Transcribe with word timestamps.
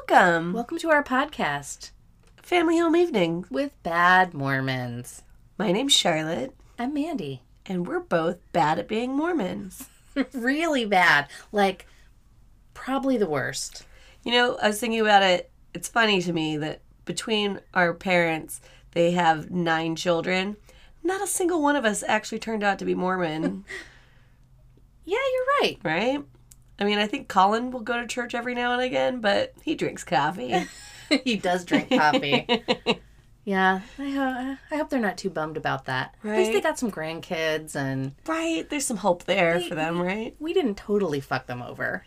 Welcome. 0.00 0.52
Welcome 0.52 0.78
to 0.78 0.90
our 0.90 1.02
podcast 1.02 1.90
Family 2.42 2.78
Home 2.78 2.94
Evening. 2.94 3.46
with 3.50 3.80
Bad 3.82 4.34
Mormons. 4.34 5.22
My 5.58 5.72
name's 5.72 5.94
Charlotte, 5.94 6.54
I'm 6.78 6.92
Mandy. 6.92 7.40
and 7.64 7.86
we're 7.86 8.00
both 8.00 8.36
bad 8.52 8.78
at 8.78 8.88
being 8.88 9.16
Mormons. 9.16 9.88
really 10.34 10.84
bad. 10.84 11.28
Like, 11.50 11.86
probably 12.74 13.16
the 13.16 13.28
worst. 13.28 13.86
You 14.22 14.32
know, 14.32 14.58
I 14.60 14.68
was 14.68 14.78
thinking 14.80 15.00
about 15.00 15.22
it. 15.22 15.50
It's 15.72 15.88
funny 15.88 16.20
to 16.22 16.32
me 16.32 16.56
that 16.58 16.82
between 17.06 17.60
our 17.72 17.94
parents, 17.94 18.60
they 18.92 19.12
have 19.12 19.50
nine 19.50 19.96
children. 19.96 20.56
Not 21.02 21.22
a 21.22 21.26
single 21.26 21.62
one 21.62 21.74
of 21.76 21.84
us 21.86 22.04
actually 22.06 22.40
turned 22.40 22.62
out 22.62 22.78
to 22.80 22.84
be 22.84 22.94
Mormon, 22.94 23.64
Yeah, 25.06 25.18
you're 25.32 25.46
right. 25.62 25.78
right? 25.84 26.24
I 26.78 26.84
mean, 26.84 26.98
I 26.98 27.06
think 27.06 27.28
Colin 27.28 27.70
will 27.70 27.80
go 27.80 28.00
to 28.00 28.06
church 28.06 28.34
every 28.34 28.54
now 28.54 28.72
and 28.72 28.82
again, 28.82 29.20
but 29.20 29.54
he 29.62 29.74
drinks 29.74 30.04
coffee. 30.04 30.66
he 31.24 31.36
does 31.36 31.64
drink 31.64 31.88
coffee. 31.90 32.46
yeah, 33.44 33.80
I, 33.98 34.10
ho- 34.10 34.56
I 34.70 34.76
hope 34.76 34.90
they're 34.90 35.00
not 35.00 35.16
too 35.16 35.30
bummed 35.30 35.56
about 35.56 35.86
that. 35.86 36.14
At 36.22 36.36
least 36.36 36.52
they 36.52 36.60
got 36.60 36.78
some 36.78 36.90
grandkids, 36.90 37.74
and 37.76 38.12
right? 38.26 38.68
There's 38.68 38.84
some 38.84 38.98
hope 38.98 39.24
there 39.24 39.60
for 39.60 39.74
them, 39.74 40.00
right? 40.00 40.34
we 40.38 40.52
didn't 40.52 40.76
totally 40.76 41.20
fuck 41.20 41.46
them 41.46 41.62
over. 41.62 42.04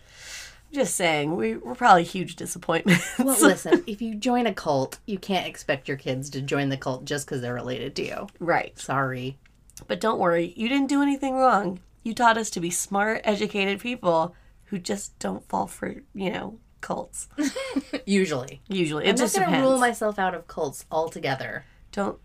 Just 0.72 0.94
saying, 0.94 1.36
we, 1.36 1.58
we're 1.58 1.74
probably 1.74 2.04
huge 2.04 2.36
disappointments. 2.36 3.18
Well, 3.18 3.36
listen, 3.42 3.84
if 3.88 4.04
you 4.04 4.14
join 4.14 4.46
a 4.46 4.54
cult, 4.54 5.00
you 5.08 5.18
can't 5.18 5.48
expect 5.48 5.88
your 5.88 5.98
kids 5.98 6.30
to 6.32 6.42
join 6.42 6.70
the 6.70 6.78
cult 6.78 7.06
just 7.06 7.26
because 7.26 7.42
they're 7.42 7.56
related 7.56 7.96
to 7.96 8.06
you. 8.06 8.28
right. 8.40 8.78
Sorry. 8.78 9.40
But 9.88 10.00
don't 10.00 10.20
worry, 10.20 10.54
you 10.56 10.70
didn't 10.70 10.90
do 10.90 11.02
anything 11.02 11.36
wrong. 11.36 11.80
You 12.04 12.14
taught 12.14 12.38
us 12.38 12.50
to 12.52 12.60
be 12.60 12.70
smart, 12.70 13.22
educated 13.24 13.80
people 13.80 14.36
who 14.70 14.80
just 14.80 15.18
don't 15.20 15.48
fall 15.48 15.68
for, 15.68 15.96
you 16.14 16.32
know, 16.32 16.58
cults. 16.82 17.28
Usually. 18.06 18.62
Usually, 18.68 19.06
it 19.06 19.10
I'm 19.12 19.16
just 19.18 19.36
not 19.36 19.42
to 19.42 19.46
depends. 19.52 19.68
rule 19.68 19.78
myself 19.80 20.18
out 20.20 20.34
of 20.36 20.48
cults 20.48 20.86
altogether. 20.92 21.66
Don't. 21.92 22.18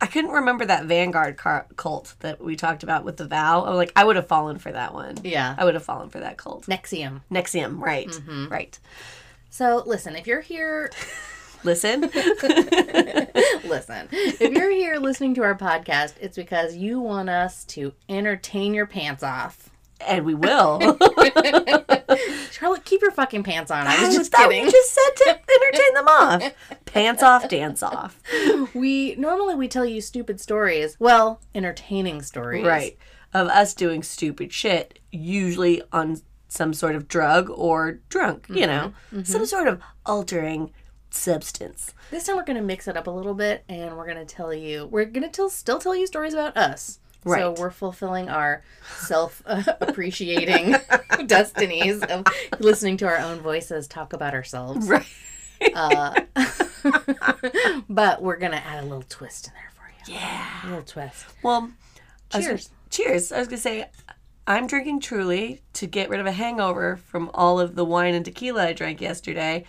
I 0.00 0.06
couldn't 0.06 0.30
remember 0.30 0.64
that 0.64 0.84
Vanguard 0.86 1.36
car- 1.36 1.66
cult 1.76 2.14
that 2.20 2.40
we 2.40 2.54
talked 2.54 2.84
about 2.84 3.04
with 3.04 3.16
the 3.16 3.26
vow. 3.26 3.64
I 3.64 3.70
was 3.70 3.76
like, 3.78 3.92
I 3.96 4.04
would 4.04 4.14
have 4.14 4.28
fallen 4.28 4.58
for 4.58 4.70
that 4.70 4.94
one. 4.94 5.16
Yeah. 5.24 5.56
I 5.58 5.64
would 5.64 5.74
have 5.74 5.82
fallen 5.84 6.08
for 6.08 6.20
that 6.20 6.36
cult. 6.38 6.66
NXIVM. 6.66 7.22
NXIVM, 7.32 7.80
right, 7.80 8.06
Mm-hmm. 8.06 8.46
right. 8.48 8.78
So, 9.50 9.82
listen, 9.86 10.14
if 10.14 10.26
you're 10.28 10.40
here, 10.40 10.90
Listen, 11.64 12.02
listen, 13.64 14.08
if 14.12 14.40
you're 14.40 14.70
here 14.70 14.96
listening 14.98 15.34
to 15.34 15.42
our 15.42 15.56
podcast, 15.56 16.14
it's 16.20 16.36
because 16.36 16.76
you 16.76 17.00
want 17.00 17.28
us 17.28 17.64
to 17.64 17.92
entertain 18.08 18.74
your 18.74 18.86
pants 18.86 19.24
off. 19.24 19.67
And 20.06 20.24
we 20.24 20.34
will. 20.34 20.80
Charlotte, 22.50 22.84
keep 22.84 23.02
your 23.02 23.10
fucking 23.10 23.42
pants 23.42 23.70
on. 23.70 23.86
I 23.86 24.06
was 24.06 24.14
just 24.14 24.32
thought 24.32 24.48
kidding. 24.48 24.64
We 24.64 24.70
just 24.70 24.94
said 24.94 25.10
to 25.16 25.30
entertain 25.30 25.94
them 25.94 26.08
off. 26.08 26.52
Pants 26.84 27.22
off, 27.22 27.48
dance 27.48 27.82
off. 27.82 28.20
We 28.74 29.14
normally 29.16 29.54
we 29.54 29.68
tell 29.68 29.84
you 29.84 30.00
stupid 30.00 30.40
stories. 30.40 30.96
Well, 30.98 31.40
entertaining 31.54 32.22
stories. 32.22 32.66
Right. 32.66 32.98
Of 33.32 33.48
us 33.48 33.74
doing 33.74 34.02
stupid 34.02 34.52
shit, 34.52 34.98
usually 35.10 35.82
on 35.92 36.20
some 36.48 36.72
sort 36.72 36.94
of 36.94 37.08
drug 37.08 37.50
or 37.50 38.00
drunk, 38.08 38.46
you 38.48 38.56
mm-hmm. 38.56 38.66
know, 38.66 38.92
mm-hmm. 39.12 39.22
some 39.22 39.46
sort 39.46 39.68
of 39.68 39.80
altering 40.06 40.72
substance. 41.10 41.94
This 42.10 42.24
time 42.24 42.36
we're 42.36 42.44
going 42.44 42.56
to 42.56 42.62
mix 42.62 42.88
it 42.88 42.96
up 42.96 43.06
a 43.06 43.10
little 43.10 43.34
bit 43.34 43.64
and 43.68 43.96
we're 43.96 44.06
going 44.06 44.24
to 44.24 44.34
tell 44.34 44.52
you 44.52 44.86
we're 44.86 45.04
going 45.04 45.24
to 45.24 45.30
tell 45.30 45.48
still 45.48 45.78
tell 45.78 45.94
you 45.94 46.06
stories 46.06 46.34
about 46.34 46.56
us. 46.56 47.00
So 47.24 47.54
we're 47.58 47.70
fulfilling 47.70 48.28
our 48.28 48.62
self 48.96 49.42
appreciating 49.46 50.76
destinies 51.26 52.02
of 52.02 52.24
listening 52.58 52.96
to 52.98 53.06
our 53.06 53.18
own 53.18 53.40
voices 53.40 53.86
talk 53.86 54.12
about 54.12 54.34
ourselves. 54.34 54.88
Right. 54.88 55.06
Uh, 55.74 56.14
but 57.88 58.22
we're 58.22 58.36
gonna 58.36 58.62
add 58.64 58.82
a 58.82 58.86
little 58.86 59.04
twist 59.08 59.48
in 59.48 59.52
there 59.54 59.70
for 59.74 60.10
you. 60.10 60.14
Yeah. 60.18 60.46
A 60.64 60.66
little 60.68 60.84
twist. 60.84 61.26
Well, 61.42 61.70
I 62.32 62.38
was 62.38 62.46
Cheers. 62.46 62.66
gonna- 62.68 62.76
cheers. 62.90 63.32
I 63.32 63.38
was 63.38 63.48
going 63.48 63.56
to 63.58 63.62
say, 63.62 63.86
I'm 64.46 64.66
drinking 64.66 65.00
truly 65.00 65.60
to 65.74 65.86
get 65.86 66.08
rid 66.08 66.20
of 66.20 66.26
a 66.26 66.32
hangover 66.32 66.96
from 66.96 67.30
all 67.34 67.60
of 67.60 67.74
the 67.74 67.84
wine 67.84 68.14
and 68.14 68.24
tequila 68.24 68.68
I 68.68 68.72
drank 68.72 69.00
yesterday. 69.00 69.64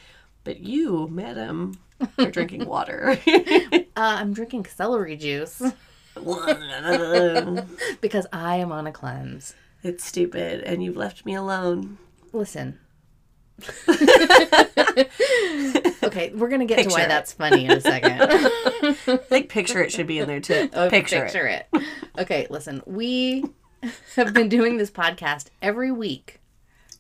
But 0.46 0.62
you, 0.62 1.08
madam, 1.12 1.78
are 2.18 2.32
drinking 2.32 2.66
water. 2.68 3.20
Uh, 3.28 3.82
I'm 3.98 4.32
drinking 4.34 4.66
celery 4.68 5.18
juice 5.18 5.62
because 8.02 8.28
I 8.32 8.58
am 8.58 8.72
on 8.72 8.88
a 8.88 8.92
cleanse. 8.92 9.54
it's 9.84 10.04
stupid, 10.04 10.64
and 10.64 10.84
you've 10.84 10.98
left 10.98 11.26
me 11.26 11.36
alone. 11.36 11.98
Listen. 12.34 12.80
okay, 16.04 16.32
we're 16.34 16.50
gonna 16.50 16.66
get 16.66 16.84
to 16.84 16.90
why 16.90 17.02
it. 17.04 17.08
that's 17.08 17.34
funny 17.34 17.66
in 17.66 17.72
a 17.72 17.82
second. 17.82 18.22
I 18.22 19.18
think 19.18 19.50
picture 19.50 19.82
it 19.82 19.92
should 19.92 20.08
be 20.08 20.20
in 20.20 20.28
there 20.28 20.40
too. 20.40 20.70
Oh, 20.74 20.90
picture, 20.90 21.26
it. 21.26 21.32
picture 21.32 21.48
it. 21.48 21.68
Okay, 22.18 22.48
listen. 22.50 22.82
We 22.86 23.44
have 24.16 24.34
been 24.34 24.50
doing 24.50 24.78
this 24.78 24.92
podcast 24.92 25.48
every 25.62 25.92
week 25.92 26.40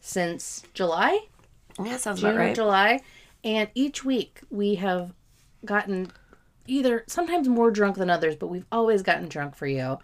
since 0.01 0.63
July, 0.73 1.19
Yeah, 1.83 1.97
sounds 1.97 2.21
June 2.21 2.31
about 2.31 2.39
right. 2.39 2.55
July, 2.55 3.01
and 3.43 3.69
each 3.75 4.03
week 4.03 4.41
we 4.49 4.75
have 4.75 5.13
gotten 5.65 6.11
either 6.69 7.03
sometimes 7.07 7.47
more 7.47 7.71
drunk 7.71 7.97
than 7.97 8.09
others, 8.09 8.35
but 8.35 8.47
we've 8.47 8.65
always 8.71 9.01
gotten 9.01 9.27
drunk 9.27 9.55
for 9.55 9.67
you. 9.67 9.97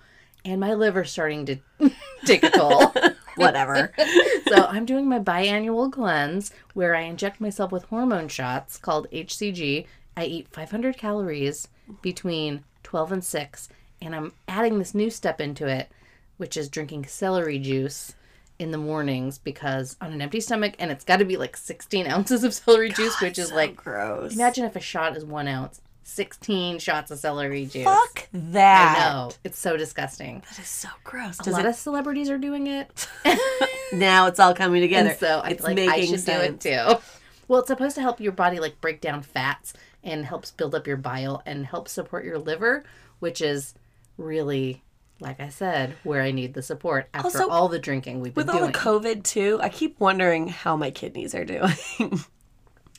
And 0.44 0.60
my 0.60 0.74
liver's 0.74 1.12
starting 1.12 1.46
to 1.46 1.58
take 2.26 2.44
a 2.44 2.50
toll. 2.50 2.94
Whatever. 3.36 3.92
so 4.48 4.66
I'm 4.66 4.86
doing 4.86 5.10
my 5.10 5.20
biannual 5.20 5.92
cleanse 5.92 6.52
where 6.74 6.96
I 6.96 7.02
inject 7.02 7.42
myself 7.42 7.72
with 7.72 7.84
hormone 7.86 8.28
shots 8.30 8.78
called 8.78 9.10
HCG. 9.12 9.86
I 10.16 10.26
eat 10.26 10.48
500 10.50 10.98
calories 10.98 11.68
between 12.02 12.64
12 12.84 13.12
and 13.12 13.24
6, 13.24 13.70
and 14.02 14.16
I'm 14.16 14.34
adding 14.48 14.80
this 14.80 14.96
new 14.96 15.10
step 15.10 15.42
into 15.42 15.68
it, 15.68 15.90
which 16.38 16.56
is 16.56 16.70
drinking 16.70 17.08
celery 17.08 17.60
juice 17.60 18.16
in 18.58 18.72
the 18.72 18.78
mornings 18.78 19.38
because 19.38 19.98
on 20.00 20.14
an 20.14 20.22
empty 20.22 20.40
stomach, 20.40 20.76
and 20.80 20.90
it's 20.92 21.04
got 21.04 21.18
to 21.18 21.26
be 21.26 21.36
like 21.36 21.58
16 21.58 22.08
ounces 22.08 22.46
of 22.46 22.54
celery 22.54 22.90
juice, 22.92 23.20
which 23.20 23.38
is 23.38 23.50
So 23.50 23.56
like 23.56 23.76
gross. 23.76 24.34
imagine 24.34 24.64
if 24.64 24.78
a 24.78 24.80
shot 24.80 25.18
is 25.18 25.26
one 25.26 25.48
ounce, 25.50 25.82
16 26.08 26.78
shots 26.80 27.10
of 27.10 27.18
celery 27.18 27.66
juice. 27.66 27.84
Fuck 27.84 28.28
that. 28.32 28.96
I 28.98 29.10
know 29.10 29.32
it's 29.44 29.58
so 29.58 29.76
disgusting. 29.76 30.44
That 30.52 30.60
is 30.60 30.68
so 30.68 30.88
gross. 31.04 31.40
A 31.40 31.44
Does 31.44 31.54
lot 31.54 31.66
it, 31.66 31.70
of 31.70 31.76
celebrities 31.88 32.30
are 32.30 32.38
doing 32.38 32.68
it. 32.68 33.08
now 33.94 34.28
it's 34.28 34.40
all 34.40 34.54
coming 34.54 34.82
together. 34.82 35.10
And 35.10 35.20
so 35.20 35.42
I 35.44 35.50
it's 35.50 35.66
feel 35.66 35.76
like 35.76 35.90
I 35.90 36.06
should 36.06 36.24
do 36.24 36.32
it 36.32 36.60
too. 36.60 37.02
Well, 37.48 37.60
it's 37.60 37.68
supposed 37.68 37.96
to 37.96 38.02
help 38.02 38.20
your 38.20 38.32
body 38.32 38.60
like 38.60 38.80
break 38.82 39.02
down 39.02 39.24
fats 39.24 39.74
and 40.04 40.26
helps 40.26 40.52
build 40.52 40.76
up 40.76 40.86
your 40.86 40.98
bile 40.98 41.42
and 41.46 41.66
help 41.66 41.88
support 41.88 42.24
your 42.24 42.38
liver, 42.38 42.84
which 43.20 43.42
is 43.42 43.74
really, 44.18 44.84
like 45.20 45.40
I 45.40 45.50
said, 45.50 45.96
where 46.04 46.22
I 46.22 46.30
need 46.32 46.54
the 46.54 46.62
support 46.62 47.10
after 47.16 47.28
Also, 47.28 47.50
all 47.50 47.68
the 47.68 47.80
drinking 47.80 48.22
we've 48.22 48.34
been 48.34 48.46
doing. 48.46 48.62
With 48.62 48.76
all 48.76 48.94
the 49.00 49.02
COVID 49.02 49.24
too, 49.24 49.60
I 49.62 49.70
keep 49.70 50.00
wondering 50.00 50.50
how 50.50 50.76
my 50.78 50.92
kidneys 50.92 51.34
are 51.34 51.46
doing. 51.46 51.74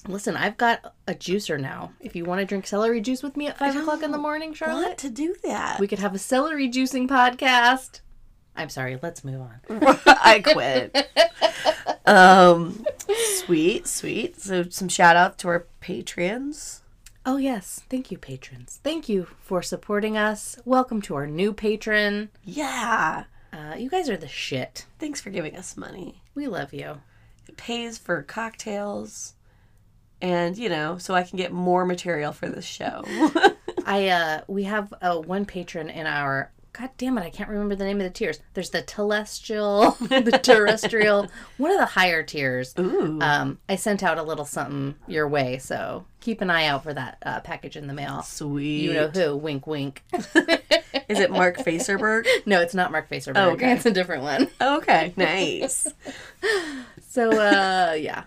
Listen, 0.09 0.37
I've 0.37 0.57
got 0.57 0.95
a 1.07 1.15
juicer 1.15 1.61
now. 1.61 1.93
If 2.01 2.15
you 2.15 2.25
want 2.25 2.41
to 2.41 2.45
drink 2.47 2.67
celery 2.67 3.01
juice 3.01 3.23
with 3.23 3.37
me 3.37 3.49
at 3.49 3.59
five 3.59 3.77
o'clock 3.77 4.03
in 4.03 4.13
the 4.13 4.19
morning, 4.19 4.55
Charlotte, 4.55 4.85
Want 4.87 4.99
to 4.99 5.11
do 5.11 5.35
that? 5.45 5.81
we 5.81 5.89
could 5.89 5.99
have 5.99 6.15
a 6.15 6.19
celery 6.19 6.69
juicing 6.69 7.09
podcast. 7.09 8.01
I'm 8.55 8.69
sorry. 8.69 8.99
Let's 9.03 9.25
move 9.25 9.41
on. 9.41 9.61
I 10.07 10.41
quit. 10.43 11.09
um, 12.07 12.85
sweet, 13.45 13.87
sweet. 13.87 14.41
So 14.41 14.65
some 14.71 14.89
shout 14.89 15.17
out 15.17 15.39
to 15.39 15.49
our 15.49 15.67
patrons. 15.81 16.83
Oh 17.25 17.37
yes, 17.39 17.83
thank 17.91 18.11
you, 18.11 18.19
patrons. 18.19 18.81
Thank 18.85 19.09
you 19.09 19.27
for 19.43 19.61
supporting 19.61 20.17
us. 20.17 20.57
Welcome 20.65 21.03
to 21.03 21.17
our 21.17 21.27
new 21.27 21.53
patron. 21.53 22.31
Yeah. 22.45 23.25
Uh, 23.53 23.75
you 23.77 23.91
guys 23.91 24.09
are 24.09 24.17
the 24.17 24.29
shit. 24.29 24.87
Thanks 24.99 25.21
for 25.21 25.31
giving 25.31 25.57
us 25.57 25.77
money. 25.77 26.23
We 26.35 26.47
love 26.47 26.73
you. 26.73 27.01
It 27.49 27.57
pays 27.57 27.99
for 27.99 28.23
cocktails. 28.23 29.35
And, 30.21 30.57
you 30.57 30.69
know, 30.69 30.99
so 30.99 31.15
I 31.15 31.23
can 31.23 31.37
get 31.37 31.53
more 31.53 31.85
material 31.85 32.33
for 32.33 32.49
this 32.49 32.65
show. 32.65 33.05
I 33.87 34.09
uh 34.09 34.41
we 34.49 34.65
have 34.65 34.93
uh, 35.01 35.17
one 35.19 35.45
patron 35.45 35.91
in 35.91 36.07
our 36.07 36.51
God 36.73 36.91
damn 36.99 37.17
it, 37.17 37.23
I 37.23 37.31
can't 37.31 37.49
remember 37.49 37.75
the 37.75 37.85
name 37.85 38.01
of 38.01 38.05
the 38.05 38.11
tiers. 38.11 38.39
There's 38.53 38.69
the 38.69 38.83
telestial, 38.83 39.97
the 40.25 40.39
terrestrial, 40.39 41.29
one 41.57 41.71
of 41.71 41.79
the 41.79 41.87
higher 41.87 42.23
tiers. 42.23 42.75
Ooh. 42.79 43.19
Um, 43.23 43.59
I 43.67 43.77
sent 43.77 44.03
out 44.03 44.19
a 44.19 44.23
little 44.23 44.45
something 44.45 44.95
your 45.07 45.27
way, 45.27 45.57
so 45.57 46.05
keep 46.21 46.43
an 46.43 46.51
eye 46.51 46.67
out 46.67 46.83
for 46.83 46.93
that 46.93 47.17
uh, 47.25 47.41
package 47.41 47.77
in 47.77 47.87
the 47.87 47.95
mail. 47.95 48.21
Sweet. 48.23 48.83
You 48.83 48.93
know 48.93 49.09
who? 49.09 49.37
Wink, 49.37 49.67
wink. 49.67 50.03
Is 51.09 51.19
it 51.19 51.31
Mark 51.31 51.57
Facerberg? 51.57 52.27
no, 52.45 52.61
it's 52.61 52.75
not 52.75 52.93
Mark 52.93 53.09
Facerberg. 53.09 53.37
Oh, 53.37 53.51
okay. 53.53 53.73
It's 53.73 53.87
a 53.87 53.91
different 53.91 54.25
one. 54.25 54.49
Okay, 54.61 55.15
nice. 55.17 55.89
So, 57.09 57.31
uh, 57.31 57.95
yeah, 57.95 58.25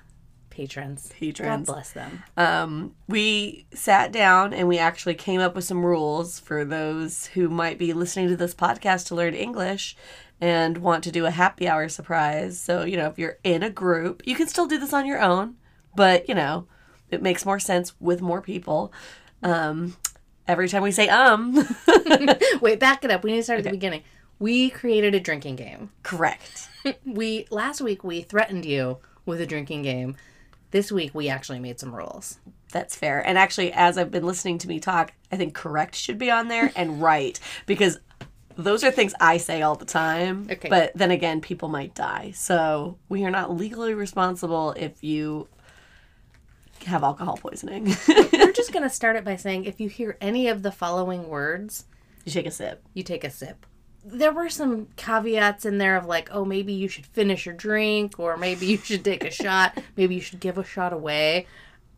patrons. 0.59 1.09
Patrons. 1.13 1.67
God 1.67 1.73
bless 1.73 1.91
them. 1.93 2.23
Um, 2.35 2.95
we 3.07 3.65
sat 3.73 4.11
down 4.11 4.53
and 4.53 4.67
we 4.67 4.77
actually 4.77 5.15
came 5.15 5.39
up 5.39 5.55
with 5.55 5.63
some 5.63 5.85
rules 5.85 6.37
for 6.39 6.65
those 6.65 7.27
who 7.27 7.47
might 7.47 7.77
be 7.77 7.93
listening 7.93 8.27
to 8.27 8.35
this 8.35 8.53
podcast 8.53 9.07
to 9.07 9.15
learn 9.15 9.33
English 9.33 9.95
and 10.41 10.79
want 10.79 11.05
to 11.05 11.11
do 11.11 11.25
a 11.25 11.31
happy 11.31 11.65
hour 11.67 11.87
surprise. 11.87 12.59
So, 12.59 12.83
you 12.83 12.97
know, 12.97 13.07
if 13.07 13.17
you're 13.17 13.37
in 13.45 13.63
a 13.63 13.69
group, 13.69 14.21
you 14.25 14.35
can 14.35 14.47
still 14.47 14.67
do 14.67 14.77
this 14.77 14.91
on 14.91 15.05
your 15.05 15.21
own, 15.21 15.55
but, 15.95 16.27
you 16.27 16.35
know, 16.35 16.67
it 17.09 17.21
makes 17.21 17.45
more 17.45 17.59
sense 17.59 17.93
with 18.01 18.21
more 18.21 18.41
people. 18.41 18.91
Um, 19.41 19.95
every 20.45 20.67
time 20.67 20.83
we 20.83 20.91
say 20.91 21.07
um, 21.07 21.55
Wait, 22.61 22.81
back 22.81 23.05
it 23.05 23.11
up. 23.11 23.23
We 23.23 23.31
need 23.31 23.37
to 23.37 23.43
start 23.43 23.59
at 23.59 23.63
the 23.65 23.71
beginning. 23.71 24.03
We 24.39 24.69
created 24.69 25.15
a 25.15 25.21
drinking 25.21 25.55
game. 25.55 25.91
correct. 26.03 26.67
We 27.05 27.45
last 27.49 27.81
week 27.81 28.05
we 28.05 28.21
threatened 28.21 28.63
you 28.63 28.99
with 29.25 29.41
a 29.41 29.45
drinking 29.45 29.83
game. 29.83 30.15
This 30.71 30.91
week 30.91 31.13
we 31.13 31.29
actually 31.29 31.59
made 31.59 31.79
some 31.79 31.95
rules. 31.95 32.39
That's 32.71 32.95
fair. 32.95 33.25
And 33.25 33.37
actually, 33.37 33.73
as 33.73 33.97
I've 33.97 34.11
been 34.11 34.25
listening 34.25 34.59
to 34.59 34.67
me 34.67 34.79
talk, 34.79 35.13
I 35.31 35.37
think 35.37 35.53
correct 35.53 35.95
should 35.95 36.17
be 36.19 36.29
on 36.29 36.47
there 36.47 36.71
and 36.75 37.01
right 37.01 37.39
because 37.65 37.99
those 38.55 38.83
are 38.83 38.91
things 38.91 39.13
I 39.19 39.37
say 39.37 39.61
all 39.61 39.75
the 39.75 39.85
time. 39.85 40.47
Okay. 40.51 40.69
But 40.69 40.91
then 40.93 41.11
again, 41.11 41.41
people 41.41 41.69
might 41.69 41.95
die. 41.95 42.31
So 42.35 42.97
we 43.07 43.23
are 43.25 43.31
not 43.31 43.55
legally 43.55 43.93
responsible 43.93 44.73
if 44.77 45.03
you 45.03 45.47
have 46.85 47.03
alcohol 47.03 47.37
poisoning. 47.37 47.85
We're 48.07 48.51
just 48.51 48.71
gonna 48.71 48.89
start 48.89 49.15
it 49.15 49.25
by 49.25 49.35
saying 49.35 49.65
if 49.65 49.79
you 49.79 49.89
hear 49.89 50.17
any 50.21 50.47
of 50.47 50.61
the 50.61 50.71
following 50.71 51.27
words, 51.27 51.85
you 52.25 52.31
take 52.31 52.45
a 52.45 52.51
sip. 52.51 52.83
you 52.93 53.03
take 53.03 53.23
a 53.23 53.29
sip. 53.29 53.65
There 54.03 54.31
were 54.31 54.49
some 54.49 54.87
caveats 54.95 55.65
in 55.65 55.77
there 55.77 55.97
of 55.97 56.05
like, 56.05 56.29
oh, 56.31 56.45
maybe 56.45 56.73
you 56.73 56.87
should 56.87 57.05
finish 57.05 57.45
your 57.45 57.55
drink, 57.55 58.19
or 58.19 58.37
maybe 58.37 58.65
you 58.65 58.77
should 58.77 59.03
take 59.03 59.23
a 59.23 59.31
shot, 59.31 59.77
maybe 59.97 60.15
you 60.15 60.21
should 60.21 60.39
give 60.39 60.57
a 60.57 60.63
shot 60.63 60.93
away. 60.93 61.47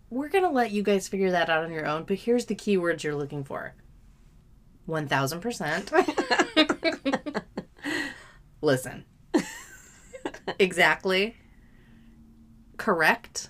We're 0.09 0.30
gonna 0.30 0.51
let 0.51 0.71
you 0.71 0.83
guys 0.83 1.07
figure 1.07 1.31
that 1.31 1.50
out 1.50 1.63
on 1.63 1.71
your 1.71 1.86
own, 1.86 2.03
but 2.03 2.18
here's 2.18 2.45
the 2.45 2.56
keywords 2.56 3.03
you're 3.03 3.15
looking 3.15 3.44
for 3.44 3.74
1000%. 4.89 7.42
Listen. 8.62 9.06
exactly. 10.59 11.36
Correct. 12.77 13.50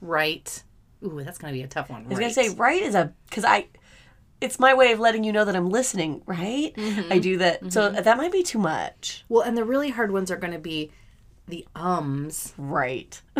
Right. 0.00 0.62
Ooh, 1.04 1.22
that's 1.24 1.38
gonna 1.38 1.52
be 1.52 1.62
a 1.62 1.68
tough 1.68 1.90
one. 1.90 2.04
I 2.04 2.08
was 2.08 2.18
gonna 2.18 2.32
say 2.32 2.50
right 2.50 2.82
is 2.82 2.94
a 2.94 3.12
because 3.28 3.44
I. 3.44 3.66
It's 4.40 4.58
my 4.58 4.72
way 4.74 4.92
of 4.92 4.98
letting 5.00 5.24
you 5.24 5.32
know 5.32 5.44
that 5.44 5.54
I'm 5.54 5.68
listening, 5.68 6.22
right? 6.26 6.72
I 7.10 7.18
do 7.18 7.36
that. 7.38 7.72
So 7.72 7.90
that 7.90 8.16
might 8.16 8.32
be 8.32 8.42
too 8.42 8.58
much. 8.58 9.24
Well, 9.28 9.42
and 9.42 9.56
the 9.56 9.64
really 9.64 9.90
hard 9.90 10.12
ones 10.12 10.30
are 10.30 10.36
going 10.36 10.52
to 10.52 10.58
be 10.58 10.90
the 11.46 11.66
ums 11.74 12.54
Right. 12.56 13.20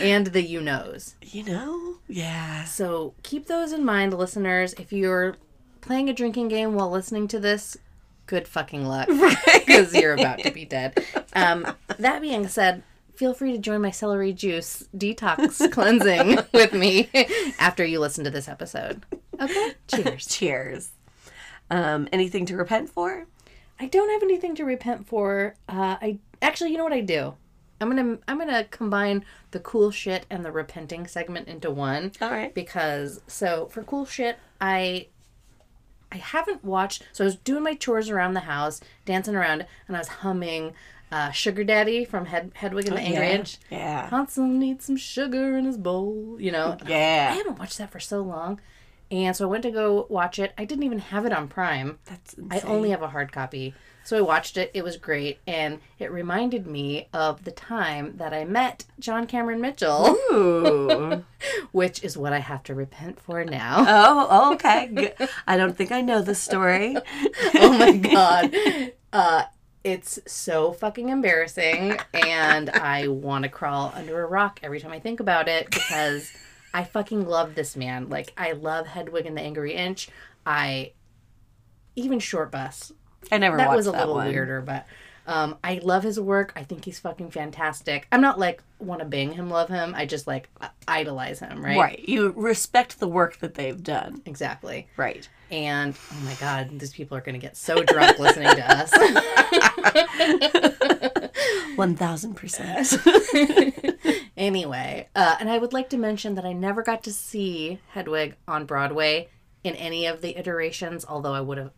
and 0.00 0.26
the 0.28 0.42
you 0.42 0.60
knows. 0.60 1.14
You 1.22 1.44
know? 1.44 1.94
Yeah. 2.08 2.64
So 2.64 3.14
keep 3.22 3.46
those 3.46 3.72
in 3.72 3.84
mind, 3.84 4.12
listeners. 4.14 4.74
If 4.74 4.92
you're 4.92 5.36
playing 5.80 6.08
a 6.10 6.12
drinking 6.12 6.48
game 6.48 6.74
while 6.74 6.90
listening 6.90 7.28
to 7.28 7.40
this, 7.40 7.76
good 8.26 8.48
fucking 8.48 8.84
luck 8.84 9.08
because 9.54 9.94
you're 9.94 10.14
about 10.14 10.40
to 10.40 10.50
be 10.50 10.64
dead. 10.64 11.02
Um, 11.34 11.74
that 11.98 12.20
being 12.20 12.48
said, 12.48 12.82
feel 13.16 13.34
free 13.34 13.52
to 13.52 13.58
join 13.58 13.80
my 13.80 13.90
celery 13.90 14.32
juice 14.32 14.88
detox 14.96 15.70
cleansing 15.72 16.38
with 16.54 16.72
me 16.72 17.10
after 17.58 17.84
you 17.84 17.98
listen 17.98 18.24
to 18.24 18.30
this 18.30 18.48
episode. 18.48 19.04
Okay, 19.40 19.74
cheers. 19.88 20.26
Cheers. 20.26 20.90
Um, 21.70 22.08
anything 22.12 22.46
to 22.46 22.56
repent 22.56 22.90
for? 22.90 23.26
I 23.80 23.86
don't 23.86 24.10
have 24.10 24.22
anything 24.22 24.54
to 24.56 24.64
repent 24.64 25.06
for. 25.06 25.56
Uh, 25.68 25.96
I 26.00 26.18
actually, 26.40 26.70
you 26.70 26.78
know 26.78 26.84
what 26.84 26.92
I 26.92 27.00
do? 27.00 27.34
I'm 27.78 27.94
gonna 27.94 28.18
I'm 28.26 28.38
gonna 28.38 28.64
combine 28.64 29.22
the 29.50 29.60
cool 29.60 29.90
shit 29.90 30.24
and 30.30 30.42
the 30.42 30.52
repenting 30.52 31.06
segment 31.06 31.48
into 31.48 31.70
one. 31.70 32.12
All 32.22 32.30
right. 32.30 32.54
Because 32.54 33.20
so 33.26 33.66
for 33.66 33.82
cool 33.82 34.06
shit, 34.06 34.38
I 34.60 35.08
I 36.10 36.16
haven't 36.16 36.64
watched. 36.64 37.04
So 37.12 37.24
I 37.24 37.26
was 37.26 37.36
doing 37.36 37.62
my 37.62 37.74
chores 37.74 38.08
around 38.08 38.32
the 38.32 38.40
house, 38.40 38.80
dancing 39.04 39.34
around, 39.36 39.66
and 39.86 39.96
I 39.96 40.00
was 40.00 40.08
humming 40.08 40.72
uh, 41.10 41.30
"Sugar 41.30 41.64
Daddy" 41.64 42.04
from 42.04 42.26
Hed- 42.26 42.52
Hedwig 42.54 42.88
and 42.88 42.96
the 42.96 43.00
Angry 43.00 43.26
yeah. 43.26 43.34
Inch. 43.34 43.58
Yeah. 43.70 44.10
Hansel 44.10 44.46
needs 44.46 44.84
some 44.84 44.96
sugar 44.96 45.56
in 45.56 45.64
his 45.64 45.76
bowl. 45.76 46.36
You 46.38 46.52
know. 46.52 46.76
Yeah. 46.86 47.30
I 47.32 47.36
haven't 47.36 47.58
watched 47.58 47.78
that 47.78 47.90
for 47.90 48.00
so 48.00 48.20
long, 48.22 48.60
and 49.10 49.36
so 49.36 49.46
I 49.46 49.50
went 49.50 49.62
to 49.64 49.70
go 49.70 50.06
watch 50.08 50.38
it. 50.38 50.52
I 50.58 50.64
didn't 50.64 50.84
even 50.84 50.98
have 50.98 51.26
it 51.26 51.32
on 51.32 51.48
Prime. 51.48 51.98
That's 52.04 52.34
I 52.50 52.60
only 52.60 52.90
have 52.90 53.02
a 53.02 53.08
hard 53.08 53.32
copy. 53.32 53.74
So 54.06 54.16
I 54.16 54.20
watched 54.20 54.56
it. 54.56 54.70
It 54.72 54.84
was 54.84 54.96
great. 54.96 55.40
And 55.48 55.80
it 55.98 56.12
reminded 56.12 56.64
me 56.64 57.08
of 57.12 57.42
the 57.42 57.50
time 57.50 58.18
that 58.18 58.32
I 58.32 58.44
met 58.44 58.84
John 59.00 59.26
Cameron 59.26 59.60
Mitchell, 59.60 60.16
Ooh. 60.30 61.24
which 61.72 62.04
is 62.04 62.16
what 62.16 62.32
I 62.32 62.38
have 62.38 62.62
to 62.64 62.74
repent 62.74 63.18
for 63.18 63.44
now. 63.44 63.78
oh, 63.80 64.26
oh, 64.30 64.54
okay. 64.54 65.12
I 65.48 65.56
don't 65.56 65.76
think 65.76 65.90
I 65.90 66.02
know 66.02 66.22
the 66.22 66.36
story. 66.36 66.96
oh 67.56 67.76
my 67.76 67.96
God. 67.96 68.54
Uh, 69.12 69.42
it's 69.86 70.18
so 70.26 70.72
fucking 70.72 71.10
embarrassing. 71.10 71.96
And 72.12 72.70
I 72.70 73.06
want 73.06 73.44
to 73.44 73.48
crawl 73.48 73.92
under 73.94 74.20
a 74.22 74.26
rock 74.26 74.58
every 74.62 74.80
time 74.80 74.90
I 74.90 74.98
think 74.98 75.20
about 75.20 75.46
it 75.46 75.70
because 75.70 76.32
I 76.74 76.82
fucking 76.82 77.26
love 77.26 77.54
this 77.54 77.76
man. 77.76 78.08
Like, 78.08 78.32
I 78.36 78.52
love 78.52 78.88
Hedwig 78.88 79.26
and 79.26 79.36
the 79.36 79.42
Angry 79.42 79.74
Inch. 79.74 80.08
I. 80.44 80.92
Even 81.94 82.18
Shortbus. 82.18 82.92
I 83.32 83.38
never 83.38 83.56
that 83.56 83.74
was 83.74 83.86
a 83.86 83.92
little 83.92 84.14
one. 84.14 84.26
weirder, 84.28 84.60
but 84.60 84.86
um, 85.26 85.56
I 85.64 85.80
love 85.82 86.02
his 86.02 86.20
work. 86.20 86.52
I 86.56 86.62
think 86.62 86.84
he's 86.84 86.98
fucking 86.98 87.30
fantastic. 87.30 88.06
I'm 88.12 88.20
not 88.20 88.38
like 88.38 88.62
want 88.78 89.00
to 89.00 89.06
bang 89.06 89.32
him, 89.32 89.50
love 89.50 89.68
him. 89.68 89.94
I 89.96 90.06
just 90.06 90.26
like 90.26 90.48
idolize 90.86 91.40
him, 91.40 91.64
right? 91.64 91.78
Right. 91.78 92.08
You 92.08 92.32
respect 92.36 93.00
the 93.00 93.08
work 93.08 93.38
that 93.38 93.54
they've 93.54 93.82
done. 93.82 94.22
Exactly. 94.24 94.88
Right. 94.96 95.28
And 95.50 95.96
oh 96.12 96.20
my 96.24 96.34
god, 96.34 96.78
these 96.78 96.92
people 96.92 97.16
are 97.16 97.20
gonna 97.20 97.38
get 97.38 97.56
so 97.56 97.82
drunk 97.82 98.18
listening 98.18 98.54
to 98.54 98.70
us. 98.70 98.92
1000%. 101.76 104.30
anyway, 104.36 105.08
uh, 105.14 105.36
and 105.38 105.48
I 105.50 105.58
would 105.58 105.72
like 105.72 105.88
to 105.90 105.96
mention 105.96 106.34
that 106.36 106.44
I 106.44 106.52
never 106.52 106.82
got 106.82 107.02
to 107.04 107.12
see 107.12 107.78
Hedwig 107.90 108.34
on 108.48 108.66
Broadway 108.66 109.28
in 109.62 109.76
any 109.76 110.06
of 110.06 110.22
the 110.22 110.36
iterations, 110.38 111.04
although 111.08 111.34
I 111.34 111.40
would 111.40 111.58
have 111.58 111.70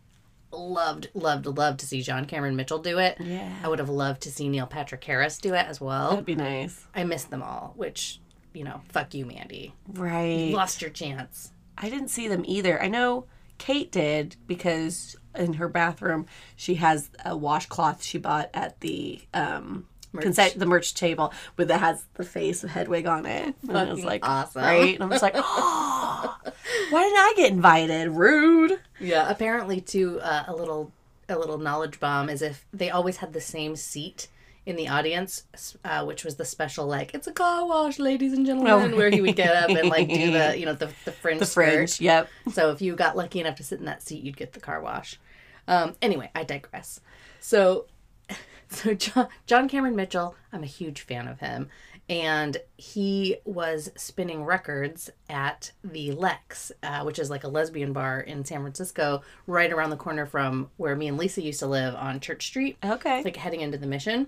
loved, 0.51 1.09
loved, 1.13 1.45
loved 1.45 1.79
to 1.81 1.85
see 1.85 2.01
John 2.01 2.25
Cameron 2.25 2.55
Mitchell 2.55 2.79
do 2.79 2.99
it. 2.99 3.17
Yeah. 3.19 3.53
I 3.63 3.67
would 3.67 3.79
have 3.79 3.89
loved 3.89 4.21
to 4.21 4.31
see 4.31 4.49
Neil 4.49 4.67
Patrick 4.67 5.03
Harris 5.03 5.37
do 5.37 5.53
it 5.53 5.65
as 5.67 5.79
well. 5.79 6.11
That'd 6.11 6.25
be 6.25 6.35
nice. 6.35 6.85
I 6.95 7.03
missed 7.03 7.29
them 7.29 7.43
all, 7.43 7.73
which, 7.75 8.19
you 8.53 8.63
know, 8.63 8.81
fuck 8.89 9.13
you, 9.13 9.25
Mandy. 9.25 9.73
Right. 9.87 10.49
You 10.49 10.55
Lost 10.55 10.81
your 10.81 10.91
chance. 10.91 11.51
I 11.77 11.89
didn't 11.89 12.09
see 12.09 12.27
them 12.27 12.43
either. 12.45 12.81
I 12.81 12.87
know 12.87 13.25
Kate 13.57 13.91
did 13.91 14.35
because 14.47 15.15
in 15.35 15.53
her 15.53 15.69
bathroom 15.69 16.25
she 16.55 16.75
has 16.75 17.09
a 17.23 17.37
washcloth 17.37 18.03
she 18.03 18.17
bought 18.17 18.49
at 18.53 18.79
the 18.79 19.21
um 19.33 19.85
consent 20.17 20.57
the 20.57 20.65
merch 20.65 20.93
table 20.95 21.31
with 21.55 21.67
that 21.67 21.79
has 21.79 22.05
the 22.15 22.23
face 22.23 22.63
of 22.63 22.71
Hedwig 22.71 23.05
on 23.05 23.25
it. 23.25 23.55
And 23.67 23.77
I 23.77 23.91
was 23.91 24.03
like, 24.03 24.27
awesome. 24.27 24.63
right? 24.63 24.95
And 24.95 25.03
I'm 25.03 25.09
just 25.11 25.21
like, 25.21 25.35
oh, 25.35 26.37
why 26.89 27.03
didn't 27.03 27.17
I 27.17 27.33
get 27.35 27.51
invited? 27.51 28.09
Rude. 28.09 28.79
Yeah. 28.99 29.29
Apparently, 29.29 29.81
too, 29.81 30.19
uh, 30.21 30.43
a 30.47 30.55
little 30.55 30.91
a 31.27 31.37
little 31.37 31.57
knowledge 31.59 31.99
bomb 31.99 32.29
is 32.29 32.41
if 32.41 32.65
they 32.73 32.89
always 32.89 33.17
had 33.17 33.33
the 33.33 33.41
same 33.41 33.75
seat 33.75 34.27
in 34.65 34.75
the 34.75 34.87
audience, 34.87 35.43
uh, 35.85 36.03
which 36.03 36.23
was 36.23 36.35
the 36.35 36.45
special 36.45 36.85
like 36.87 37.13
it's 37.13 37.27
a 37.27 37.31
car 37.31 37.65
wash, 37.67 37.97
ladies 37.99 38.33
and 38.33 38.45
gentlemen, 38.45 38.93
Oh, 38.93 38.97
where 38.97 39.09
he 39.09 39.21
would 39.21 39.35
get 39.35 39.55
up 39.55 39.69
and 39.69 39.89
like 39.89 40.09
do 40.09 40.31
the 40.31 40.55
you 40.59 40.65
know 40.65 40.73
the 40.73 40.89
the 41.05 41.11
fringe 41.11 41.39
The 41.39 41.45
skirt. 41.45 41.65
fringe. 41.73 42.01
Yep. 42.01 42.29
So 42.53 42.71
if 42.71 42.81
you 42.81 42.95
got 42.95 43.15
lucky 43.15 43.39
enough 43.39 43.55
to 43.57 43.63
sit 43.63 43.79
in 43.79 43.85
that 43.85 44.01
seat, 44.03 44.23
you'd 44.23 44.37
get 44.37 44.53
the 44.53 44.59
car 44.59 44.81
wash. 44.81 45.19
Um, 45.67 45.95
anyway, 46.01 46.31
I 46.35 46.43
digress. 46.43 46.99
So, 47.39 47.85
so 48.69 48.93
John, 48.95 49.27
John 49.47 49.69
Cameron 49.69 49.95
Mitchell, 49.95 50.35
I'm 50.51 50.63
a 50.63 50.67
huge 50.67 51.01
fan 51.01 51.27
of 51.27 51.39
him, 51.39 51.69
and 52.09 52.57
he 52.75 53.37
was 53.45 53.91
spinning 53.95 54.43
records 54.43 55.09
at 55.29 55.71
the 55.83 56.11
Lex, 56.11 56.71
uh, 56.81 57.03
which 57.03 57.19
is 57.19 57.29
like 57.29 57.43
a 57.43 57.47
lesbian 57.47 57.93
bar 57.93 58.19
in 58.19 58.43
San 58.43 58.61
Francisco, 58.61 59.21
right 59.45 59.71
around 59.71 59.91
the 59.91 59.95
corner 59.95 60.25
from 60.25 60.69
where 60.77 60.95
me 60.95 61.07
and 61.07 61.17
Lisa 61.17 61.41
used 61.41 61.59
to 61.59 61.67
live 61.67 61.93
on 61.95 62.19
Church 62.19 62.47
Street 62.47 62.77
Okay. 62.83 63.21
like 63.23 63.35
heading 63.37 63.61
into 63.61 63.77
the 63.77 63.85
mission. 63.87 64.27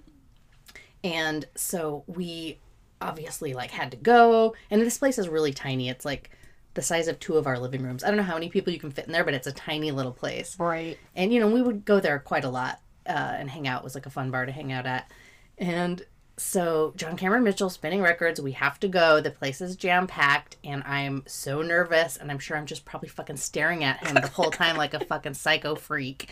And 1.04 1.48
so 1.56 2.04
we 2.06 2.60
obviously 3.02 3.54
like 3.56 3.72
had 3.72 3.90
to 3.92 3.98
go. 3.98 4.54
And 4.70 4.80
this 4.82 5.00
place 5.00 5.18
is 5.18 5.28
really 5.28 5.52
tiny. 5.52 5.90
It's 5.90 6.06
like 6.06 6.30
the 6.76 6.84
size 6.84 7.08
of 7.08 7.20
two 7.20 7.36
of 7.38 7.48
our 7.48 7.58
living 7.58 7.82
rooms. 7.82 8.04
I 8.04 8.08
don't 8.08 8.18
know 8.18 8.24
how 8.24 8.36
many 8.36 8.50
people 8.50 8.72
you 8.72 8.80
can 8.80 8.92
fit 8.92 9.08
in 9.08 9.12
there, 9.12 9.24
but 9.24 9.34
it's 9.34 9.48
a 9.48 9.52
tiny 9.52 9.90
little 9.92 10.12
place. 10.14 10.56
right. 10.60 10.98
And 11.16 11.34
you 11.34 11.40
know, 11.40 11.48
we 11.48 11.62
would 11.64 11.84
go 11.84 12.00
there 12.00 12.20
quite 12.20 12.44
a 12.46 12.50
lot 12.50 12.80
uh, 13.08 13.12
and 13.12 13.50
hang 13.50 13.68
out. 13.68 13.82
It 13.82 13.84
was 13.84 13.96
like 13.96 14.06
a 14.06 14.12
fun 14.12 14.30
bar 14.30 14.46
to 14.46 14.52
hang 14.52 14.72
out 14.72 14.86
at. 14.86 15.12
And 15.58 16.06
so 16.38 16.94
John 16.96 17.18
Cameron 17.18 17.44
Mitchell 17.44 17.70
spinning 17.70 18.02
records. 18.02 18.42
We 18.42 18.54
have 18.54 18.80
to 18.80 18.88
go. 18.88 19.22
The 19.22 19.32
place 19.32 19.62
is 19.62 19.76
jam 19.76 20.08
packed, 20.08 20.58
and 20.64 20.84
I'm 20.84 21.24
so 21.28 21.62
nervous. 21.62 22.18
And 22.18 22.32
I'm 22.32 22.40
sure 22.40 22.58
I'm 22.58 22.66
just 22.66 22.86
probably 22.86 23.10
fucking 23.10 23.38
staring 23.38 23.84
at 23.84 24.06
him 24.06 24.16
the 24.16 24.28
whole 24.28 24.52
time 24.52 24.78
like 24.78 24.94
a 24.94 25.00
fucking 25.06 25.36
psycho 25.36 25.76
freak. 25.76 26.30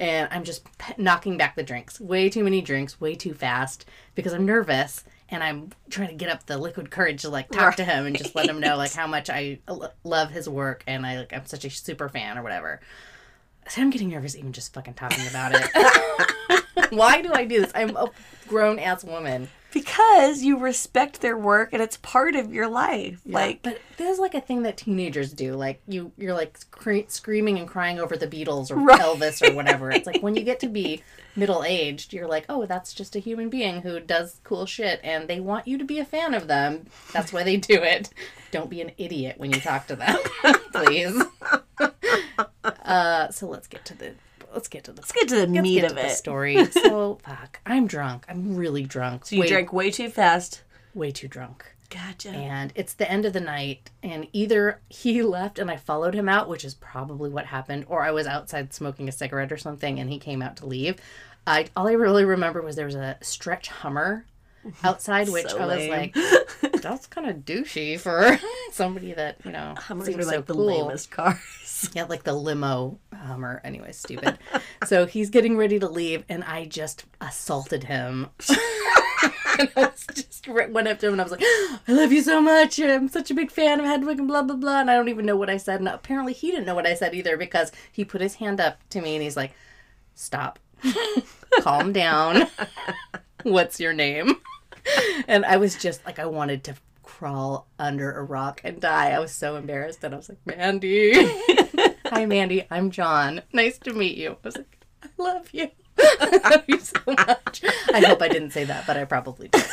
And 0.00 0.28
I'm 0.32 0.42
just 0.42 0.64
p- 0.78 0.94
knocking 0.96 1.36
back 1.36 1.54
the 1.54 1.62
drinks. 1.62 2.00
Way 2.00 2.28
too 2.28 2.42
many 2.42 2.60
drinks, 2.60 3.00
way 3.00 3.14
too 3.14 3.34
fast 3.34 3.84
because 4.14 4.32
I'm 4.32 4.46
nervous. 4.46 5.04
And 5.28 5.42
I'm 5.42 5.70
trying 5.90 6.08
to 6.08 6.14
get 6.14 6.28
up 6.28 6.44
the 6.46 6.58
liquid 6.58 6.90
courage 6.90 7.22
to 7.22 7.30
like 7.30 7.50
talk 7.50 7.76
to 7.76 7.84
him 7.84 8.04
and 8.06 8.16
just 8.16 8.34
let 8.34 8.48
him 8.48 8.60
know 8.60 8.76
like 8.76 8.92
how 8.92 9.06
much 9.06 9.30
I 9.30 9.60
l- 9.68 9.92
love 10.04 10.30
his 10.30 10.48
work 10.48 10.84
and 10.86 11.06
I 11.06 11.18
like 11.18 11.32
I'm 11.32 11.46
such 11.46 11.64
a 11.64 11.70
super 11.70 12.08
fan 12.08 12.36
or 12.36 12.42
whatever. 12.42 12.80
So 13.68 13.80
I'm 13.80 13.90
getting 13.90 14.08
nervous 14.10 14.36
even 14.36 14.52
just 14.52 14.74
fucking 14.74 14.94
talking 14.94 15.26
about 15.28 15.52
it. 15.54 16.28
Why 16.96 17.22
do 17.22 17.32
I 17.32 17.44
do 17.44 17.60
this? 17.60 17.72
I'm 17.74 17.96
a 17.96 18.10
grown 18.48 18.78
ass 18.78 19.02
woman. 19.04 19.48
because 19.72 20.42
you 20.42 20.58
respect 20.58 21.22
their 21.22 21.38
work 21.38 21.70
and 21.72 21.80
it's 21.80 21.96
part 21.98 22.34
of 22.36 22.52
your 22.52 22.68
life. 22.68 23.22
Like, 23.24 23.62
But 23.62 23.80
this 23.96 24.12
is 24.12 24.18
like 24.18 24.34
a 24.34 24.40
thing 24.42 24.62
that 24.64 24.76
teenagers 24.76 25.32
do. 25.32 25.54
Like 25.54 25.80
you, 25.88 26.12
you're 26.18 26.34
like 26.34 26.58
scre- 26.58 27.08
screaming 27.08 27.58
and 27.58 27.66
crying 27.66 27.98
over 27.98 28.14
the 28.16 28.26
Beatles 28.28 28.70
or 28.70 28.76
Right. 28.76 29.00
Elvis 29.00 29.40
or 29.48 29.54
whatever. 29.54 29.90
It's 29.90 30.06
like 30.06 30.22
when 30.22 30.34
you 30.36 30.42
get 30.42 30.60
to 30.60 30.68
be 30.68 31.02
middle 31.36 31.64
aged, 31.64 32.12
you're 32.12 32.26
like, 32.28 32.44
oh, 32.50 32.66
that's 32.66 32.92
just 32.92 33.16
a 33.16 33.18
human 33.18 33.48
being 33.48 33.80
who 33.80 33.98
does 34.00 34.40
cool 34.44 34.66
shit, 34.66 35.00
and 35.02 35.26
they 35.26 35.40
want 35.40 35.66
you 35.66 35.78
to 35.78 35.84
be 35.84 35.98
a 35.98 36.04
fan 36.04 36.34
of 36.34 36.46
them. 36.48 36.84
That's 37.14 37.32
why 37.32 37.42
they 37.42 37.56
do 37.56 37.82
it. 37.82 38.10
Don't 38.50 38.68
be 38.68 38.82
an 38.82 38.92
idiot 38.98 39.36
when 39.38 39.50
you 39.52 39.60
talk 39.60 39.86
to 39.86 39.96
them, 39.96 40.18
please. 40.72 41.22
Uh, 42.84 43.30
so 43.30 43.46
let's 43.46 43.66
get 43.66 43.84
to 43.84 43.94
the 43.96 44.12
let's 44.52 44.68
get 44.68 44.84
to 44.84 44.92
the 44.92 45.00
let's 45.00 45.12
get 45.12 45.28
to 45.28 45.34
the 45.36 45.46
let's 45.46 45.62
meat 45.62 45.74
get 45.80 45.84
of 45.84 45.90
to 45.90 45.94
the 45.96 46.06
it. 46.06 46.10
story. 46.10 46.64
So 46.72 47.18
fuck, 47.24 47.60
I'm 47.66 47.86
drunk. 47.86 48.24
I'm 48.28 48.56
really 48.56 48.84
drunk. 48.84 49.26
So 49.26 49.36
you 49.36 49.42
way, 49.42 49.48
drank 49.48 49.72
way 49.72 49.90
too 49.90 50.08
fast. 50.08 50.62
way 50.94 51.10
too 51.10 51.28
drunk. 51.28 51.64
Gotcha. 51.90 52.30
and 52.30 52.72
it's 52.74 52.94
the 52.94 53.10
end 53.10 53.26
of 53.26 53.34
the 53.34 53.40
night 53.40 53.90
and 54.02 54.26
either 54.32 54.80
he 54.88 55.22
left 55.38 55.58
and 55.58 55.70
i 55.70 55.76
followed 55.76 56.14
him 56.14 56.26
out 56.26 56.48
which 56.48 56.64
is 56.64 56.72
probably 56.72 57.28
what 57.28 57.44
happened 57.44 57.84
or 57.86 58.02
i 58.02 58.10
was 58.10 58.26
outside 58.26 58.72
smoking 58.72 59.10
a 59.10 59.12
cigarette 59.12 59.52
or 59.52 59.58
something 59.58 60.00
and 60.00 60.08
he 60.08 60.18
came 60.18 60.40
out 60.40 60.56
to 60.56 60.64
leave 60.64 60.96
i 61.46 61.66
all 61.76 61.86
i 61.86 61.92
really 61.92 62.24
remember 62.24 62.62
was 62.62 62.76
there 62.76 62.86
was 62.86 62.94
a 62.94 63.18
stretch 63.20 63.68
hummer 63.68 64.24
outside 64.84 65.28
which 65.28 65.48
So 65.50 65.58
i 65.58 65.66
was 65.66 65.76
lame. 65.80 65.90
like 65.90 66.16
that's 66.80 67.06
kind 67.08 67.28
of 67.28 67.44
douchey 67.44 68.00
for 68.00 68.38
somebody 68.72 69.12
that 69.12 69.36
you 69.44 69.52
know 69.52 69.74
Hummers 69.76 70.06
seems 70.06 70.24
are 70.24 70.24
like 70.24 70.34
so 70.36 70.40
the 70.40 70.54
cool. 70.54 70.64
lamest 70.86 71.10
cars. 71.10 71.38
Yeah, 71.94 72.04
like 72.04 72.22
the 72.24 72.32
limo 72.32 72.98
Hummer. 73.14 73.60
Anyway, 73.64 73.92
stupid. 73.92 74.38
so 74.86 75.06
he's 75.06 75.30
getting 75.30 75.56
ready 75.56 75.78
to 75.78 75.88
leave, 75.88 76.24
and 76.28 76.44
I 76.44 76.64
just 76.64 77.04
assaulted 77.20 77.84
him. 77.84 78.30
and 79.58 79.70
I 79.76 79.80
was 79.80 80.06
just 80.14 80.48
went 80.48 80.88
up 80.88 80.98
to 81.00 81.06
him 81.06 81.14
and 81.14 81.20
I 81.20 81.24
was 81.24 81.32
like, 81.32 81.42
"I 81.88 81.92
love 81.92 82.12
you 82.12 82.22
so 82.22 82.40
much. 82.40 82.78
I'm 82.78 83.08
such 83.08 83.30
a 83.30 83.34
big 83.34 83.50
fan 83.50 83.80
of 83.80 83.86
Hedwig 83.86 84.18
and 84.18 84.28
blah 84.28 84.42
blah 84.42 84.56
blah." 84.56 84.80
And 84.80 84.90
I 84.90 84.94
don't 84.94 85.08
even 85.08 85.26
know 85.26 85.36
what 85.36 85.50
I 85.50 85.56
said, 85.56 85.80
and 85.80 85.88
apparently 85.88 86.32
he 86.32 86.50
didn't 86.50 86.66
know 86.66 86.74
what 86.74 86.86
I 86.86 86.94
said 86.94 87.14
either 87.14 87.36
because 87.36 87.72
he 87.90 88.04
put 88.04 88.20
his 88.20 88.36
hand 88.36 88.60
up 88.60 88.78
to 88.90 89.00
me 89.00 89.14
and 89.14 89.22
he's 89.22 89.36
like, 89.36 89.52
"Stop, 90.14 90.58
calm 91.60 91.92
down. 91.92 92.46
What's 93.42 93.80
your 93.80 93.92
name?" 93.92 94.36
And 95.28 95.44
I 95.44 95.56
was 95.56 95.76
just 95.76 96.04
like, 96.04 96.18
I 96.18 96.26
wanted 96.26 96.64
to 96.64 96.74
crawl 97.22 97.68
under 97.78 98.10
a 98.10 98.24
rock 98.24 98.60
and 98.64 98.80
die. 98.80 99.10
I 99.10 99.20
was 99.20 99.30
so 99.30 99.54
embarrassed, 99.54 100.02
and 100.02 100.12
I 100.12 100.16
was 100.16 100.28
like, 100.28 100.44
"Mandy." 100.44 101.12
Hi, 102.06 102.26
Mandy. 102.26 102.66
I'm 102.68 102.90
John. 102.90 103.42
Nice 103.52 103.78
to 103.78 103.92
meet 103.92 104.16
you. 104.16 104.30
I 104.32 104.36
was 104.42 104.56
like, 104.56 104.84
I 105.04 105.08
love 105.18 105.48
you. 105.52 105.68
I 106.00 106.50
love 106.50 106.64
you 106.66 106.80
so 106.80 106.98
much. 107.06 107.62
I 107.94 108.00
hope 108.00 108.22
I 108.22 108.28
didn't 108.28 108.50
say 108.50 108.64
that, 108.64 108.88
but 108.88 108.96
I 108.96 109.04
probably 109.04 109.46
did. 109.48 109.64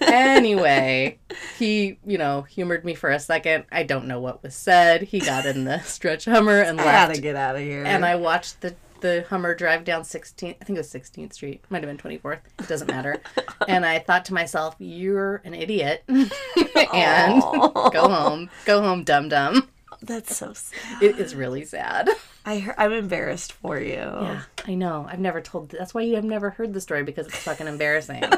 Anyway, 0.00 1.18
he, 1.58 1.98
you 2.06 2.16
know, 2.16 2.42
humored 2.42 2.82
me 2.82 2.94
for 2.94 3.10
a 3.10 3.20
second. 3.20 3.64
I 3.70 3.82
don't 3.82 4.06
know 4.06 4.20
what 4.20 4.42
was 4.42 4.54
said. 4.54 5.02
He 5.02 5.20
got 5.20 5.44
in 5.44 5.64
the 5.64 5.80
stretch 5.80 6.24
Hummer 6.24 6.60
and 6.60 6.80
I 6.80 6.84
left. 6.84 7.08
gotta 7.10 7.20
get 7.20 7.36
out 7.36 7.56
of 7.56 7.60
here. 7.62 7.84
And 7.84 8.06
I 8.06 8.16
watched 8.16 8.62
the 8.62 8.74
the 9.00 9.24
Hummer 9.28 9.54
drive 9.54 9.84
down 9.84 10.02
16th, 10.02 10.56
I 10.60 10.64
think 10.64 10.76
it 10.76 10.78
was 10.78 10.92
16th 10.92 11.32
Street, 11.32 11.64
might 11.70 11.82
have 11.84 11.96
been 11.96 12.18
24th, 12.18 12.40
it 12.58 12.68
doesn't 12.68 12.88
matter. 12.90 13.20
and 13.68 13.84
I 13.84 13.98
thought 13.98 14.24
to 14.26 14.34
myself, 14.34 14.76
you're 14.78 15.42
an 15.44 15.54
idiot. 15.54 16.04
and 16.08 17.42
go 17.42 18.08
home, 18.08 18.50
go 18.64 18.82
home, 18.82 19.04
dum 19.04 19.28
dum. 19.28 19.68
That's 20.02 20.36
so 20.36 20.52
sad. 20.52 21.02
It 21.02 21.18
is 21.18 21.34
really 21.34 21.64
sad. 21.64 22.10
I 22.44 22.58
heard, 22.58 22.74
I'm 22.76 22.92
embarrassed 22.92 23.52
for 23.52 23.78
you. 23.78 23.94
Yeah, 23.94 24.42
I 24.66 24.74
know. 24.74 25.06
I've 25.08 25.18
never 25.20 25.40
told. 25.40 25.70
That's 25.70 25.94
why 25.94 26.02
you 26.02 26.16
have 26.16 26.24
never 26.24 26.50
heard 26.50 26.74
the 26.74 26.82
story 26.82 27.02
because 27.02 27.26
it's 27.26 27.42
fucking 27.42 27.66
embarrassing. 27.66 28.22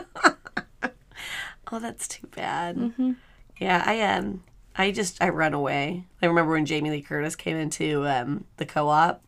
Oh, 1.70 1.78
that's 1.78 2.08
too 2.08 2.26
bad. 2.28 2.94
Yeah, 3.58 3.82
I 3.84 4.00
um, 4.00 4.42
I 4.76 4.90
just 4.90 5.22
I 5.22 5.28
run 5.28 5.52
away. 5.52 6.04
I 6.22 6.26
remember 6.26 6.52
when 6.52 6.64
Jamie 6.66 6.90
Lee 6.90 7.02
Curtis 7.02 7.36
came 7.36 7.56
into 7.56 8.06
um 8.06 8.44
the 8.56 8.64
co-op. 8.66 9.22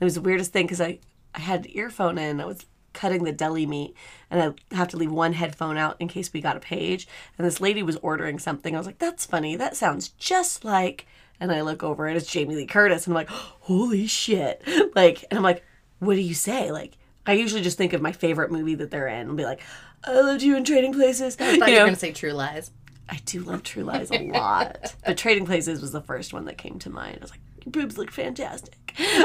It 0.00 0.04
was 0.04 0.14
the 0.14 0.20
weirdest 0.20 0.52
thing 0.52 0.66
because 0.66 0.80
I 0.80 0.98
I 1.34 1.40
had 1.40 1.64
an 1.66 1.76
earphone 1.76 2.18
in. 2.18 2.40
I 2.40 2.46
was 2.46 2.66
cutting 2.92 3.22
the 3.22 3.32
deli 3.32 3.66
meat, 3.66 3.94
and 4.30 4.42
I 4.42 4.74
have 4.74 4.88
to 4.88 4.96
leave 4.96 5.12
one 5.12 5.34
headphone 5.34 5.76
out 5.76 5.96
in 6.00 6.08
case 6.08 6.32
we 6.32 6.40
got 6.40 6.56
a 6.56 6.60
page. 6.60 7.06
And 7.38 7.46
this 7.46 7.60
lady 7.60 7.82
was 7.82 7.96
ordering 7.96 8.38
something. 8.38 8.74
I 8.74 8.78
was 8.78 8.86
like, 8.86 8.98
"That's 8.98 9.26
funny. 9.26 9.56
That 9.56 9.76
sounds 9.76 10.08
just 10.08 10.64
like." 10.64 11.06
And 11.38 11.52
I 11.52 11.62
look 11.62 11.82
over 11.82 12.06
and 12.06 12.16
it's 12.16 12.30
Jamie 12.30 12.54
Lee 12.54 12.66
Curtis. 12.66 13.06
And 13.06 13.12
I'm 13.12 13.20
like, 13.22 13.30
"Holy 13.30 14.06
shit!" 14.06 14.62
Like, 14.94 15.24
and 15.30 15.38
I'm 15.38 15.44
like, 15.44 15.64
"What 15.98 16.14
do 16.14 16.20
you 16.20 16.34
say?" 16.34 16.72
Like. 16.72 16.96
I 17.26 17.34
usually 17.34 17.60
just 17.60 17.76
think 17.76 17.92
of 17.92 18.00
my 18.00 18.12
favorite 18.12 18.50
movie 18.50 18.74
that 18.76 18.90
they're 18.90 19.06
in 19.06 19.28
and 19.28 19.36
be 19.36 19.44
like, 19.44 19.60
I 20.04 20.20
loved 20.20 20.42
you 20.42 20.56
in 20.56 20.64
Trading 20.64 20.92
Places. 20.92 21.36
I 21.38 21.58
thought 21.58 21.70
you 21.70 21.78
were 21.78 21.84
gonna 21.84 21.96
say 21.96 22.12
True 22.12 22.32
Lies. 22.32 22.70
I 23.08 23.20
do 23.24 23.42
love 23.42 23.62
True 23.62 23.84
Lies 23.84 24.10
a 24.10 24.18
lot. 24.28 24.94
but 25.04 25.18
Trading 25.18 25.44
Places 25.44 25.80
was 25.80 25.92
the 25.92 26.00
first 26.00 26.32
one 26.32 26.46
that 26.46 26.58
came 26.58 26.78
to 26.80 26.90
mind. 26.90 27.18
I 27.20 27.22
was 27.22 27.30
like, 27.30 27.40
your 27.64 27.72
boobs 27.72 27.98
look 27.98 28.10
fantastic. 28.10 28.76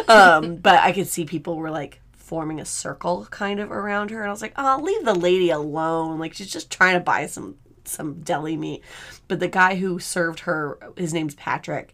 Um, 0.08 0.56
but 0.62 0.80
I 0.80 0.92
could 0.92 1.08
see 1.08 1.26
people 1.26 1.58
were 1.58 1.72
like 1.72 2.02
forming 2.14 2.60
a 2.60 2.66
circle 2.66 3.28
kind 3.30 3.60
of 3.60 3.72
around 3.72 4.12
her. 4.12 4.22
And 4.22 4.28
I 4.28 4.32
was 4.32 4.42
like, 4.42 4.54
oh, 4.58 4.80
leave 4.82 5.06
the 5.06 5.14
lady 5.14 5.50
alone. 5.50 6.20
Like 6.20 6.34
she's 6.34 6.52
just 6.52 6.72
trying 6.72 6.96
to 6.96 7.00
buy 7.00 7.26
some 7.28 7.56
some 7.84 8.22
deli 8.22 8.58
meat. 8.58 8.84
But 9.28 9.40
the 9.40 9.48
guy 9.48 9.76
who 9.76 10.00
served 10.00 10.42
her, 10.42 10.80
his 10.98 11.14
name's 11.14 11.36
Patrick. 11.36 11.94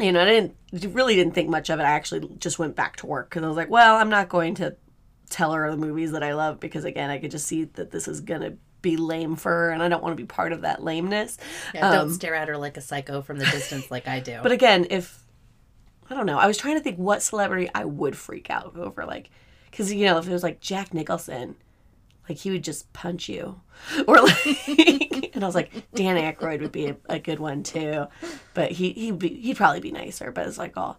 You 0.00 0.10
know, 0.10 0.22
I 0.22 0.24
didn't 0.24 0.56
really 0.94 1.14
didn't 1.14 1.34
think 1.34 1.48
much 1.48 1.70
of 1.70 1.78
it. 1.78 1.84
I 1.84 1.90
actually 1.90 2.28
just 2.38 2.58
went 2.58 2.74
back 2.74 2.96
to 2.96 3.06
work 3.06 3.28
because 3.28 3.44
I 3.44 3.46
was 3.46 3.56
like, 3.56 3.70
well, 3.70 3.96
I'm 3.96 4.08
not 4.08 4.28
going 4.28 4.54
to 4.56 4.74
tell 5.30 5.52
her 5.52 5.70
the 5.70 5.76
movies 5.76 6.12
that 6.12 6.22
I 6.22 6.34
love 6.34 6.60
because 6.60 6.84
again, 6.84 7.10
I 7.10 7.18
could 7.18 7.30
just 7.30 7.46
see 7.46 7.64
that 7.64 7.90
this 7.90 8.08
is 8.08 8.20
gonna 8.20 8.54
be 8.82 8.96
lame 8.96 9.36
for 9.36 9.50
her, 9.50 9.70
and 9.70 9.82
I 9.82 9.88
don't 9.88 10.02
want 10.02 10.12
to 10.12 10.22
be 10.22 10.26
part 10.26 10.52
of 10.52 10.62
that 10.62 10.82
lameness. 10.82 11.38
Yeah, 11.72 11.92
don't 11.92 12.10
stare 12.10 12.34
at 12.34 12.48
her 12.48 12.58
like 12.58 12.76
a 12.76 12.80
psycho 12.80 13.22
from 13.22 13.38
the 13.38 13.44
distance 13.46 13.90
like 13.90 14.08
I 14.08 14.20
do. 14.20 14.40
But 14.42 14.52
again, 14.52 14.88
if 14.90 15.21
I 16.12 16.14
don't 16.14 16.26
know, 16.26 16.38
I 16.38 16.46
was 16.46 16.58
trying 16.58 16.76
to 16.76 16.82
think 16.82 16.98
what 16.98 17.22
celebrity 17.22 17.70
I 17.74 17.86
would 17.86 18.18
freak 18.18 18.50
out 18.50 18.76
over, 18.76 19.06
like, 19.06 19.30
because 19.70 19.90
you 19.90 20.04
know, 20.04 20.18
if 20.18 20.28
it 20.28 20.32
was 20.32 20.42
like 20.42 20.60
Jack 20.60 20.92
Nicholson, 20.92 21.56
like 22.28 22.36
he 22.36 22.50
would 22.50 22.62
just 22.62 22.92
punch 22.92 23.30
you, 23.30 23.62
or 24.06 24.20
like, 24.20 24.68
and 25.34 25.42
I 25.42 25.46
was 25.46 25.54
like, 25.54 25.70
Dan 25.94 26.16
Aykroyd 26.16 26.60
would 26.60 26.70
be 26.70 26.88
a, 26.88 26.96
a 27.08 27.18
good 27.18 27.40
one 27.40 27.62
too, 27.62 28.08
but 28.52 28.72
he 28.72 28.92
he'd 28.92 29.18
be 29.18 29.28
he'd 29.28 29.56
probably 29.56 29.80
be 29.80 29.90
nicer, 29.90 30.30
but 30.30 30.46
it's 30.46 30.58
like 30.58 30.76
all. 30.76 30.98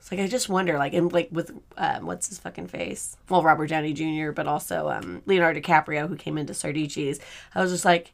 It's 0.00 0.10
like 0.10 0.18
I 0.18 0.26
just 0.26 0.48
wonder, 0.48 0.76
like, 0.78 0.94
and 0.94 1.12
like 1.12 1.28
with 1.30 1.52
um, 1.76 2.06
what's 2.06 2.28
his 2.28 2.40
fucking 2.40 2.66
face? 2.66 3.16
Well, 3.28 3.44
Robert 3.44 3.68
Downey 3.68 3.92
Jr., 3.92 4.32
but 4.32 4.48
also 4.48 4.88
um, 4.88 5.22
Leonardo 5.26 5.60
DiCaprio, 5.60 6.08
who 6.08 6.16
came 6.16 6.36
into 6.36 6.54
Sardici's. 6.54 7.20
I 7.54 7.62
was 7.62 7.70
just 7.70 7.84
like, 7.84 8.12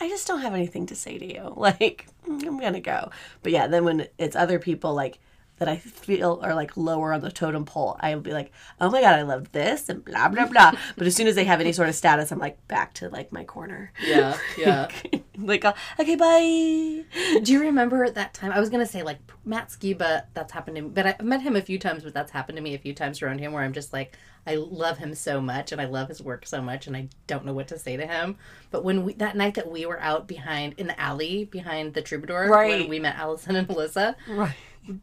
I 0.00 0.08
just 0.08 0.26
don't 0.26 0.40
have 0.40 0.54
anything 0.54 0.86
to 0.86 0.94
say 0.94 1.18
to 1.18 1.26
you. 1.26 1.52
Like, 1.56 2.06
I'm 2.26 2.58
gonna 2.58 2.80
go. 2.80 3.10
But 3.42 3.52
yeah, 3.52 3.66
then 3.66 3.84
when 3.84 4.08
it's 4.18 4.36
other 4.36 4.58
people 4.58 4.94
like 4.94 5.18
that 5.58 5.68
I 5.68 5.76
feel 5.76 6.38
are 6.42 6.54
like 6.54 6.76
lower 6.76 7.12
on 7.12 7.20
the 7.20 7.30
totem 7.30 7.64
pole, 7.64 7.96
I'll 8.00 8.20
be 8.20 8.32
like, 8.32 8.52
oh 8.80 8.90
my 8.90 9.00
god, 9.00 9.14
I 9.18 9.22
love 9.22 9.52
this 9.52 9.88
and 9.88 10.04
blah 10.04 10.28
blah 10.28 10.46
blah. 10.46 10.72
but 10.96 11.06
as 11.06 11.14
soon 11.16 11.26
as 11.26 11.34
they 11.34 11.44
have 11.44 11.60
any 11.60 11.72
sort 11.72 11.88
of 11.88 11.94
status, 11.94 12.30
I'm 12.30 12.38
like 12.38 12.66
back 12.68 12.94
to 12.94 13.08
like 13.08 13.32
my 13.32 13.44
corner. 13.44 13.92
yeah, 14.06 14.36
yeah. 14.58 14.88
like, 15.38 15.64
uh, 15.64 15.74
okay, 15.98 16.16
bye. 16.16 17.04
Do 17.42 17.52
you 17.52 17.60
remember 17.60 18.04
at 18.04 18.14
that 18.14 18.34
time? 18.34 18.52
I 18.52 18.60
was 18.60 18.68
gonna 18.70 18.86
say 18.86 19.02
like 19.02 19.18
Matt 19.44 19.68
Skiba. 19.70 20.24
That's 20.34 20.52
happened 20.52 20.76
to 20.76 20.82
me, 20.82 20.88
but 20.88 21.06
I've 21.06 21.22
met 21.22 21.42
him 21.42 21.56
a 21.56 21.62
few 21.62 21.78
times. 21.78 22.02
But 22.04 22.14
that's 22.14 22.30
happened 22.32 22.56
to 22.56 22.62
me 22.62 22.74
a 22.74 22.78
few 22.78 22.92
times 22.94 23.22
around 23.22 23.38
him, 23.38 23.52
where 23.52 23.62
I'm 23.62 23.72
just 23.72 23.92
like, 23.92 24.16
I 24.46 24.56
love 24.56 24.98
him 24.98 25.14
so 25.14 25.40
much, 25.40 25.72
and 25.72 25.80
I 25.80 25.86
love 25.86 26.08
his 26.08 26.22
work 26.22 26.46
so 26.46 26.60
much, 26.62 26.86
and 26.86 26.96
I 26.96 27.08
don't 27.26 27.44
know 27.44 27.52
what 27.54 27.68
to 27.68 27.78
say 27.78 27.96
to 27.96 28.06
him. 28.06 28.36
But 28.70 28.84
when 28.84 29.04
we 29.04 29.14
that 29.14 29.36
night 29.36 29.54
that 29.54 29.70
we 29.70 29.86
were 29.86 30.00
out 30.00 30.26
behind 30.28 30.74
in 30.78 30.86
the 30.86 31.00
alley 31.00 31.44
behind 31.46 31.94
the 31.94 32.02
Troubadour, 32.02 32.48
Right. 32.48 32.80
when 32.80 32.88
we 32.88 32.98
met 33.00 33.16
Allison 33.16 33.56
and 33.56 33.66
Melissa, 33.68 34.16
Right. 34.28 34.54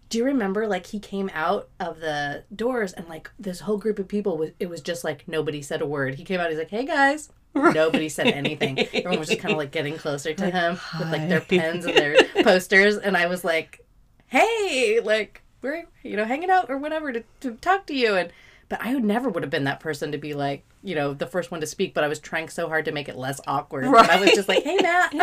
Do 0.09 0.17
you 0.17 0.25
remember 0.25 0.67
like 0.67 0.87
he 0.87 0.99
came 0.99 1.29
out 1.33 1.69
of 1.79 1.99
the 1.99 2.43
doors 2.55 2.93
and 2.93 3.07
like 3.07 3.29
this 3.39 3.61
whole 3.61 3.77
group 3.77 3.99
of 3.99 4.07
people 4.07 4.37
was 4.37 4.51
it 4.59 4.69
was 4.69 4.81
just 4.81 5.03
like 5.03 5.27
nobody 5.27 5.61
said 5.61 5.81
a 5.81 5.85
word. 5.85 6.15
He 6.15 6.23
came 6.23 6.39
out, 6.39 6.49
he's 6.49 6.57
like, 6.59 6.69
Hey 6.69 6.85
guys. 6.85 7.29
Nobody 7.55 8.09
said 8.09 8.27
anything. 8.27 8.79
Everyone 8.79 9.19
was 9.19 9.27
just 9.27 9.39
kind 9.39 9.51
of 9.51 9.59
like 9.59 9.71
getting 9.71 9.95
closer 9.97 10.33
to 10.33 10.49
him 10.49 10.79
with 10.97 11.11
like 11.11 11.29
their 11.29 11.41
pens 11.41 11.85
and 11.85 11.95
their 11.95 12.15
posters. 12.43 12.97
And 12.97 13.15
I 13.15 13.27
was 13.27 13.43
like, 13.43 13.85
Hey, 14.27 14.99
like 15.03 15.43
we're 15.61 15.85
you 16.01 16.17
know 16.17 16.25
hanging 16.25 16.49
out 16.49 16.69
or 16.69 16.77
whatever 16.77 17.11
to, 17.13 17.23
to 17.41 17.51
talk 17.55 17.85
to 17.87 17.95
you. 17.95 18.15
And 18.15 18.31
but 18.69 18.81
I 18.81 18.95
would 18.95 19.03
never 19.03 19.29
would 19.29 19.43
have 19.43 19.51
been 19.51 19.65
that 19.65 19.79
person 19.79 20.11
to 20.13 20.17
be 20.17 20.33
like 20.33 20.65
you 20.81 20.95
know 20.95 21.13
the 21.13 21.27
first 21.27 21.51
one 21.51 21.61
to 21.61 21.67
speak. 21.67 21.93
But 21.93 22.03
I 22.03 22.07
was 22.07 22.19
trying 22.19 22.49
so 22.49 22.67
hard 22.67 22.85
to 22.85 22.91
make 22.91 23.07
it 23.07 23.15
less 23.15 23.39
awkward. 23.45 23.85
Right. 23.85 24.09
I 24.09 24.19
was 24.19 24.31
just 24.31 24.47
like, 24.47 24.63
Hey 24.63 24.77
Matt, 24.81 25.13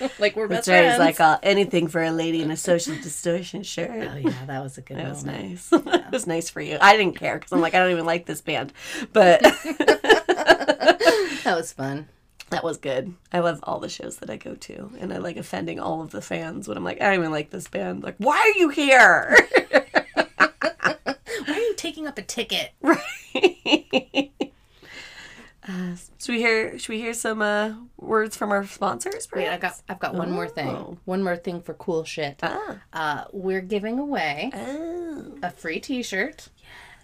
like 0.18 0.36
we're 0.36 0.48
best 0.48 0.66
That's 0.66 0.68
right. 0.68 0.84
It's 0.86 0.96
friends. 0.96 1.18
like 1.18 1.20
uh, 1.20 1.38
anything 1.42 1.88
for 1.88 2.02
a 2.02 2.10
lady 2.10 2.42
in 2.42 2.50
a 2.50 2.56
social 2.56 2.94
distortion 2.96 3.62
shirt. 3.62 3.90
oh 3.90 4.16
yeah, 4.16 4.44
that 4.46 4.62
was 4.62 4.78
a 4.78 4.82
good 4.82 4.96
That 4.98 5.08
was 5.10 5.24
moment. 5.24 5.48
nice. 5.50 5.68
that 5.70 6.10
was 6.12 6.26
nice 6.26 6.50
for 6.50 6.60
you. 6.60 6.78
I 6.80 6.96
didn't 6.96 7.16
care 7.16 7.36
because 7.38 7.52
I'm 7.52 7.60
like, 7.60 7.74
I 7.74 7.78
don't 7.78 7.90
even 7.92 8.06
like 8.06 8.26
this 8.26 8.40
band. 8.40 8.72
But 9.12 9.40
That 11.44 11.54
was 11.56 11.72
fun. 11.72 12.08
that 12.50 12.62
was 12.64 12.76
good. 12.78 13.14
I 13.32 13.38
love 13.40 13.60
all 13.62 13.80
the 13.80 13.88
shows 13.88 14.18
that 14.18 14.28
I 14.30 14.36
go 14.36 14.54
to. 14.54 14.90
And 15.00 15.12
I 15.12 15.18
like 15.18 15.36
offending 15.36 15.80
all 15.80 16.02
of 16.02 16.10
the 16.10 16.20
fans 16.22 16.68
when 16.68 16.76
I'm 16.76 16.84
like, 16.84 17.00
I 17.00 17.06
don't 17.06 17.14
even 17.20 17.30
like 17.30 17.50
this 17.50 17.68
band. 17.68 18.02
Like, 18.02 18.16
why 18.18 18.36
are 18.38 18.58
you 18.58 18.68
here? 18.68 19.36
Why 21.46 21.54
are 21.54 21.58
you 21.58 21.74
taking 21.76 22.06
up 22.06 22.18
a 22.18 22.22
ticket? 22.22 22.72
right. 22.82 24.30
Should 26.18 26.32
we 26.32 26.38
hear? 26.38 26.78
Should 26.78 26.88
we 26.90 26.98
hear 26.98 27.12
some 27.14 27.42
uh, 27.42 27.74
words 28.08 28.36
from 28.36 28.50
our 28.50 28.66
sponsors? 28.66 29.28
Wait, 29.32 29.48
I 29.48 29.56
got 29.58 29.80
I've 29.88 29.98
got 30.00 30.14
one 30.14 30.30
more 30.32 30.48
thing. 30.48 30.68
Oh. 30.68 30.98
One 31.04 31.22
more 31.22 31.36
thing 31.36 31.60
for 31.60 31.74
cool 31.74 32.04
shit. 32.04 32.40
Ah. 32.42 32.78
Uh, 32.92 33.24
we're 33.32 33.60
giving 33.60 33.98
away 33.98 34.50
Oh. 34.54 35.38
a 35.42 35.50
free 35.50 35.78
T-shirt 35.80 36.48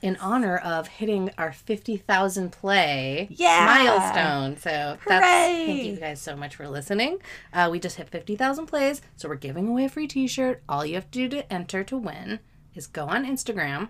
in 0.02 0.16
honor 0.16 0.58
of 0.58 0.86
hitting 0.88 1.30
our 1.38 1.52
fifty 1.52 1.96
thousand 1.96 2.50
play 2.52 3.28
Yeah. 3.30 3.64
milestone. 3.64 4.56
So 4.58 4.98
that's 5.06 5.24
thank 5.24 5.84
you 5.84 5.96
guys 5.96 6.20
so 6.20 6.36
much 6.36 6.56
for 6.56 6.68
listening. 6.68 7.18
Uh, 7.52 7.68
we 7.70 7.78
just 7.78 7.96
hit 7.96 8.08
fifty 8.10 8.36
thousand 8.36 8.66
plays, 8.66 9.00
so 9.16 9.28
we're 9.28 9.36
giving 9.36 9.68
away 9.68 9.84
a 9.84 9.88
free 9.88 10.06
T-shirt. 10.08 10.62
All 10.68 10.84
you 10.84 10.94
have 10.96 11.10
to 11.12 11.18
do 11.20 11.28
to 11.36 11.52
enter 11.52 11.84
to 11.84 11.96
win 11.96 12.40
is 12.74 12.86
go 12.86 13.06
on 13.06 13.24
Instagram, 13.24 13.88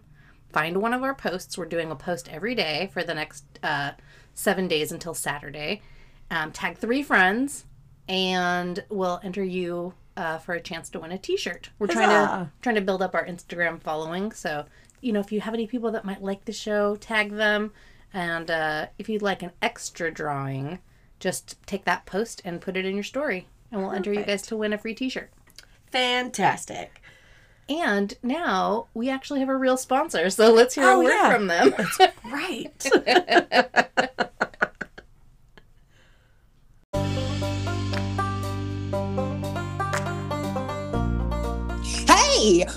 find 0.52 0.76
one 0.76 0.92
of 0.94 1.02
our 1.02 1.14
posts. 1.14 1.56
We're 1.59 1.64
doing 1.66 1.90
a 1.90 1.97
post 1.97 2.28
every 2.30 2.54
day 2.54 2.90
for 2.92 3.02
the 3.02 3.14
next 3.14 3.44
uh, 3.62 3.92
seven 4.35 4.68
days 4.68 4.92
until 4.92 5.14
Saturday. 5.14 5.83
Um, 6.30 6.50
tag 6.52 6.78
three 6.78 7.02
friends, 7.02 7.64
and 8.08 8.84
we'll 8.88 9.20
enter 9.22 9.44
you 9.44 9.94
uh, 10.16 10.38
for 10.38 10.54
a 10.54 10.60
chance 10.60 10.88
to 10.90 11.00
win 11.00 11.12
a 11.12 11.18
T-shirt. 11.18 11.70
We're 11.78 11.86
trying 11.86 12.08
to 12.08 12.26
Huzzah. 12.26 12.52
trying 12.62 12.74
to 12.76 12.80
build 12.80 13.02
up 13.02 13.14
our 13.14 13.24
Instagram 13.26 13.80
following. 13.80 14.32
So, 14.32 14.64
you 15.00 15.12
know, 15.12 15.20
if 15.20 15.30
you 15.32 15.40
have 15.40 15.54
any 15.54 15.66
people 15.66 15.90
that 15.92 16.04
might 16.04 16.22
like 16.22 16.44
the 16.44 16.52
show, 16.52 16.96
tag 16.96 17.32
them. 17.32 17.72
And 18.12 18.50
uh, 18.50 18.86
if 18.98 19.08
you'd 19.08 19.22
like 19.22 19.42
an 19.42 19.50
extra 19.60 20.10
drawing, 20.10 20.78
just 21.20 21.56
take 21.66 21.84
that 21.84 22.06
post 22.06 22.42
and 22.44 22.60
put 22.60 22.76
it 22.76 22.84
in 22.84 22.94
your 22.94 23.02
story, 23.04 23.48
and 23.72 23.80
we'll 23.82 23.90
enter 23.92 24.12
you 24.12 24.22
guys 24.24 24.42
to 24.42 24.56
win 24.56 24.72
a 24.72 24.78
free 24.78 24.94
T-shirt. 24.94 25.30
Fantastic. 25.90 27.00
And 27.68 28.14
now 28.22 28.88
we 28.94 29.08
actually 29.08 29.40
have 29.40 29.48
a 29.48 29.56
real 29.56 29.76
sponsor, 29.76 30.28
so 30.30 30.52
let's 30.52 30.74
hear 30.74 30.84
a 30.84 30.92
Oh, 30.92 30.98
word 31.02 31.10
yeah. 31.10 31.32
from 31.32 31.46
them. 31.46 31.74
Right. 32.24 32.86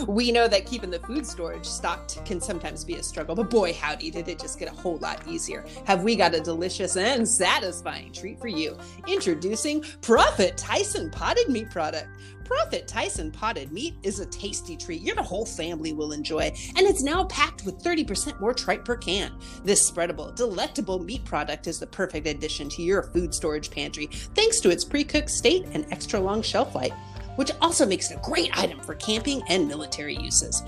We 0.08 0.32
know 0.32 0.48
that 0.48 0.66
keeping 0.66 0.90
the 0.90 1.00
food 1.00 1.26
storage 1.26 1.66
stocked 1.66 2.24
can 2.26 2.40
sometimes 2.40 2.86
be 2.86 2.96
a 2.96 3.04
struggle, 3.04 3.36
but 3.36 3.50
boy, 3.50 3.74
howdy, 3.74 4.12
did 4.12 4.30
it 4.30 4.40
just 4.40 4.60
get 4.60 4.70
a 4.70 4.76
whole 4.76 4.98
lot 4.98 5.28
easier. 5.28 5.66
Have 5.86 6.04
we 6.04 6.16
got 6.16 6.34
a 6.34 6.40
delicious 6.40 6.96
and 6.96 7.28
satisfying 7.28 8.14
treat 8.14 8.40
for 8.40 8.48
you? 8.48 8.78
Introducing 9.08 9.84
Prophet 10.02 10.56
Tyson 10.56 11.12
Potted 11.12 11.50
Meat 11.50 11.70
Product. 11.70 12.08
Prophet 12.46 12.88
Tyson 12.88 13.30
Potted 13.30 13.74
Meat 13.74 13.96
is 14.04 14.22
a 14.22 14.26
tasty 14.28 14.78
treat 14.78 15.02
your 15.02 15.22
whole 15.22 15.46
family 15.46 15.92
will 15.92 16.14
enjoy, 16.14 16.44
and 16.44 16.88
it's 16.88 17.04
now 17.04 17.26
packed 17.26 17.66
with 17.66 17.84
30% 17.84 18.40
more 18.40 18.54
tripe 18.54 18.86
per 18.86 18.96
can. 18.96 19.38
This 19.66 19.92
spreadable, 19.92 20.34
delectable 20.34 21.00
meat 21.00 21.26
product 21.26 21.68
is 21.68 21.78
the 21.78 21.88
perfect 21.88 22.26
addition 22.26 22.70
to 22.70 22.82
your 22.82 23.04
food 23.04 23.34
storage 23.34 23.70
pantry 23.70 24.06
thanks 24.34 24.62
to 24.62 24.70
its 24.70 24.86
pre 24.86 25.04
cooked 25.04 25.30
state 25.30 25.66
and 25.74 25.86
extra 25.92 26.20
long 26.22 26.42
shelf 26.42 26.74
life 26.74 26.94
which 27.38 27.52
also 27.62 27.86
makes 27.86 28.12
it 28.12 28.18
a 28.18 28.22
great 28.22 28.56
item 28.58 28.80
for 28.82 28.94
camping 28.96 29.42
and 29.48 29.68
military 29.68 30.18
uses. 30.18 30.62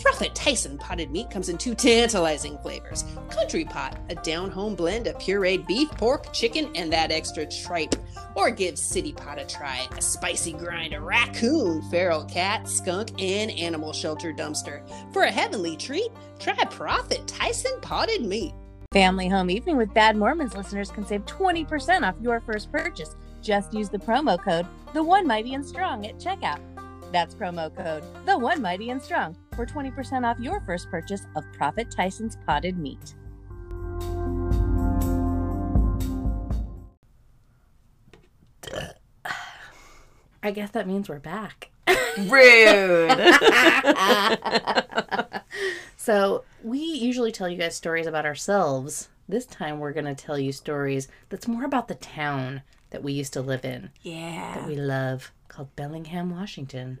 Prophet 0.00 0.34
Tyson 0.34 0.78
potted 0.78 1.10
meat 1.10 1.30
comes 1.30 1.48
in 1.48 1.56
two 1.56 1.74
tantalizing 1.74 2.58
flavors 2.58 3.04
Country 3.30 3.64
Pot, 3.64 3.98
a 4.08 4.14
down 4.16 4.50
home 4.50 4.74
blend 4.74 5.06
of 5.06 5.16
pureed 5.16 5.66
beef, 5.66 5.90
pork, 5.92 6.32
chicken, 6.32 6.70
and 6.74 6.92
that 6.92 7.12
extra 7.12 7.46
tripe. 7.46 7.94
Or 8.34 8.50
give 8.50 8.78
City 8.78 9.12
Pot 9.12 9.38
a 9.38 9.44
try, 9.44 9.86
a 9.96 10.02
spicy 10.02 10.54
grind 10.54 10.94
of 10.94 11.02
raccoon, 11.02 11.82
feral 11.90 12.24
cat, 12.24 12.68
skunk, 12.68 13.10
and 13.20 13.50
animal 13.52 13.92
shelter 13.92 14.32
dumpster. 14.32 14.82
For 15.12 15.22
a 15.24 15.30
heavenly 15.30 15.76
treat, 15.76 16.10
try 16.38 16.64
Prophet 16.64 17.26
Tyson 17.26 17.78
potted 17.80 18.24
meat. 18.24 18.54
Family 18.92 19.28
Home 19.28 19.50
Evening 19.50 19.76
with 19.76 19.94
Bad 19.94 20.16
Mormons 20.16 20.54
listeners 20.54 20.90
can 20.90 21.06
save 21.06 21.24
20% 21.24 22.02
off 22.02 22.14
your 22.20 22.40
first 22.40 22.70
purchase. 22.70 23.16
Just 23.42 23.74
use 23.74 23.88
the 23.88 23.98
promo 23.98 24.40
code 24.40 24.68
The 24.94 25.02
One 25.02 25.26
Mighty 25.26 25.54
and 25.54 25.66
Strong 25.66 26.06
at 26.06 26.16
checkout. 26.18 26.60
That's 27.10 27.34
promo 27.34 27.74
code 27.76 28.04
The 28.24 28.38
One 28.38 28.62
Mighty 28.62 28.90
and 28.90 29.02
Strong 29.02 29.36
for 29.56 29.66
20% 29.66 30.24
off 30.24 30.38
your 30.38 30.60
first 30.60 30.88
purchase 30.90 31.26
of 31.34 31.44
Prophet 31.52 31.90
Tyson's 31.90 32.36
potted 32.46 32.78
meat. 32.78 33.16
I 40.44 40.50
guess 40.52 40.70
that 40.70 40.86
means 40.86 41.08
we're 41.08 41.18
back. 41.18 41.70
Rude. 42.18 43.18
so 45.96 46.44
we 46.62 46.78
usually 46.78 47.32
tell 47.32 47.48
you 47.48 47.58
guys 47.58 47.74
stories 47.74 48.06
about 48.06 48.24
ourselves. 48.24 49.08
This 49.28 49.46
time 49.46 49.80
we're 49.80 49.92
going 49.92 50.04
to 50.04 50.14
tell 50.14 50.38
you 50.38 50.52
stories 50.52 51.08
that's 51.28 51.48
more 51.48 51.64
about 51.64 51.88
the 51.88 51.96
town 51.96 52.62
that 52.92 53.02
we 53.02 53.12
used 53.12 53.32
to 53.34 53.42
live 53.42 53.64
in, 53.64 53.90
Yeah. 54.02 54.54
that 54.54 54.66
we 54.66 54.76
love, 54.76 55.32
called 55.48 55.74
Bellingham, 55.76 56.30
Washington. 56.30 56.98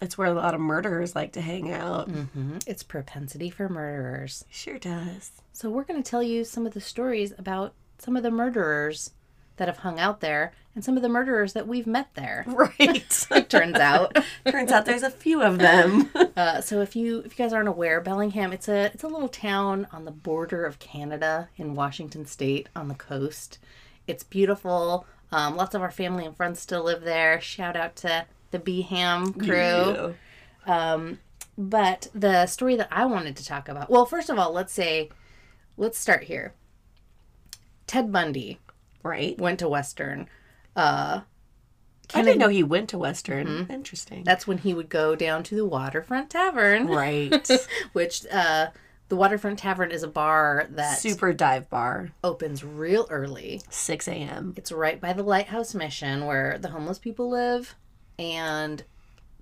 It's 0.00 0.18
where 0.18 0.26
a 0.28 0.34
lot 0.34 0.54
of 0.54 0.60
murderers 0.60 1.14
like 1.14 1.32
to 1.34 1.40
hang 1.40 1.70
out. 1.70 2.08
hmm 2.08 2.58
It's 2.66 2.82
propensity 2.82 3.50
for 3.50 3.68
murderers. 3.68 4.44
Sure 4.50 4.78
does. 4.78 5.30
So 5.52 5.70
we're 5.70 5.84
going 5.84 6.02
to 6.02 6.10
tell 6.10 6.22
you 6.22 6.44
some 6.44 6.66
of 6.66 6.72
the 6.74 6.80
stories 6.80 7.32
about 7.38 7.74
some 7.98 8.16
of 8.16 8.22
the 8.24 8.30
murderers 8.30 9.10
that 9.58 9.68
have 9.68 9.78
hung 9.78 10.00
out 10.00 10.20
there 10.20 10.52
and 10.74 10.82
some 10.82 10.96
of 10.96 11.02
the 11.02 11.08
murderers 11.08 11.52
that 11.52 11.68
we've 11.68 11.86
met 11.86 12.08
there. 12.14 12.44
Right. 12.78 13.28
It 13.30 13.50
turns 13.50 13.76
out. 13.76 14.16
Turns 14.50 14.72
out 14.72 14.86
there's 14.86 15.02
a 15.04 15.10
few 15.10 15.42
of 15.42 15.58
them. 15.58 16.08
Uh, 16.36 16.60
so 16.62 16.80
if 16.80 16.96
you 16.96 17.18
if 17.20 17.38
you 17.38 17.44
guys 17.44 17.52
aren't 17.52 17.68
aware, 17.68 18.00
Bellingham 18.00 18.52
it's 18.52 18.68
a 18.68 18.86
it's 18.86 19.02
a 19.04 19.08
little 19.08 19.28
town 19.28 19.86
on 19.92 20.04
the 20.06 20.10
border 20.10 20.64
of 20.64 20.78
Canada 20.78 21.48
in 21.56 21.74
Washington 21.74 22.24
State 22.26 22.68
on 22.74 22.88
the 22.88 22.94
coast. 22.94 23.58
It's 24.08 24.24
beautiful. 24.24 25.06
Um, 25.32 25.56
lots 25.56 25.74
of 25.74 25.82
our 25.82 25.90
family 25.90 26.24
and 26.26 26.36
friends 26.36 26.60
still 26.60 26.84
live 26.84 27.02
there. 27.02 27.40
Shout 27.40 27.74
out 27.76 27.96
to 27.96 28.26
the 28.50 28.58
Beham 28.58 29.32
crew. 29.38 30.14
Um, 30.66 31.18
but 31.56 32.08
the 32.14 32.46
story 32.46 32.76
that 32.76 32.88
I 32.90 33.04
wanted 33.06 33.36
to 33.36 33.44
talk 33.44 33.68
about, 33.68 33.90
well, 33.90 34.04
first 34.06 34.28
of 34.30 34.38
all, 34.38 34.52
let's 34.52 34.72
say, 34.72 35.08
let's 35.76 35.98
start 35.98 36.24
here. 36.24 36.52
Ted 37.86 38.12
Bundy 38.12 38.58
Right. 39.02 39.36
went 39.38 39.58
to 39.58 39.68
Western. 39.68 40.28
Uh, 40.76 41.22
I 42.14 42.22
didn't 42.22 42.38
know 42.38 42.48
he 42.48 42.62
went 42.62 42.90
to 42.90 42.98
Western. 42.98 43.66
Interesting. 43.70 44.22
that's 44.22 44.46
when 44.46 44.58
he 44.58 44.74
would 44.74 44.88
go 44.88 45.16
down 45.16 45.42
to 45.44 45.54
the 45.56 45.64
Waterfront 45.64 46.30
Tavern. 46.30 46.86
right. 46.86 47.50
which 47.94 48.24
uh, 48.30 48.66
the 49.12 49.16
Waterfront 49.16 49.58
Tavern 49.58 49.90
is 49.90 50.02
a 50.02 50.08
bar 50.08 50.66
that 50.70 50.96
Super 50.98 51.34
dive 51.34 51.68
bar. 51.68 52.12
opens 52.24 52.64
real 52.64 53.06
early. 53.10 53.60
6 53.68 54.08
a.m. 54.08 54.54
It's 54.56 54.72
right 54.72 54.98
by 54.98 55.12
the 55.12 55.22
Lighthouse 55.22 55.74
Mission 55.74 56.24
where 56.24 56.56
the 56.58 56.70
homeless 56.70 56.98
people 56.98 57.28
live, 57.28 57.74
and 58.18 58.82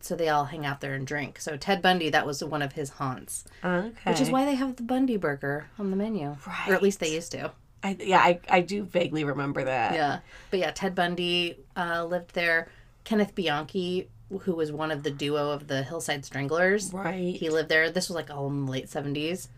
so 0.01 0.17
they 0.17 0.29
all 0.29 0.47
hang 0.47 0.67
out 0.67 0.81
there 0.81 0.95
and 0.95 1.07
drink. 1.07 1.39
So 1.39 1.57
Ted 1.57 1.81
Bundy, 1.83 2.11
that 2.11 2.27
was 2.27 2.43
one 2.43 2.63
of 2.63 2.73
his 2.73 2.91
haunts, 2.91 3.45
Okay. 3.65 3.93
which 4.11 4.21
is 4.21 4.29
why 4.29 4.45
they 4.45 4.57
have 4.57 4.75
the 4.75 4.83
Bundy 4.83 5.17
Burger 5.17 5.69
on 5.79 5.93
the 5.93 5.97
menu, 5.97 6.37
right. 6.49 6.69
or 6.69 6.75
at 6.75 6.83
least 6.83 6.99
they 6.99 7.15
used 7.15 7.31
to. 7.31 7.53
I, 7.85 7.97
yeah, 8.01 8.19
I, 8.19 8.41
I 8.49 8.61
do 8.63 8.83
vaguely 8.83 9.23
remember 9.23 9.63
that. 9.63 9.95
Yeah, 9.95 10.19
but 10.51 10.59
yeah, 10.59 10.73
Ted 10.73 10.97
Bundy 10.97 11.61
uh, 11.77 12.05
lived 12.07 12.35
there. 12.35 12.67
Kenneth 13.05 13.37
Bianchi, 13.37 14.09
who 14.41 14.57
was 14.57 14.73
one 14.73 14.91
of 14.91 15.05
the 15.05 15.13
duo 15.13 15.53
of 15.53 15.69
the 15.69 15.85
Hillside 15.85 16.25
Stranglers, 16.25 16.93
Right. 16.93 17.37
He 17.37 17.51
lived 17.51 17.69
there. 17.69 17.89
This 17.89 18.09
was 18.09 18.17
like 18.17 18.31
all 18.31 18.49
in 18.49 18.67
the 18.67 18.73
late 18.73 18.89
seventies. 18.89 19.49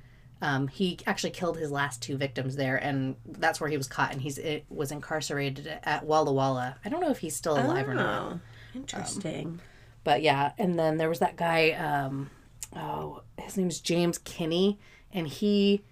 Um, 0.42 0.66
he 0.68 0.98
actually 1.06 1.30
killed 1.30 1.56
his 1.56 1.70
last 1.70 2.02
two 2.02 2.16
victims 2.18 2.56
there, 2.56 2.76
and 2.76 3.16
that's 3.26 3.60
where 3.60 3.70
he 3.70 3.76
was 3.78 3.86
caught. 3.86 4.12
And 4.12 4.20
he's 4.20 4.36
it 4.38 4.64
was 4.68 4.90
incarcerated 4.92 5.78
at 5.84 6.04
Walla 6.04 6.32
Walla. 6.32 6.76
I 6.84 6.88
don't 6.90 7.00
know 7.00 7.10
if 7.10 7.18
he's 7.18 7.34
still 7.36 7.54
alive 7.56 7.88
or 7.88 7.94
not. 7.94 8.32
Oh, 8.34 8.40
interesting. 8.74 9.60
But 10.04 10.20
yeah, 10.22 10.52
and 10.58 10.78
then 10.78 10.96
there 10.98 11.08
was 11.08 11.20
that 11.20 11.36
guy. 11.36 11.70
Um, 11.70 12.30
oh, 12.76 13.22
his 13.38 13.56
name's 13.56 13.80
James 13.80 14.18
Kinney, 14.18 14.78
and 15.12 15.28
he 15.28 15.82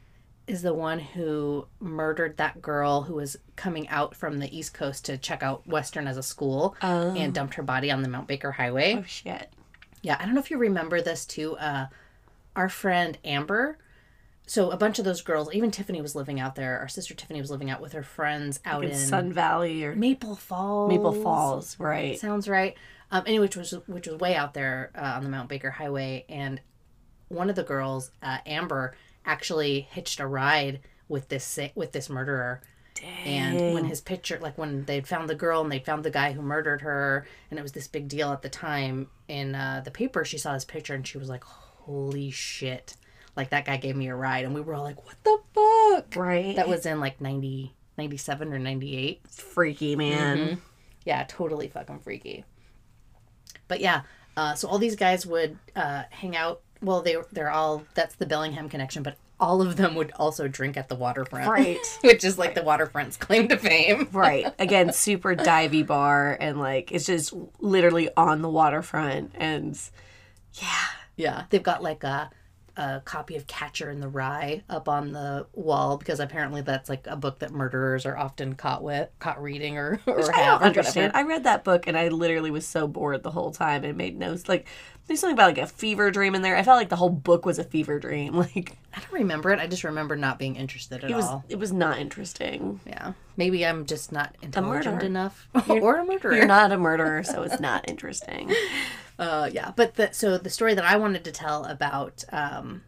is 0.49 0.63
the 0.63 0.75
one 0.75 0.99
who 0.99 1.69
murdered 1.79 2.37
that 2.39 2.61
girl 2.61 3.03
who 3.03 3.15
was 3.15 3.37
coming 3.55 3.89
out 3.89 4.17
from 4.17 4.41
the 4.41 4.57
East 4.59 4.75
Coast 4.75 5.05
to 5.05 5.17
check 5.17 5.45
out 5.45 5.65
Western 5.69 6.09
as 6.09 6.17
a 6.17 6.25
school 6.25 6.75
Oh. 6.83 7.15
and 7.15 7.33
dumped 7.33 7.55
her 7.55 7.63
body 7.63 7.89
on 7.93 8.03
the 8.03 8.09
Mount 8.09 8.27
Baker 8.27 8.51
Highway. 8.51 8.97
oh, 8.99 9.05
shit. 9.07 9.49
Yeah, 10.03 10.17
I 10.19 10.25
don't 10.25 10.35
know 10.35 10.41
if 10.41 10.51
you 10.51 10.59
remember 10.59 11.01
this 11.01 11.25
too. 11.25 11.57
Uh, 11.57 11.87
our 12.57 12.69
friend 12.69 13.17
Amber. 13.25 13.79
So 14.51 14.73
a 14.73 14.77
bunch 14.77 14.99
of 14.99 15.05
those 15.05 15.23
girls, 15.23 15.55
even 15.55 15.71
Tiffany 15.71 16.03
was 16.03 16.17
living 16.17 16.41
out 16.41 16.57
there. 16.57 16.81
Our 16.81 16.89
sister 16.89 17.15
Tiffany 17.15 17.41
was 17.41 17.53
living 17.53 17.71
out 17.71 17.81
with 17.81 17.93
her 17.93 18.03
friends 18.03 18.59
out 18.65 18.83
In 18.83 18.91
in 18.91 18.97
Sun 18.97 19.33
Valley 19.33 19.85
or 19.85 19.95
Maple 19.95 20.35
Falls. 20.35 20.91
Maple 20.91 21.13
Falls. 21.13 21.79
Right. 21.79 22.19
sounds 22.19 22.49
right. 22.49 22.77
Um, 23.13 23.23
anyway, 23.29 23.45
which 23.45 23.55
was 23.55 23.71
which 23.87 24.09
was 24.09 24.19
way 24.19 24.35
out 24.35 24.53
there 24.55 24.91
uh, 24.97 25.13
on 25.15 25.23
the 25.23 25.31
Mount 25.31 25.49
Baker 25.49 25.71
Highway, 25.71 26.25
and 26.29 26.61
one 27.29 27.49
of 27.49 27.55
the 27.55 27.63
girls, 27.63 28.11
uh, 28.25 28.39
Amber, 28.45 28.97
actually 29.25 29.83
hitched 29.83 30.19
a 30.19 30.27
ride 30.27 30.81
with 31.07 31.29
this 31.29 31.57
with 31.77 31.93
this 31.93 32.11
murderer. 32.11 32.61
Dang. 32.95 33.29
And 33.29 33.75
when 33.75 33.85
his 33.85 34.01
picture, 34.01 34.41
like 34.43 34.59
when 34.59 34.85
they'd 34.85 35.07
found 35.07 35.31
the 35.31 35.37
girl 35.37 35.61
and 35.61 35.71
they'd 35.71 35.87
found 35.87 36.03
the 36.03 36.11
guy 36.11 36.33
who 36.33 36.43
murdered 36.43 36.81
her, 36.81 37.25
and 37.51 37.59
it 37.61 37.63
was 37.63 37.71
this 37.71 37.87
big 37.87 38.09
deal 38.09 38.33
at 38.33 38.43
the 38.43 38.49
time 38.49 39.11
in 39.29 39.55
uh, 39.55 39.83
the 39.85 39.93
paper, 39.93 40.25
she 40.25 40.39
saw 40.39 40.55
his 40.55 40.65
picture 40.65 40.95
and 40.95 41.07
she 41.07 41.19
was 41.19 41.29
like, 41.29 41.45
"Holy 41.45 42.33
shit!" 42.33 42.97
Like 43.37 43.51
that 43.51 43.65
guy 43.65 43.77
gave 43.77 43.97
me 43.97 44.09
a 44.09 44.15
ride, 44.15 44.45
and 44.45 44.55
we 44.55 44.61
were 44.61 44.75
all 44.75 44.83
like, 44.83 45.05
"What 45.07 45.17
the 45.25 45.39
fuck?" 45.55 46.17
Right. 46.17 46.57
That 46.57 46.69
was 46.69 46.85
in 46.87 47.01
like 47.01 47.21
90, 47.21 47.73
97 47.97 48.53
or 48.53 48.59
98. 48.59 49.21
Freaky 49.29 49.97
man. 49.97 50.61
Yeah, 51.05 51.25
totally 51.29 51.69
fucking 51.69 52.01
freaky. 52.01 52.45
But 53.69 53.81
yeah, 53.81 54.03
uh, 54.37 54.55
so 54.55 54.69
all 54.69 54.79
these 54.79 54.97
guys 54.97 55.25
would 55.27 55.59
uh, 55.77 56.05
hang 56.11 56.37
out. 56.37 56.61
Well, 56.83 57.03
they 57.03 57.17
they're 57.33 57.51
all 57.51 57.85
that's 57.95 58.15
the 58.17 58.27
Bellingham 58.27 58.69
connection, 58.69 59.03
but 59.03 59.17
all 59.39 59.63
of 59.63 59.77
them 59.77 59.95
would 59.95 60.13
also 60.17 60.49
drink 60.49 60.77
at 60.77 60.89
the 60.89 60.95
waterfront, 60.95 61.49
Right. 61.49 61.79
Which 62.03 62.25
is 62.25 62.37
like 62.39 62.55
the 62.55 62.63
waterfront's 62.63 63.17
claim 63.17 63.49
to 63.49 63.57
fame. 63.57 64.09
Right. 64.13 64.47
Again, 64.59 64.93
super 64.93 65.35
divey 65.35 65.87
bar 65.87 66.37
and 66.39 66.59
like 66.59 66.93
it's 66.93 67.07
just 67.07 67.33
literally 67.59 68.11
on 68.17 68.43
the 68.43 68.51
waterfront 68.51 69.33
and 69.37 69.79
yeah. 70.55 70.69
Yeah, 71.17 71.45
they've 71.51 71.63
got 71.63 71.83
like 71.83 72.05
a 72.05 72.31
a 72.77 73.01
copy 73.05 73.37
of 73.37 73.47
Catcher 73.47 73.91
in 73.91 74.01
the 74.01 74.09
Rye 74.09 74.63
up 74.69 74.89
on 74.89 75.13
the 75.13 75.47
wall 75.55 75.97
because 75.97 76.21
apparently 76.21 76.61
that's 76.63 76.89
like 76.89 77.07
a 77.07 77.17
book 77.17 77.41
that 77.41 77.53
murderers 77.53 78.07
are 78.07 78.17
often 78.17 78.55
caught 78.55 78.83
with, 78.83 79.09
caught 79.19 79.43
reading 79.43 79.77
or 79.79 80.01
or 80.07 80.33
I 80.35 80.39
have. 80.41 80.61
don't 80.61 80.69
understand. 80.69 81.13
whatever. 81.13 81.29
I 81.29 81.29
read 81.29 81.45
that 81.45 81.65
book 81.65 81.87
and 81.87 81.97
I 81.97 82.09
literally 82.09 82.51
was 82.51 82.67
so 82.67 82.87
bored 82.87 83.23
the 83.23 83.31
whole 83.31 83.51
time. 83.51 83.85
It 83.85 83.97
made 83.97 84.19
no 84.19 84.37
like 84.49 84.67
there's 85.07 85.19
something 85.19 85.35
about 85.35 85.57
like 85.57 85.59
a 85.59 85.67
fever 85.67 86.13
dream 86.13 86.37
in 86.37 86.43
there. 86.43 86.57
I 86.57 86.63
felt 86.63 86.77
like 86.79 86.89
the 86.89 86.97
whole 86.97 87.11
book 87.11 87.45
was 87.45 87.59
a 87.59 87.65
fever 87.65 87.99
dream. 87.99 88.35
Like 88.41 88.77
I 88.95 89.01
don't 89.01 89.13
remember 89.13 89.51
it. 89.51 89.61
I 89.61 89.67
just 89.67 89.85
remember 89.85 90.17
not 90.17 90.39
being 90.39 90.57
interested 90.57 91.05
at 91.05 91.11
it 91.11 91.15
was 91.15 91.27
all. 91.27 91.45
it 91.49 91.59
was 91.59 91.73
not 91.73 91.99
interesting. 91.99 92.81
Yeah, 92.87 93.13
maybe 93.37 93.65
I'm 93.67 93.87
just 93.87 94.13
not 94.13 94.35
intelligent 94.43 95.03
enough, 95.03 95.49
or 95.69 95.99
a 95.99 96.05
murderer. 96.05 96.35
You're 96.35 96.47
not 96.47 96.73
a 96.73 96.79
murderer, 96.79 97.23
so 97.23 97.43
it's 97.43 97.61
not 97.61 97.89
interesting. 97.89 98.53
Uh, 99.21 99.49
yeah, 99.53 99.73
but 99.77 99.95
the, 99.95 100.11
so 100.13 100.39
the 100.39 100.51
story 100.51 100.75
that 100.75 100.85
I 100.85 100.97
wanted 100.97 101.25
to 101.25 101.31
tell 101.33 101.65
about 101.67 102.25
um, 102.33 102.83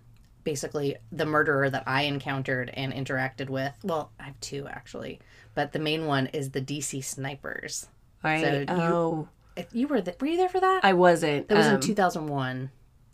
basically 0.44 0.96
the 1.12 1.26
murderer 1.26 1.68
that 1.70 1.84
I 1.86 2.02
encountered 2.02 2.70
and 2.72 2.92
interacted 2.92 3.50
with. 3.50 3.72
Well, 3.84 4.10
I 4.18 4.24
have 4.24 4.40
two 4.40 4.66
actually, 4.66 5.20
but 5.54 5.72
the 5.72 5.78
main 5.78 6.06
one 6.06 6.28
is 6.28 6.50
the 6.50 6.60
DC 6.62 7.04
snipers. 7.04 7.86
Right. 8.24 8.40
So 8.42 8.52
you- 8.60 8.66
oh, 8.68 9.28
If 9.56 9.66
You 9.74 9.86
were 9.88 10.00
th- 10.00 10.16
were 10.20 10.26
you 10.26 10.38
there 10.38 10.48
for 10.48 10.60
that? 10.60 10.80
I 10.82 10.94
wasn't. 10.94 11.48
that 11.48 11.56
was 11.58 11.66
um, 11.66 11.74
in 11.74 11.80
2001. 11.82 12.70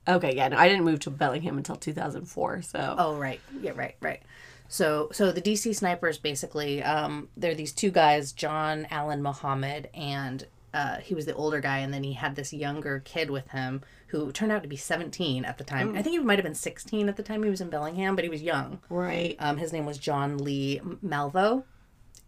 Okay, 0.06 0.34
yeah, 0.36 0.48
no, 0.48 0.56
I 0.56 0.68
didn't 0.68 0.84
move 0.84 1.00
to 1.00 1.10
Bellingham 1.10 1.58
until 1.58 1.76
2004. 1.76 2.62
So 2.62 2.94
Oh 2.96 3.16
right, 3.16 3.40
yeah, 3.60 3.72
right, 3.74 3.96
right. 4.00 4.22
So 4.68 5.08
so 5.12 5.32
the 5.32 5.42
DC 5.42 5.74
snipers 5.74 6.18
basically 6.18 6.82
um, 6.84 7.28
they're 7.36 7.54
these 7.56 7.72
two 7.72 7.90
guys, 7.90 8.32
John 8.32 8.86
Allen 8.92 9.22
Muhammad, 9.22 9.88
and 9.92 10.46
uh, 10.78 11.00
he 11.00 11.12
was 11.12 11.26
the 11.26 11.34
older 11.34 11.60
guy, 11.60 11.78
and 11.78 11.92
then 11.92 12.04
he 12.04 12.12
had 12.12 12.36
this 12.36 12.52
younger 12.52 13.00
kid 13.04 13.30
with 13.30 13.48
him 13.48 13.82
who 14.06 14.30
turned 14.30 14.52
out 14.52 14.62
to 14.62 14.68
be 14.68 14.76
17 14.76 15.44
at 15.44 15.58
the 15.58 15.64
time. 15.64 15.96
I 15.96 16.02
think 16.02 16.12
he 16.12 16.18
might 16.20 16.38
have 16.38 16.44
been 16.44 16.54
16 16.54 17.08
at 17.08 17.16
the 17.16 17.22
time 17.24 17.42
he 17.42 17.50
was 17.50 17.60
in 17.60 17.68
Bellingham, 17.68 18.14
but 18.14 18.22
he 18.22 18.30
was 18.30 18.42
young. 18.42 18.78
right. 18.88 19.34
Um, 19.40 19.56
his 19.56 19.72
name 19.72 19.86
was 19.86 19.98
John 19.98 20.38
Lee 20.38 20.80
Malvo, 21.04 21.64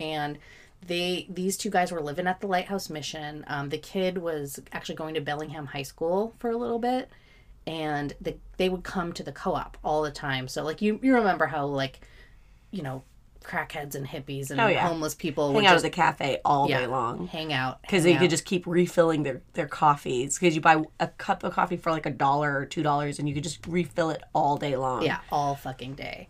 and 0.01 0.37
they 0.85 1.29
these 1.31 1.57
two 1.57 1.71
guys 1.71 1.93
were 1.93 2.01
living 2.01 2.27
at 2.27 2.41
the 2.41 2.49
Lighthouse 2.49 2.91
Mission. 2.91 3.45
Um, 3.47 3.69
the 3.69 3.79
kid 3.79 4.19
was 4.19 4.59
actually 4.73 4.97
going 4.97 5.15
to 5.15 5.21
Bellingham 5.21 5.67
High 5.67 5.85
School 5.85 6.35
for 6.41 6.51
a 6.51 6.57
little 6.57 6.81
bit, 6.81 7.09
and 7.69 8.15
the, 8.21 8.37
they 8.57 8.69
would 8.69 8.83
come 8.83 9.13
to 9.13 9.23
the 9.23 9.31
co-op 9.31 9.77
all 9.85 10.03
the 10.03 10.11
time. 10.11 10.49
So 10.49 10.65
like 10.65 10.83
you 10.83 10.99
you 11.05 11.15
remember 11.15 11.47
how 11.47 11.67
like 11.67 12.01
you 12.73 12.83
know 12.83 13.05
crackheads 13.45 13.95
and 13.95 14.07
hippies 14.07 14.51
and 14.51 14.61
Oh, 14.61 14.67
yeah. 14.67 14.87
homeless 14.87 15.15
people 15.15 15.53
Hang 15.53 15.67
out 15.67 15.73
just 15.73 15.85
at 15.85 15.91
the 15.93 15.97
cafe 15.97 16.41
all 16.45 16.69
yeah, 16.69 16.81
day 16.81 16.87
long. 16.87 17.27
hang 17.27 17.53
out 17.53 17.81
because 17.83 18.05
they 18.05 18.17
could 18.17 18.31
just 18.31 18.45
keep 18.45 18.67
refilling 18.67 19.23
their 19.23 19.41
their 19.55 19.67
coffees 19.67 20.39
because 20.39 20.55
you 20.55 20.61
buy 20.61 20.83
a 21.01 21.09
cup 21.09 21.43
of 21.45 21.53
coffee 21.55 21.77
for 21.77 21.91
like 21.91 22.07
a 22.07 22.11
dollar 22.11 22.59
or 22.59 22.67
two 22.67 22.83
dollars 22.83 23.19
and 23.19 23.29
you 23.29 23.35
could 23.35 23.43
just 23.45 23.67
refill 23.67 24.11
it 24.11 24.23
all 24.35 24.57
day 24.57 24.77
long 24.77 25.03
Yeah, 25.03 25.21
all 25.33 25.55
fucking 25.55 25.95
day. 25.95 26.29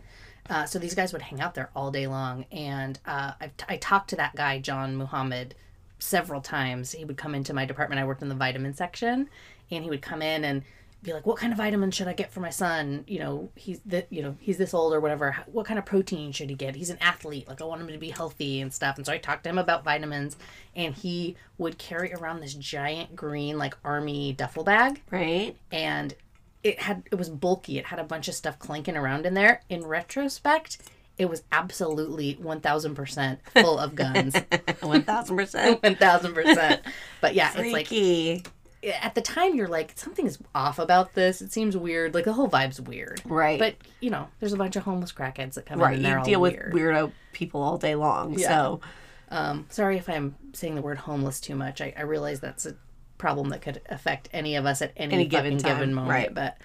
Uh, 0.48 0.64
so 0.64 0.78
these 0.78 0.94
guys 0.94 1.12
would 1.12 1.22
hang 1.22 1.40
out 1.40 1.54
there 1.54 1.70
all 1.76 1.92
day 1.92 2.08
long, 2.08 2.44
and 2.50 2.98
uh, 3.06 3.32
I, 3.40 3.50
I 3.68 3.76
talked 3.76 4.10
to 4.10 4.16
that 4.16 4.34
guy 4.34 4.58
John 4.58 4.96
Muhammad 4.96 5.54
several 6.00 6.40
times. 6.40 6.90
He 6.92 7.04
would 7.04 7.16
come 7.16 7.34
into 7.36 7.52
my 7.54 7.64
department. 7.66 8.00
I 8.00 8.04
worked 8.04 8.22
in 8.22 8.28
the 8.28 8.34
vitamin 8.34 8.74
section, 8.74 9.28
and 9.70 9.84
he 9.84 9.90
would 9.90 10.02
come 10.02 10.22
in 10.22 10.44
and 10.44 10.62
be 11.02 11.12
like, 11.12 11.26
"What 11.26 11.38
kind 11.38 11.52
of 11.52 11.56
vitamin 11.56 11.90
should 11.90 12.08
I 12.08 12.12
get 12.12 12.32
for 12.32 12.40
my 12.40 12.50
son? 12.50 13.04
You 13.06 13.18
know, 13.20 13.50
he's 13.54 13.80
the 13.86 14.06
you 14.10 14.22
know 14.22 14.36
he's 14.40 14.58
this 14.58 14.74
old 14.74 14.92
or 14.92 15.00
whatever. 15.00 15.36
What 15.46 15.66
kind 15.66 15.78
of 15.78 15.86
protein 15.86 16.32
should 16.32 16.50
he 16.50 16.56
get? 16.56 16.76
He's 16.76 16.90
an 16.90 16.98
athlete. 17.00 17.48
Like 17.48 17.60
I 17.60 17.64
want 17.64 17.80
him 17.80 17.88
to 17.88 17.98
be 17.98 18.10
healthy 18.10 18.60
and 18.60 18.72
stuff." 18.72 18.96
And 18.96 19.06
so 19.06 19.12
I 19.12 19.18
talked 19.18 19.44
to 19.44 19.50
him 19.50 19.58
about 19.58 19.84
vitamins, 19.84 20.36
and 20.74 20.94
he 20.94 21.36
would 21.58 21.78
carry 21.78 22.12
around 22.12 22.40
this 22.40 22.54
giant 22.54 23.14
green 23.14 23.58
like 23.58 23.74
army 23.84 24.32
duffel 24.32 24.64
bag 24.64 25.02
right 25.10 25.56
and 25.70 26.14
it 26.62 26.80
had 26.80 27.02
it 27.10 27.16
was 27.16 27.28
bulky 27.28 27.78
it 27.78 27.86
had 27.86 27.98
a 27.98 28.04
bunch 28.04 28.28
of 28.28 28.34
stuff 28.34 28.58
clanking 28.58 28.96
around 28.96 29.26
in 29.26 29.34
there 29.34 29.62
in 29.68 29.84
retrospect 29.84 30.78
it 31.18 31.28
was 31.28 31.42
absolutely 31.52 32.34
1000% 32.36 33.38
full 33.44 33.78
of 33.78 33.94
guns 33.94 34.34
1000% 34.54 35.80
1000% 35.80 36.80
but 37.20 37.34
yeah 37.34 37.48
it's 37.48 37.72
like 37.72 37.86
freaky 37.88 38.42
at 38.82 39.14
the 39.14 39.20
time 39.20 39.54
you're 39.54 39.68
like 39.68 39.92
something's 39.96 40.38
off 40.54 40.78
about 40.78 41.12
this 41.14 41.42
it 41.42 41.52
seems 41.52 41.76
weird 41.76 42.14
like 42.14 42.24
the 42.24 42.32
whole 42.32 42.48
vibe's 42.48 42.80
weird 42.80 43.20
right 43.26 43.58
but 43.58 43.74
you 44.00 44.08
know 44.08 44.26
there's 44.38 44.52
a 44.54 44.56
bunch 44.56 44.74
of 44.76 44.82
homeless 44.84 45.12
crackheads 45.12 45.54
that 45.54 45.66
come 45.66 45.80
in 45.80 45.84
right 45.86 45.98
you 45.98 46.24
deal 46.24 46.40
weird. 46.40 46.72
with 46.72 46.82
weirdo 46.82 47.12
people 47.32 47.62
all 47.62 47.76
day 47.78 47.94
long 47.94 48.32
Yeah. 48.38 48.48
so 48.48 48.80
Um, 49.28 49.66
sorry 49.68 49.96
if 49.98 50.08
I'm 50.08 50.34
saying 50.54 50.74
the 50.76 50.82
word 50.82 50.98
homeless 50.98 51.40
too 51.40 51.54
much. 51.54 51.80
I, 51.80 51.92
I 51.96 52.02
realize 52.02 52.40
that's 52.40 52.66
a 52.66 52.74
problem 53.18 53.50
that 53.50 53.60
could 53.62 53.80
affect 53.88 54.28
any 54.32 54.56
of 54.56 54.66
us 54.66 54.82
at 54.82 54.92
any, 54.96 55.14
Any 55.14 55.26
given 55.26 55.58
time, 55.58 55.76
given 55.76 55.94
moment. 55.94 56.10
right. 56.10 56.34
But 56.34 56.58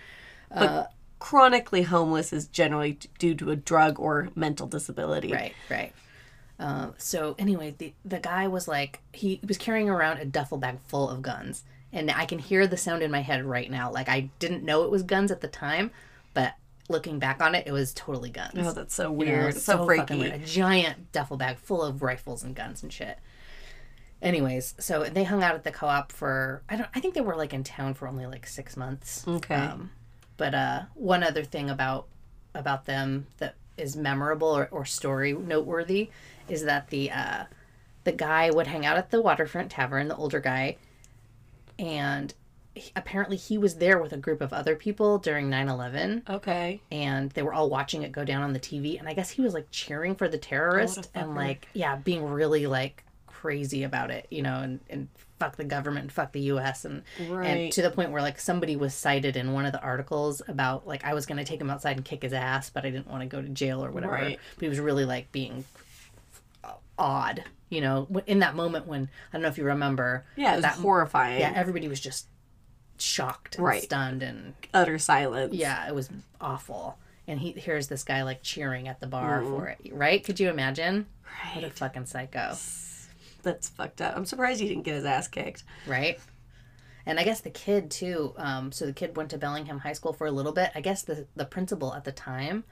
but 0.50 0.92
chronically 1.20 1.84
homeless 1.84 2.32
is 2.34 2.48
generally 2.48 2.98
due 3.20 3.36
to 3.36 3.52
a 3.52 3.56
drug 3.56 4.00
or 4.00 4.30
mental 4.36 4.68
disability 4.68 5.32
Right, 5.34 5.54
right. 5.70 5.94
Uh, 6.60 6.92
so 6.98 7.36
anyway, 7.38 7.76
the 7.78 7.94
the 8.06 8.20
guy 8.20 8.48
was 8.48 8.68
like 8.68 9.02
he 9.12 9.40
was 9.46 9.58
carrying 9.58 9.90
around 9.90 10.20
a 10.20 10.26
duffel 10.26 10.58
bag 10.58 10.80
full 10.88 11.10
of 11.10 11.22
guns, 11.22 11.64
and 11.96 12.12
I 12.12 12.26
can 12.26 12.38
hear 12.38 12.68
the 12.68 12.78
sound 12.78 13.02
in 13.02 13.10
my 13.10 13.22
head 13.22 13.44
right 13.44 13.72
now. 13.72 13.92
Like 13.92 14.10
I 14.10 14.30
didn't 14.38 14.64
know 14.64 14.84
it 14.84 14.92
was 14.92 15.02
guns 15.02 15.32
at 15.32 15.42
the 15.42 15.48
time, 15.48 15.90
but 16.36 16.54
looking 16.90 17.18
back 17.18 17.42
on 17.42 17.56
it, 17.56 17.66
it 17.66 17.72
was 17.72 17.94
totally 17.94 18.30
guns. 18.30 18.54
oh 18.58 18.72
that's 18.72 18.94
so 18.94 19.04
You 19.06 19.10
know, 19.10 19.14
weird 19.14 19.56
so, 19.56 19.88
fucking 19.88 20.06
freaky 20.06 20.20
weird. 20.20 20.34
A 20.42 20.46
giant 20.46 21.12
duffel 21.12 21.38
bag 21.38 21.58
full 21.58 21.82
of 21.82 22.04
rifles 22.04 22.44
and 22.44 22.54
guns 22.56 22.84
and 22.84 22.94
shit. 22.94 23.18
Anyways, 24.22 24.76
so 24.80 25.04
they 25.06 25.24
hung 25.24 25.44
out 25.44 25.56
at 25.56 25.64
the 25.64 25.72
co-op 25.72 26.12
for 26.12 26.62
I 26.70 26.76
don't 26.76 26.90
I 26.94 27.00
think 27.00 27.14
they 27.14 27.22
were 27.22 27.36
like 27.36 27.54
in 27.54 27.64
town 27.64 27.94
for 27.94 28.08
only 28.08 28.26
like 28.26 28.46
six 28.46 28.76
months. 28.78 29.26
okay 29.28 29.56
Um, 29.56 29.92
but 30.38 30.54
uh, 30.54 30.82
one 30.94 31.24
other 31.24 31.44
thing 31.44 31.70
about 31.70 32.08
about 32.54 32.86
them 32.86 33.28
that 33.38 33.56
is 33.78 33.96
memorable 33.96 34.48
or, 34.48 34.68
or 34.72 34.86
story 34.86 35.34
noteworthy 35.34 36.10
is 36.48 36.64
that 36.66 36.90
the 36.90 37.12
uh, 37.12 37.46
the 38.04 38.12
guy 38.12 38.50
would 38.52 38.68
hang 38.68 38.86
out 38.86 38.98
at 38.98 39.12
the 39.12 39.22
waterfront 39.22 39.72
tavern, 39.72 40.08
the 40.08 40.16
older 40.16 40.40
guy, 40.40 40.78
and 41.80 42.34
he, 42.74 42.92
apparently 42.96 43.38
he 43.38 43.58
was 43.58 43.76
there 43.76 44.00
with 44.00 44.12
a 44.14 44.18
group 44.18 44.42
of 44.42 44.52
other 44.52 44.76
people 44.76 45.18
during 45.18 45.50
9-11 45.50 46.30
okay. 46.30 46.82
And 46.92 47.32
they 47.32 47.42
were 47.42 47.54
all 47.54 47.70
watching 47.70 48.04
it 48.04 48.12
go 48.12 48.26
down 48.26 48.44
on 48.44 48.54
the 48.54 48.60
tv 48.60 49.00
and 49.00 49.08
i 49.08 49.14
guess 49.14 49.30
he 49.30 49.42
was 49.42 49.54
like 49.54 49.68
cheering 49.72 50.16
for 50.16 50.28
the 50.28 50.38
terrorist 50.38 51.10
and 51.14 51.36
like 51.36 51.68
yeah 51.74 51.96
being 51.96 52.24
really 52.24 52.68
like 52.68 53.04
crazy 53.28 53.84
about 53.84 54.12
it 54.12 54.26
you 54.30 54.42
know 54.42 54.60
and, 54.62 54.80
and 54.90 55.08
fuck 55.40 55.58
the 55.58 55.64
government 55.64 56.04
and 56.04 56.12
fuck 56.12 56.32
the 56.32 56.40
us 56.40 56.86
and 56.86 57.04
and 57.20 57.72
to 57.72 57.82
the 57.82 57.92
point 57.92 58.12
where 58.12 58.22
like 58.22 58.40
somebody 58.40 58.76
was 58.76 58.94
cited 58.94 59.36
in 59.36 59.52
one 59.52 59.66
of 59.66 59.74
the 59.74 59.82
articles 59.82 60.42
about 60.48 60.88
like 60.88 61.04
I 61.04 61.14
was 61.14 61.26
gonna 61.26 61.44
take 61.44 61.60
him 61.60 61.70
outside 61.70 61.98
and 61.98 62.06
kick 62.06 62.24
his 62.24 62.34
ass, 62.34 62.70
but 62.70 62.86
I 62.86 62.90
didn't 62.90 63.10
want 63.10 63.22
to 63.22 63.28
go 63.28 63.42
to 63.42 63.50
jail 63.50 63.84
or 63.84 63.92
whatever. 63.92 64.14
Right. 64.14 64.40
But 64.56 64.64
he 64.64 64.70
was 64.70 64.80
really 64.80 65.06
like 65.06 65.32
being 65.32 65.66
odd, 66.98 67.44
you 67.70 67.82
know, 67.82 68.08
in 68.28 68.40
that 68.40 68.56
moment 68.56 68.88
when 68.88 69.10
I 69.32 69.38
don't 69.38 69.42
know 69.42 69.48
if 69.48 69.58
you 69.58 69.64
remember. 69.66 70.26
yeah 70.36 70.54
it 70.54 70.56
was 70.58 70.64
that- 70.64 70.76
horrifying 70.76 71.40
Yeah, 71.40 71.54
everybody 71.56 71.88
was 71.88 72.00
just 72.00 72.28
shocked, 72.98 73.56
and 73.56 73.66
Right. 73.66 73.84
stunned, 73.84 74.24
and 74.24 74.54
utter 74.74 74.98
silence 74.98 75.54
yeah, 75.54 75.88
it 75.88 75.94
was 75.96 76.10
awful. 76.40 76.98
And 77.28 77.40
he 77.40 77.52
here's 77.54 77.88
this 77.88 78.04
guy 78.04 78.24
like 78.24 78.44
cheering 78.44 78.88
at 78.88 79.00
the 79.00 79.08
bar 79.08 79.42
Mm. 79.42 79.50
for 79.50 79.68
it, 79.68 79.80
right? 79.94 80.24
Could 80.24 80.40
you 80.40 80.50
imagine? 80.50 81.08
What 81.54 81.64
a 81.64 81.68
right 81.68 81.74
fucking 81.74 82.06
psycho. 82.06 82.56
that's 83.44 83.70
fucked 83.70 84.02
up 84.02 84.16
i'm 84.18 84.26
surprised 84.26 84.60
he 84.60 84.68
didn't 84.68 84.82
get 84.84 84.96
his 84.96 85.06
ass 85.06 85.28
kicked 85.28 85.64
right? 85.86 86.20
And 87.08 87.20
I 87.20 87.24
guess 87.24 87.42
the 87.42 87.52
kid 87.52 87.92
too. 87.92 88.34
Um, 88.36 88.72
so 88.72 88.88
the 88.88 88.92
kid 88.94 89.16
went 89.16 89.30
to 89.30 89.38
Bellingham 89.38 89.78
High 89.78 89.94
School 89.94 90.12
for 90.12 90.26
a 90.26 90.32
little 90.32 90.52
bit. 90.52 90.72
I 90.74 90.82
guess 90.82 91.04
the 91.04 91.28
the 91.36 91.46
principal 91.46 91.94
at 91.94 92.04
the 92.04 92.12
time 92.12 92.64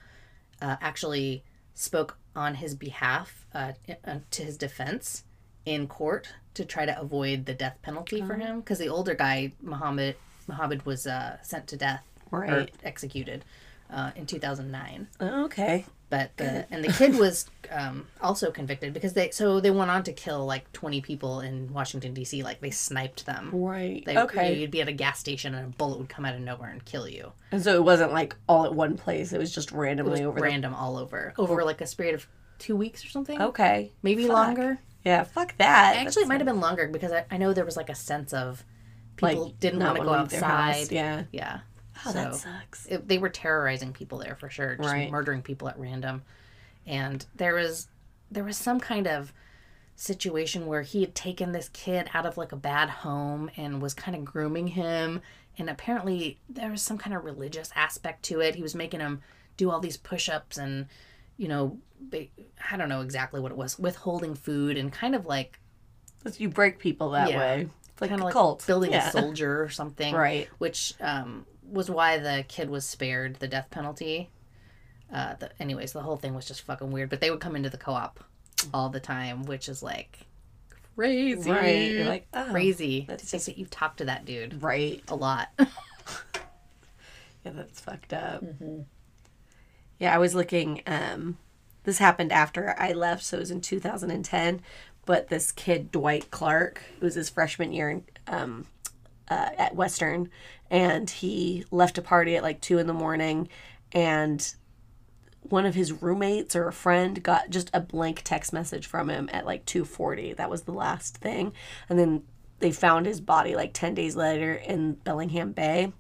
uh, 0.60 0.78
actually 0.82 1.44
spoke 1.76 2.18
on 2.36 2.56
his 2.56 2.76
behalf 2.76 3.46
uh, 3.54 3.74
uh, 4.06 4.18
to 4.32 4.44
his 4.44 4.58
defense 4.58 5.24
in 5.66 5.88
court 5.88 6.34
to 6.54 6.66
try 6.66 6.86
to 6.86 7.00
avoid 7.00 7.46
the 7.46 7.54
death 7.54 7.78
penalty 7.82 8.22
for 8.22 8.36
him 8.36 8.60
because 8.60 8.80
the 8.80 8.90
older 8.90 9.14
guy 9.16 9.52
Muhammad 9.62 10.16
Muhammad 10.48 10.86
was 10.86 11.08
uh, 11.08 11.38
sent 11.42 11.68
to 11.68 11.78
death 11.78 12.04
or 12.32 12.42
Right. 12.42 12.72
executed 12.84 13.46
uh, 13.92 14.12
in 14.16 14.26
2009 14.26 15.08
okay 15.22 15.86
but 16.10 16.36
the 16.38 16.66
and 16.72 16.84
the 16.84 16.92
kid 16.94 17.18
was 17.18 17.50
um, 17.72 18.06
also 18.22 18.52
convicted 18.52 18.94
because 18.94 19.14
they 19.14 19.32
so 19.32 19.60
they 19.60 19.72
went 19.72 19.90
on 19.90 20.04
to 20.04 20.14
kill 20.14 20.46
like 20.46 20.72
20 20.74 21.02
people 21.02 21.40
in 21.40 21.72
Washington 21.74 22.14
D.C. 22.14 22.44
like 22.44 22.62
they 22.62 22.72
sniped 22.72 23.26
them 23.26 23.50
right 23.52 24.04
they, 24.06 24.18
okay 24.18 24.60
you'd 24.60 24.72
be 24.72 24.82
at 24.82 24.88
a 24.88 24.94
gas 24.94 25.20
station 25.20 25.56
and 25.56 25.74
a 25.74 25.78
bullet 25.78 25.98
would 25.98 26.10
come 26.10 26.26
out 26.26 26.36
of 26.36 26.42
nowhere 26.42 26.70
and 26.70 26.86
kill 26.86 27.08
you 27.08 27.32
and 27.52 27.64
so 27.64 27.76
it 27.76 27.84
wasn't 27.84 28.12
like 28.12 28.36
all 28.48 28.66
at 28.66 28.74
one 28.74 28.98
place 28.98 29.34
it 29.34 29.40
was 29.40 29.54
just 29.54 29.72
randomly 29.72 30.12
was 30.12 30.22
over 30.22 30.40
the 30.40 30.44
random 30.44 30.74
all 30.76 30.98
over 30.98 31.34
over 31.38 31.64
like 31.64 31.82
a 31.82 31.88
period 31.88 32.16
of 32.16 32.28
two 32.64 32.76
weeks 32.76 33.04
or 33.06 33.10
something. 33.10 33.42
Okay. 33.42 33.92
maybe 34.02 34.24
Fuck. 34.24 34.34
longer. 34.34 34.80
Yeah, 35.04 35.24
fuck 35.26 35.58
that. 35.58 35.98
Actually, 35.98 36.24
it 36.24 36.28
might 36.30 36.40
have 36.40 36.46
been 36.46 36.62
longer 36.62 36.88
because 36.88 37.12
I, 37.12 37.26
I 37.30 37.38
know 37.38 37.52
there 37.54 37.66
was 37.66 37.76
like 37.76 37.90
a 37.90 37.96
sense 37.96 38.32
of 38.34 38.64
people 39.18 39.46
Like, 39.48 39.60
didn't 39.60 39.80
want 39.82 39.98
to 39.98 40.04
go 40.04 40.10
wanna 40.10 40.28
their 40.28 40.40
house, 40.42 40.76
outside. 40.76 40.92
yeah. 40.94 41.24
yeah. 41.34 41.60
Oh, 42.06 42.12
that 42.14 42.34
So- 42.36 42.40
sucks. 42.50 42.86
it, 42.88 43.08
they 43.08 43.18
were 43.18 43.30
terrorizing 43.30 43.94
people 43.94 44.18
there 44.20 44.36
for 44.36 44.50
sure, 44.50 44.76
just 44.76 44.90
Right. 44.90 45.12
murdering 45.12 45.42
people 45.42 45.68
at 45.70 45.78
random. 45.80 46.24
And 46.86 47.26
there 47.36 47.56
was 47.56 47.88
there 48.32 48.44
was 48.44 48.58
some 48.58 48.80
kind 48.80 49.06
of 49.08 49.32
situation 49.96 50.66
where 50.66 50.82
he 50.82 51.02
had 51.02 51.14
taken 51.14 51.52
this 51.52 51.70
kid 51.70 52.10
out 52.16 52.26
of 52.26 52.36
like 52.36 52.52
a 52.52 52.56
bad 52.56 52.90
home 52.90 53.50
and 53.56 53.80
was 53.82 53.94
kind 53.94 54.18
of 54.18 54.26
grooming 54.26 54.68
him 54.70 55.22
and 55.60 55.70
apparently 55.70 56.40
there 56.50 56.72
was 56.72 56.82
some 56.82 56.98
kind 56.98 57.16
of 57.16 57.24
religious 57.24 57.70
aspect 57.76 58.24
to 58.24 58.40
it. 58.42 58.56
He 58.56 58.64
was 58.64 58.74
making 58.74 59.02
him 59.02 59.22
do 59.56 59.70
all 59.70 59.80
these 59.80 59.98
push-ups 59.98 60.58
and 60.58 60.88
you 61.38 61.48
know, 61.48 61.78
I 62.12 62.76
don't 62.78 62.90
know 62.90 63.02
exactly 63.02 63.40
what 63.40 63.52
it 63.52 63.58
was, 63.58 63.78
withholding 63.78 64.34
food 64.36 64.78
and 64.78 64.92
kind 64.92 65.14
of 65.16 65.26
like 65.28 65.60
You 66.38 66.50
break 66.50 66.80
people 66.80 67.12
that 67.12 67.30
Yeah. 67.30 67.38
way. 67.38 67.70
It's 67.90 68.02
like 68.02 68.10
kind 68.10 68.22
a 68.22 68.24
of 68.24 68.26
like 68.26 68.34
cult. 68.34 68.66
building 68.66 68.94
yeah. 68.94 69.10
a 69.10 69.12
soldier 69.12 69.62
or 69.62 69.70
something. 69.70 70.16
Right. 70.16 70.50
Which 70.58 70.96
um, 71.00 71.46
was 71.70 71.90
why 71.90 72.18
the 72.18 72.46
kid 72.48 72.70
was 72.70 72.86
spared 72.86 73.36
the 73.38 73.48
death 73.48 73.70
penalty. 73.72 74.30
Uh, 75.12 75.36
the, 75.36 75.50
anyways, 75.62 75.94
the 75.94 76.02
whole 76.02 76.18
thing 76.18 76.34
was 76.34 76.48
just 76.48 76.62
fucking 76.62 76.92
weird. 76.92 77.10
But 77.10 77.22
they 77.22 77.30
would 77.32 77.40
come 77.40 77.56
into 77.56 77.70
the 77.70 77.78
co-op 77.78 78.20
all 78.74 78.90
the 78.90 79.00
time, 79.00 79.44
which 79.44 79.70
is 79.70 79.84
like 79.84 80.20
crazy. 80.96 81.52
Right. 81.52 81.92
You're 81.92 82.06
like, 82.06 82.28
oh, 82.34 82.48
crazy. 82.52 83.06
that's 83.08 83.30
just- 83.32 83.46
that 83.48 83.58
you've 83.58 83.70
talked 83.70 83.98
to 83.98 84.06
that 84.06 84.26
dude 84.26 84.62
Right. 84.62 85.04
a 85.08 85.16
lot. 85.16 85.50
Yeah, 87.46 87.52
that's 87.52 87.82
fucked 87.82 88.14
up. 88.14 88.42
Mm-hmm. 88.42 88.82
Yeah, 90.00 90.16
I 90.16 90.18
was 90.18 90.34
looking. 90.34 90.82
Um, 90.88 91.38
this 91.84 91.98
happened 91.98 92.32
after 92.32 92.74
I 92.80 92.94
left, 92.94 93.24
so 93.24 93.36
it 93.38 93.42
was 93.42 93.52
in 93.52 93.60
2010. 93.60 94.62
But 95.06 95.28
this 95.28 95.52
kid, 95.52 95.92
Dwight 95.92 96.32
Clark, 96.32 96.82
it 96.96 97.04
was 97.04 97.16
his 97.16 97.30
freshman 97.30 97.74
year 97.74 97.90
in, 97.90 98.04
um, 98.28 98.66
uh, 99.30 99.50
at 99.58 99.76
Western, 99.76 100.30
and 100.70 101.10
he 101.10 101.66
left 101.72 101.98
a 101.98 102.02
party 102.02 102.36
at 102.36 102.44
like 102.44 102.62
two 102.62 102.78
in 102.78 102.88
the 102.88 102.94
morning, 102.94 103.48
and 103.92 104.56
one 105.42 105.66
of 105.66 105.76
his 105.76 105.92
roommates 105.92 106.56
or 106.56 106.68
a 106.68 106.74
friend 106.74 107.22
got 107.22 107.50
just 107.50 107.70
a 107.74 107.80
blank 107.80 108.22
text 108.24 108.54
message 108.54 108.88
from 108.88 109.10
him 109.10 109.30
at 109.34 109.46
like 109.46 109.66
2:40. 109.66 110.36
That 110.38 110.50
was 110.50 110.64
the 110.64 110.72
last 110.72 111.18
thing, 111.18 111.54
and 111.90 112.00
then 112.00 112.24
they 112.60 112.72
found 112.72 113.06
his 113.06 113.20
body 113.20 113.56
like 113.56 113.74
10 113.74 113.94
days 113.94 114.16
later 114.16 114.54
in 114.54 114.94
Bellingham 114.94 115.52
Bay, 115.52 115.92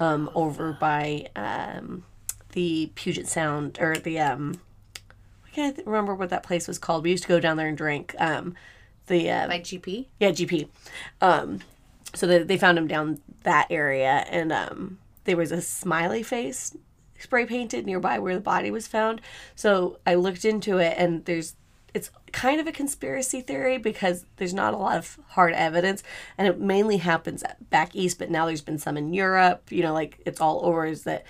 um, 0.00 0.30
over 0.34 0.72
by 0.72 1.28
um, 1.36 2.04
the 2.52 2.90
Puget 2.94 3.26
Sound 3.28 3.78
or 3.80 3.96
the 3.96 4.18
um, 4.18 4.58
I 5.46 5.50
can't 5.50 5.78
remember 5.84 6.14
what 6.14 6.30
that 6.30 6.42
place 6.42 6.66
was 6.66 6.78
called. 6.78 7.04
We 7.04 7.10
used 7.10 7.24
to 7.24 7.28
go 7.28 7.40
down 7.40 7.56
there 7.56 7.68
and 7.68 7.76
drink. 7.76 8.14
Um, 8.18 8.54
the 9.06 9.30
uh, 9.30 9.48
By 9.48 9.60
GP. 9.60 10.06
yeah, 10.18 10.30
GP. 10.30 10.68
Um, 11.20 11.60
so 12.16 12.26
they, 12.26 12.42
they 12.42 12.58
found 12.58 12.78
him 12.78 12.86
down 12.86 13.20
that 13.42 13.66
area, 13.70 14.24
and 14.30 14.52
um, 14.52 14.98
there 15.24 15.36
was 15.36 15.52
a 15.52 15.60
smiley 15.60 16.22
face 16.22 16.76
spray 17.18 17.46
painted 17.46 17.86
nearby 17.86 18.18
where 18.18 18.34
the 18.34 18.40
body 18.40 18.70
was 18.70 18.86
found. 18.86 19.20
So 19.54 19.98
I 20.06 20.14
looked 20.14 20.44
into 20.44 20.78
it, 20.78 20.94
and 20.98 21.24
there's 21.24 21.56
it's 21.94 22.10
kind 22.30 22.60
of 22.60 22.66
a 22.66 22.72
conspiracy 22.72 23.40
theory 23.40 23.78
because 23.78 24.26
there's 24.36 24.52
not 24.52 24.74
a 24.74 24.76
lot 24.76 24.98
of 24.98 25.18
hard 25.28 25.54
evidence, 25.54 26.02
and 26.36 26.46
it 26.46 26.60
mainly 26.60 26.98
happens 26.98 27.42
back 27.70 27.94
east. 27.94 28.18
But 28.18 28.30
now 28.30 28.46
there's 28.46 28.60
been 28.60 28.78
some 28.78 28.96
in 28.96 29.14
Europe. 29.14 29.70
You 29.70 29.82
know, 29.82 29.94
like 29.94 30.20
it's 30.26 30.40
all 30.40 30.64
over. 30.64 30.86
Is 30.86 31.04
that 31.04 31.24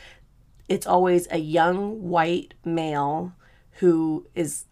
it's 0.69 0.87
always 0.87 1.29
a 1.31 1.39
young 1.39 2.09
white 2.09 2.55
male 2.65 3.33
who 3.79 4.27
is 4.35 4.65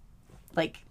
like 0.57 0.84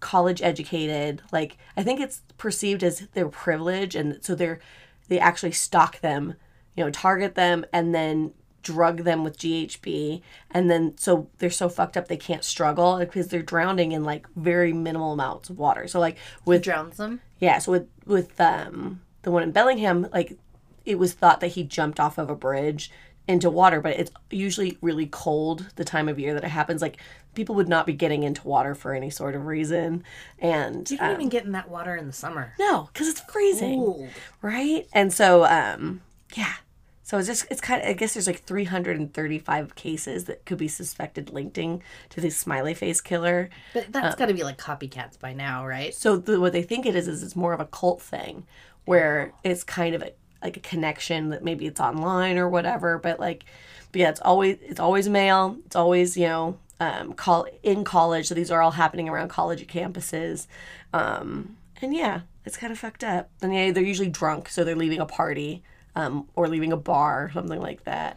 college 0.00 0.40
educated 0.42 1.22
like 1.32 1.56
i 1.76 1.82
think 1.82 2.00
it's 2.00 2.22
perceived 2.36 2.82
as 2.82 3.08
their 3.14 3.28
privilege 3.28 3.94
and 3.94 4.18
so 4.22 4.34
they're 4.34 4.60
they 5.08 5.18
actually 5.18 5.52
stalk 5.52 6.00
them 6.00 6.34
you 6.76 6.84
know 6.84 6.90
target 6.90 7.34
them 7.34 7.64
and 7.72 7.94
then 7.94 8.32
drug 8.62 8.98
them 9.04 9.24
with 9.24 9.38
ghb 9.38 10.20
and 10.50 10.70
then 10.70 10.96
so 10.98 11.28
they're 11.38 11.50
so 11.50 11.68
fucked 11.68 11.96
up 11.96 12.08
they 12.08 12.16
can't 12.16 12.44
struggle 12.44 12.98
because 12.98 13.28
they're 13.28 13.42
drowning 13.42 13.92
in 13.92 14.04
like 14.04 14.26
very 14.36 14.72
minimal 14.72 15.12
amounts 15.12 15.48
of 15.48 15.58
water 15.58 15.88
so 15.88 15.98
like 15.98 16.16
with 16.44 16.62
Drowns 16.62 16.96
them. 16.96 17.20
yeah, 17.38 17.58
so 17.58 17.72
with 17.72 17.88
with 18.04 18.40
um 18.40 19.00
the 19.22 19.30
one 19.30 19.42
in 19.42 19.52
Bellingham, 19.52 20.08
like 20.12 20.38
it 20.84 20.98
was 20.98 21.12
thought 21.12 21.40
that 21.40 21.48
he 21.48 21.62
jumped 21.62 22.00
off 22.00 22.18
of 22.18 22.30
a 22.30 22.34
bridge 22.34 22.90
into 23.28 23.50
water, 23.50 23.80
but 23.80 23.98
it's 24.00 24.10
usually 24.30 24.78
really 24.80 25.06
cold 25.06 25.66
the 25.76 25.84
time 25.84 26.08
of 26.08 26.18
year 26.18 26.34
that 26.34 26.42
it 26.42 26.48
happens. 26.48 26.82
Like 26.82 26.96
people 27.34 27.54
would 27.56 27.68
not 27.68 27.86
be 27.86 27.92
getting 27.92 28.22
into 28.24 28.46
water 28.48 28.74
for 28.74 28.94
any 28.94 29.10
sort 29.10 29.36
of 29.36 29.46
reason, 29.46 30.02
and 30.38 30.90
You 30.90 30.98
can't 30.98 31.10
um, 31.14 31.20
even 31.20 31.28
get 31.28 31.44
in 31.44 31.52
that 31.52 31.68
water 31.68 31.94
in 31.94 32.06
the 32.06 32.12
summer. 32.12 32.54
no, 32.58 32.88
because 32.92 33.06
it's 33.06 33.20
freezing, 33.20 33.78
Cold. 33.78 34.08
right? 34.42 34.86
And 34.92 35.12
so 35.12 35.44
um 35.44 36.00
yeah. 36.34 36.54
So 37.02 37.16
it's 37.18 37.26
just 37.26 37.46
it's 37.50 37.60
kind 37.60 37.80
of 37.82 37.88
I 37.88 37.92
guess 37.92 38.14
there's 38.14 38.26
like 38.26 38.42
335 38.44 39.74
cases 39.74 40.24
that 40.24 40.44
could 40.44 40.58
be 40.58 40.68
suspected 40.68 41.30
linking 41.30 41.82
to 42.10 42.20
the 42.20 42.30
smiley 42.30 42.74
face 42.74 43.00
killer. 43.00 43.50
But 43.74 43.92
that's 43.92 44.14
got 44.16 44.26
to 44.26 44.34
be 44.34 44.42
like 44.44 44.58
copycats 44.58 45.18
by 45.18 45.32
now, 45.32 45.66
right? 45.66 45.94
So 45.94 46.16
the, 46.16 46.40
what 46.40 46.52
they 46.52 46.62
think 46.62 46.86
it 46.86 46.94
is 46.94 47.08
is 47.08 47.22
it's 47.22 47.36
more 47.36 47.52
of 47.52 47.60
a 47.60 47.64
cult 47.66 48.02
thing, 48.02 48.46
where 48.84 49.32
it's 49.44 49.64
kind 49.64 49.94
of 49.94 50.02
a, 50.02 50.12
like 50.42 50.56
a 50.56 50.60
connection 50.60 51.30
that 51.30 51.42
maybe 51.44 51.66
it's 51.66 51.80
online 51.80 52.38
or 52.38 52.48
whatever. 52.48 52.98
But 52.98 53.20
like, 53.20 53.44
but 53.92 54.00
yeah, 54.00 54.10
it's 54.10 54.20
always 54.20 54.58
it's 54.62 54.80
always 54.80 55.08
male. 55.08 55.56
It's 55.66 55.76
always 55.76 56.16
you 56.16 56.26
know 56.26 56.58
um, 56.80 57.12
call 57.12 57.46
in 57.62 57.84
college. 57.84 58.28
So 58.28 58.34
these 58.34 58.50
are 58.50 58.62
all 58.62 58.72
happening 58.72 59.08
around 59.08 59.28
college 59.28 59.66
campuses, 59.66 60.46
um, 60.92 61.56
and 61.82 61.94
yeah, 61.94 62.20
it's 62.44 62.56
kind 62.56 62.72
of 62.72 62.78
fucked 62.78 63.04
up. 63.04 63.30
And 63.42 63.54
yeah, 63.54 63.70
they're 63.72 63.82
usually 63.82 64.10
drunk, 64.10 64.48
so 64.48 64.64
they're 64.64 64.76
leaving 64.76 65.00
a 65.00 65.06
party. 65.06 65.62
Um, 65.96 66.28
or 66.36 66.46
leaving 66.46 66.70
a 66.70 66.76
bar 66.76 67.24
or 67.24 67.30
something 67.32 67.60
like 67.60 67.82
that. 67.82 68.16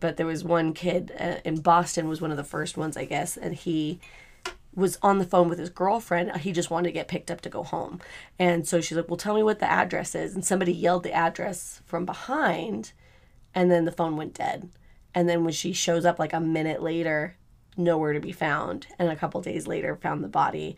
But 0.00 0.16
there 0.16 0.26
was 0.26 0.42
one 0.42 0.72
kid 0.72 1.12
uh, 1.16 1.36
in 1.44 1.60
Boston 1.60 2.08
was 2.08 2.20
one 2.20 2.32
of 2.32 2.36
the 2.36 2.42
first 2.42 2.76
ones, 2.76 2.96
I 2.96 3.04
guess, 3.04 3.36
and 3.36 3.54
he 3.54 4.00
was 4.74 4.98
on 5.02 5.18
the 5.18 5.24
phone 5.24 5.48
with 5.48 5.58
his 5.58 5.70
girlfriend. 5.70 6.36
He 6.38 6.52
just 6.52 6.70
wanted 6.70 6.88
to 6.88 6.92
get 6.92 7.08
picked 7.08 7.30
up 7.30 7.40
to 7.42 7.48
go 7.48 7.62
home. 7.62 8.00
And 8.38 8.66
so 8.66 8.80
she's 8.80 8.96
like, 8.96 9.08
Well, 9.08 9.16
tell 9.16 9.34
me 9.34 9.42
what 9.42 9.58
the 9.58 9.70
address 9.70 10.14
is. 10.14 10.34
And 10.34 10.44
somebody 10.44 10.72
yelled 10.72 11.02
the 11.02 11.12
address 11.12 11.82
from 11.86 12.06
behind, 12.06 12.92
and 13.54 13.70
then 13.70 13.84
the 13.84 13.92
phone 13.92 14.16
went 14.16 14.34
dead. 14.34 14.70
And 15.14 15.28
then 15.28 15.44
when 15.44 15.52
she 15.52 15.72
shows 15.72 16.04
up 16.04 16.18
like 16.18 16.32
a 16.32 16.40
minute 16.40 16.82
later, 16.82 17.36
nowhere 17.76 18.12
to 18.12 18.20
be 18.20 18.32
found. 18.32 18.86
And 18.98 19.08
a 19.08 19.16
couple 19.16 19.40
days 19.40 19.66
later, 19.66 19.96
found 19.96 20.22
the 20.22 20.28
body 20.28 20.76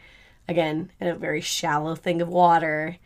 again 0.48 0.90
in 1.00 1.08
a 1.08 1.14
very 1.14 1.40
shallow 1.40 1.94
thing 1.94 2.22
of 2.22 2.28
water. 2.28 2.96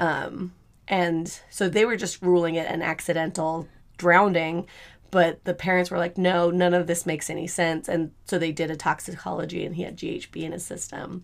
Um, 0.00 0.52
and 0.86 1.40
so 1.50 1.68
they 1.68 1.84
were 1.84 1.96
just 1.96 2.20
ruling 2.22 2.56
it 2.56 2.66
an 2.66 2.82
accidental 2.82 3.68
drowning. 3.96 4.66
But 5.14 5.44
the 5.44 5.54
parents 5.54 5.92
were 5.92 5.98
like, 5.98 6.18
no, 6.18 6.50
none 6.50 6.74
of 6.74 6.88
this 6.88 7.06
makes 7.06 7.30
any 7.30 7.46
sense. 7.46 7.88
And 7.88 8.10
so 8.24 8.36
they 8.36 8.50
did 8.50 8.68
a 8.68 8.74
toxicology 8.74 9.64
and 9.64 9.76
he 9.76 9.84
had 9.84 9.96
GHB 9.96 10.42
in 10.42 10.50
his 10.50 10.66
system. 10.66 11.22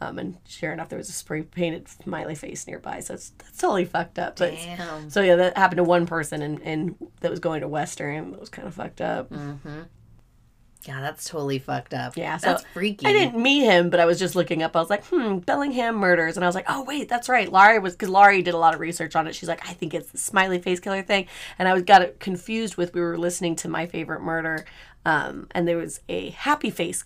Um, 0.00 0.16
and 0.20 0.36
sure 0.46 0.72
enough, 0.72 0.90
there 0.90 0.96
was 0.96 1.08
a 1.08 1.12
spray 1.12 1.42
painted 1.42 1.88
smiley 1.88 2.36
face 2.36 2.68
nearby. 2.68 3.00
So 3.00 3.14
it's, 3.14 3.30
that's 3.38 3.58
totally 3.58 3.84
fucked 3.84 4.20
up. 4.20 4.38
But 4.38 4.52
Damn. 4.52 5.10
so 5.10 5.22
yeah, 5.22 5.34
that 5.34 5.58
happened 5.58 5.78
to 5.78 5.82
one 5.82 6.06
person 6.06 6.40
and, 6.40 6.62
and 6.62 6.94
that 7.18 7.32
was 7.32 7.40
going 7.40 7.62
to 7.62 7.68
Western. 7.68 8.32
It 8.32 8.38
was 8.38 8.48
kind 8.48 8.68
of 8.68 8.74
fucked 8.74 9.00
up. 9.00 9.32
Yeah, 10.84 11.00
that's 11.00 11.28
totally 11.28 11.58
fucked 11.58 11.94
up. 11.94 12.16
Yeah, 12.16 12.36
so 12.36 12.48
that's 12.48 12.64
freaky. 12.72 13.06
I 13.06 13.12
didn't 13.12 13.40
meet 13.40 13.64
him, 13.64 13.90
but 13.90 14.00
I 14.00 14.04
was 14.04 14.18
just 14.18 14.34
looking 14.34 14.62
up. 14.62 14.76
I 14.76 14.80
was 14.80 14.90
like, 14.90 15.04
hmm, 15.06 15.38
Bellingham 15.38 15.96
murders. 15.96 16.36
And 16.36 16.44
I 16.44 16.48
was 16.48 16.54
like, 16.54 16.66
oh, 16.68 16.82
wait, 16.84 17.08
that's 17.08 17.28
right. 17.28 17.50
Laurie 17.50 17.78
was, 17.78 17.94
because 17.94 18.08
Laurie 18.08 18.42
did 18.42 18.54
a 18.54 18.58
lot 18.58 18.74
of 18.74 18.80
research 18.80 19.14
on 19.16 19.26
it. 19.26 19.34
She's 19.34 19.48
like, 19.48 19.68
I 19.68 19.72
think 19.72 19.94
it's 19.94 20.10
the 20.10 20.18
smiley 20.18 20.60
face 20.60 20.80
killer 20.80 21.02
thing. 21.02 21.26
And 21.58 21.68
I 21.68 21.74
was 21.74 21.82
got 21.82 22.02
it 22.02 22.20
confused 22.20 22.76
with, 22.76 22.94
we 22.94 23.00
were 23.00 23.18
listening 23.18 23.56
to 23.56 23.68
My 23.68 23.86
Favorite 23.86 24.22
Murder, 24.22 24.64
um, 25.04 25.48
and 25.52 25.66
there 25.66 25.76
was 25.76 26.00
a 26.08 26.30
happy 26.30 26.70
face 26.70 27.04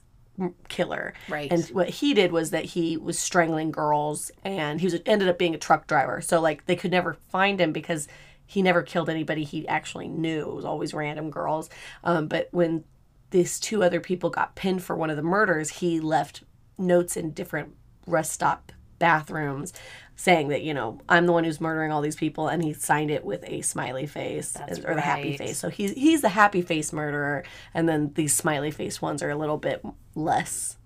killer. 0.68 1.14
Right. 1.28 1.50
And 1.50 1.64
what 1.68 1.88
he 1.88 2.14
did 2.14 2.32
was 2.32 2.50
that 2.50 2.64
he 2.64 2.96
was 2.96 3.18
strangling 3.18 3.70
girls 3.70 4.30
and 4.44 4.80
he 4.80 4.86
was 4.86 5.00
ended 5.06 5.28
up 5.28 5.38
being 5.38 5.54
a 5.54 5.58
truck 5.58 5.86
driver. 5.86 6.20
So, 6.20 6.40
like, 6.40 6.66
they 6.66 6.76
could 6.76 6.90
never 6.90 7.14
find 7.14 7.60
him 7.60 7.72
because 7.72 8.06
he 8.44 8.62
never 8.62 8.82
killed 8.82 9.08
anybody 9.08 9.44
he 9.44 9.66
actually 9.66 10.08
knew. 10.08 10.42
It 10.42 10.54
was 10.54 10.64
always 10.64 10.94
random 10.94 11.30
girls. 11.30 11.70
Um, 12.04 12.28
but 12.28 12.48
when 12.52 12.84
these 13.30 13.58
two 13.60 13.82
other 13.82 14.00
people 14.00 14.30
got 14.30 14.54
pinned 14.54 14.82
for 14.82 14.94
one 14.96 15.10
of 15.10 15.16
the 15.16 15.22
murders, 15.22 15.70
he 15.70 16.00
left 16.00 16.42
notes 16.78 17.16
in 17.16 17.32
different 17.32 17.74
rest 18.06 18.32
stop 18.32 18.72
bathrooms 18.98 19.72
saying 20.14 20.48
that, 20.48 20.62
you 20.62 20.72
know, 20.72 20.98
I'm 21.08 21.26
the 21.26 21.32
one 21.32 21.44
who's 21.44 21.60
murdering 21.60 21.92
all 21.92 22.00
these 22.00 22.16
people 22.16 22.48
and 22.48 22.62
he 22.64 22.72
signed 22.72 23.10
it 23.10 23.24
with 23.24 23.44
a 23.46 23.60
smiley 23.60 24.06
face 24.06 24.52
That's 24.52 24.78
or 24.78 24.94
the 24.94 25.00
happy 25.02 25.36
face. 25.36 25.58
So 25.58 25.68
he's 25.68 25.92
he's 25.92 26.22
the 26.22 26.30
happy 26.30 26.62
face 26.62 26.92
murderer 26.92 27.44
and 27.74 27.86
then 27.88 28.12
these 28.14 28.32
smiley 28.34 28.70
face 28.70 29.02
ones 29.02 29.22
are 29.22 29.28
a 29.30 29.36
little 29.36 29.58
bit 29.58 29.84
less 30.14 30.78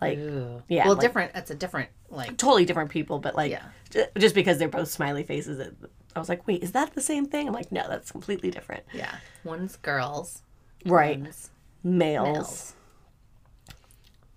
like 0.00 0.18
Ooh. 0.18 0.62
Yeah, 0.68 0.84
Well, 0.86 0.94
like- 0.94 1.00
different. 1.00 1.32
That's 1.34 1.50
a 1.50 1.54
different 1.56 1.88
like. 2.10 2.36
totally 2.36 2.64
different 2.64 2.90
people, 2.90 3.18
but 3.18 3.34
like 3.34 3.50
Yeah. 3.50 3.64
ju- 3.90 4.04
just 4.18 4.34
because 4.36 4.58
they're 4.58 4.68
both 4.68 4.88
smiley 4.88 5.24
faces, 5.24 5.58
it, 5.58 5.74
I 6.14 6.18
was 6.20 6.28
like, 6.28 6.46
wait, 6.46 6.62
is 6.62 6.72
that 6.72 6.94
the 6.94 7.00
same 7.00 7.26
thing? 7.26 7.48
I'm 7.48 7.54
like, 7.54 7.72
no, 7.72 7.88
that's 7.88 8.12
completely 8.12 8.50
different. 8.52 8.84
Yeah. 8.92 9.16
One's 9.42 9.74
girls. 9.76 10.42
Right. 10.86 11.18
One's 11.18 11.50
Males. 11.84 12.26
males. 12.26 12.74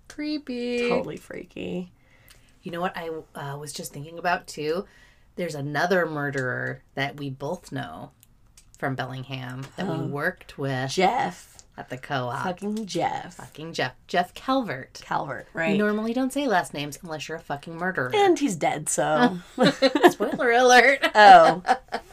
Creepy. 0.07 0.89
Totally 0.89 1.17
freaky. 1.17 1.91
You 2.63 2.71
know 2.71 2.81
what 2.81 2.97
I 2.97 3.09
uh, 3.35 3.57
was 3.57 3.71
just 3.71 3.93
thinking 3.93 4.19
about 4.19 4.47
too? 4.47 4.85
There's 5.35 5.55
another 5.55 6.05
murderer 6.05 6.81
that 6.95 7.17
we 7.17 7.29
both 7.29 7.71
know 7.71 8.11
from 8.77 8.95
Bellingham 8.95 9.65
that 9.75 9.87
we 9.87 9.97
worked 10.05 10.57
with 10.57 10.89
Jeff. 10.91 11.57
at 11.77 11.89
the 11.89 11.97
co-op. 11.97 12.43
Fucking 12.43 12.85
Jeff. 12.87 13.35
Fucking 13.35 13.73
Jeff. 13.73 13.93
Jeff 14.07 14.33
Calvert. 14.33 14.99
Calvert, 15.03 15.47
right. 15.53 15.71
You 15.73 15.77
normally 15.77 16.13
don't 16.13 16.33
say 16.33 16.47
last 16.47 16.73
names 16.73 16.97
unless 17.03 17.29
you're 17.29 17.37
a 17.37 17.41
fucking 17.41 17.77
murderer. 17.77 18.11
and 18.13 18.37
he's 18.39 18.55
dead, 18.55 18.89
so. 18.89 19.37
Spoiler 20.09 20.51
alert. 20.51 20.99
oh, 21.15 21.61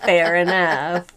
fair 0.02 0.36
enough. 0.36 1.06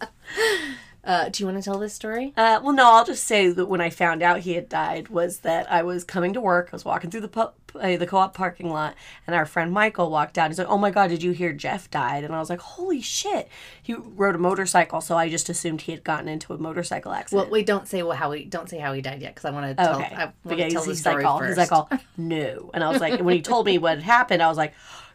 Uh, 1.08 1.30
do 1.30 1.42
you 1.42 1.46
want 1.46 1.56
to 1.56 1.64
tell 1.64 1.78
this 1.78 1.94
story? 1.94 2.34
Uh, 2.36 2.60
well, 2.62 2.74
no, 2.74 2.92
I'll 2.92 3.04
just 3.04 3.24
say 3.24 3.48
that 3.48 3.64
when 3.64 3.80
I 3.80 3.88
found 3.88 4.22
out 4.22 4.40
he 4.40 4.52
had 4.52 4.68
died 4.68 5.08
was 5.08 5.38
that 5.38 5.70
I 5.72 5.82
was 5.82 6.04
coming 6.04 6.34
to 6.34 6.40
work. 6.40 6.68
I 6.70 6.76
was 6.76 6.84
walking 6.84 7.10
through 7.10 7.22
the 7.22 7.28
po- 7.28 7.52
uh, 7.80 7.96
the 7.96 8.06
co-op 8.06 8.34
parking 8.34 8.68
lot, 8.68 8.94
and 9.26 9.34
our 9.34 9.46
friend 9.46 9.72
Michael 9.72 10.10
walked 10.10 10.36
out. 10.36 10.50
He's 10.50 10.58
like, 10.58 10.68
"Oh 10.68 10.76
my 10.76 10.90
god, 10.90 11.08
did 11.08 11.22
you 11.22 11.32
hear 11.32 11.54
Jeff 11.54 11.90
died?" 11.90 12.24
And 12.24 12.34
I 12.34 12.38
was 12.40 12.50
like, 12.50 12.60
"Holy 12.60 13.00
shit!" 13.00 13.48
He 13.82 13.94
rode 13.94 14.34
a 14.34 14.38
motorcycle, 14.38 15.00
so 15.00 15.16
I 15.16 15.30
just 15.30 15.48
assumed 15.48 15.80
he 15.82 15.92
had 15.92 16.04
gotten 16.04 16.28
into 16.28 16.52
a 16.52 16.58
motorcycle 16.58 17.12
accident. 17.12 17.46
Well, 17.46 17.52
wait, 17.52 17.66
don't 17.66 17.88
say 17.88 18.00
how 18.00 18.30
he 18.32 18.44
don't 18.44 18.68
say 18.68 18.78
how 18.78 18.92
he 18.92 19.00
died 19.00 19.22
yet 19.22 19.34
because 19.34 19.46
I 19.46 19.50
want 19.50 19.78
to 19.78 19.82
tell. 19.82 19.96
okay, 19.96 20.14
I 20.14 20.24
want 20.24 20.34
to 20.44 20.48
because 20.56 20.72
tell 20.74 20.82
the 20.82 20.90
he's 20.90 21.00
story 21.00 21.24
like, 21.24 21.38
first. 21.40 21.48
he's 21.48 21.70
like, 21.70 21.72
all, 21.72 21.90
no, 22.18 22.70
and 22.74 22.84
I 22.84 22.90
was 22.90 23.00
like, 23.00 23.18
when 23.20 23.34
he 23.34 23.40
told 23.40 23.64
me 23.64 23.78
what 23.78 23.96
had 23.96 24.02
happened, 24.02 24.42
I 24.42 24.48
was 24.48 24.58
like, 24.58 24.72
"Are 24.72 24.74